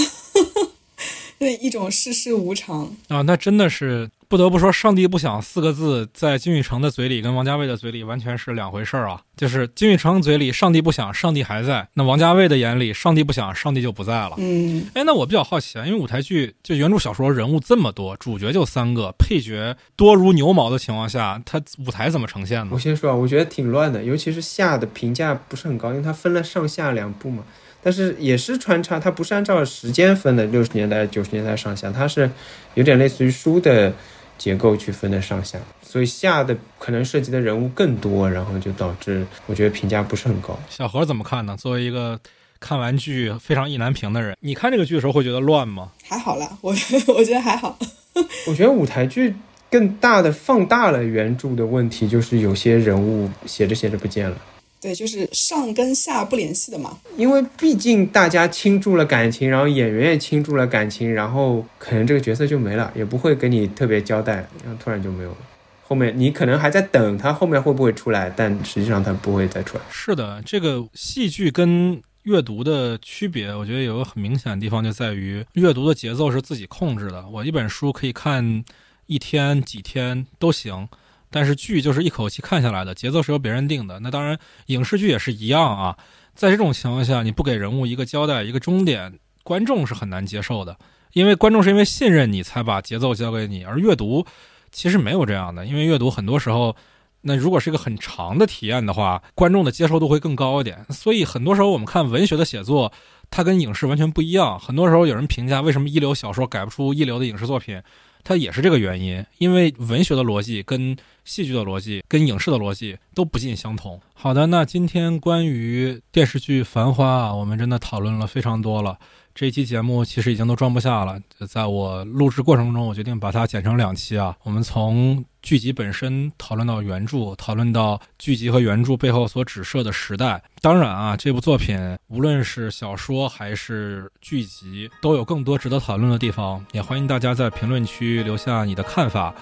[1.38, 4.10] 那 一种世事无常啊，那真的是。
[4.28, 9.22] 不得不说，“上帝不想”四个字在金宇成的嘴里跟王家卫的嘴里完全是两回事儿啊！
[9.34, 14.34] 就是金宇成嘴里“上帝不想”，上帝还在；那王家卫的眼里“上帝不想”，上帝就不在了。
[14.36, 22.68] 嗯，哎，那我比较好奇啊，因为舞台剧就原著小说人物这么多，主角就三个，配角多如牛毛的情况下，它舞台怎么呈现呢？
[22.74, 27.42] 我先说啊，我觉得挺乱的，尤其是下的评价不是很高，因为它分了上下两部嘛。
[27.80, 32.30] 但是也是穿插，它不是按照时间分的，六十年代、九十年代上下，它是
[32.74, 33.90] 有点类似于书的。
[34.38, 40.58] 结构去分的上下，所以下的可能涉及的人物更多，然后就导致我觉得评价不是很高。
[40.70, 41.56] 小何怎么看呢？
[41.58, 42.18] 作为一个
[42.60, 45.90] 看完剧非常意难平的人，你看这个剧的时候会觉得乱吗？
[46.04, 46.72] 还好啦，我
[47.14, 47.76] 我觉得还好。
[48.48, 49.34] 我觉得舞台剧
[49.70, 54.36] 更大的放大了原著的问题，就是有些人物写着写着不见了。
[54.80, 56.96] 对，就是上跟下不联系的嘛。
[57.16, 64.34] 因为毕竟大家倾注了感情，然后演员也倾注了感情，然后可能这个角色就没了，也不会给你特别交代，
[64.64, 65.36] 然后突然就没有了。
[65.82, 69.82] 后面你可能还在等他后面会不会出来，但实际上他不会再出来。
[69.90, 77.26] 是的，这个戏剧跟阅读的区别，我觉得有个很明显的地方就在于，阅读的节奏是自己控制的。
[77.28, 78.62] 我一本书可以看
[79.06, 80.88] 一天、几天都行。
[81.30, 84.00] 但是剧就是一口气看下来的，节奏是由别人定的。
[84.00, 85.96] 那当然，影视剧也是一样啊。
[86.34, 90.76] 在这种情况下，你不给人物一个交代、一个终点，观众是很难接受的。
[91.12, 94.24] 因为观众是因为信任你才把节奏交给你，而阅读
[94.70, 95.64] 其实没有这样的。
[95.66, 96.76] 因为阅读很多时候，
[97.22, 100.84] 那如果是一个很长的体验的话，观众的接受度会更高一点。
[100.90, 102.92] 所以很多时候我们看文学的写作，
[103.30, 104.60] 它跟影视完全不一样。
[104.60, 107.82] 很多时候有人评价，为什么一流小说改不出一流的影视作品？
[108.24, 114.00] 它也是这个原因，因为文学的逻辑跟戏剧的逻辑跟影视的逻辑都不尽相同。
[114.14, 118.98] 好的，那今天关于电视剧《繁花》啊，我们真的讨论了非常多了。
[119.38, 121.16] 这期节目其实已经都装不下了，
[121.48, 124.36] 在我录制过程中，我决定把它剪成两期啊。
[124.42, 130.42] 我们从剧集本身讨论到原著，讨论到剧集和原著背后所指涉的时代。
[130.60, 131.78] 当然啊，这部作品
[132.08, 136.66] 无论是小说还是剧集，都有更多值得讨论的地方。
[136.72, 139.32] 也欢迎大家在评论区留下你的看法。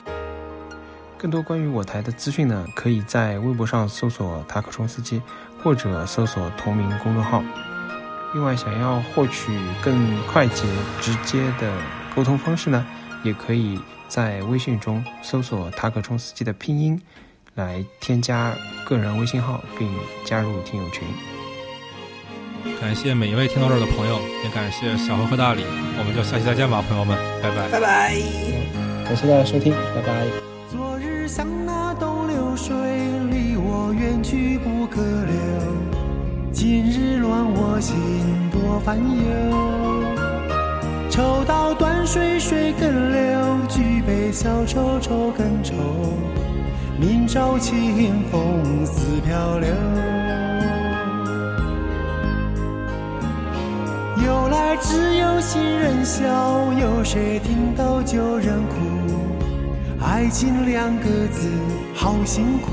[1.16, 5.22] 更多关于我台的资讯呢，可以在微博上搜索塔克冲司机，
[5.62, 7.42] 或者搜索同名公众号。
[8.36, 9.50] 另外，想要获取
[9.80, 10.64] 更快捷、
[11.00, 11.72] 直接的
[12.14, 12.84] 沟通方式呢，
[13.22, 17.00] 也可以在微信中搜索“塔可冲司机”的拼音，
[17.54, 18.52] 来添加
[18.84, 19.90] 个人微信号并
[20.26, 21.08] 加入听友群。
[22.78, 25.64] 感谢每一位听到这儿的朋友，也感谢小何和大李，
[25.98, 28.14] 我们就下期再见吧，朋友们，拜拜，拜拜，
[29.06, 30.26] 感谢大家收听，拜拜。
[30.68, 32.76] 昨日像那东流水，
[33.30, 35.75] 离我远去不可留。
[36.58, 37.94] 今日乱我心
[38.50, 39.04] 多烦忧，
[41.10, 45.74] 抽刀断水水更流，举杯消愁愁更愁。
[46.98, 49.68] 明朝清风似飘流，
[54.24, 56.24] 由来只有新人笑，
[56.72, 58.76] 有谁听到旧人哭？
[60.02, 61.50] 爱情两个字
[61.94, 62.72] 好辛苦，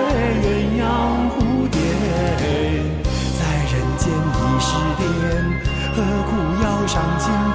[6.91, 7.50] 尝尽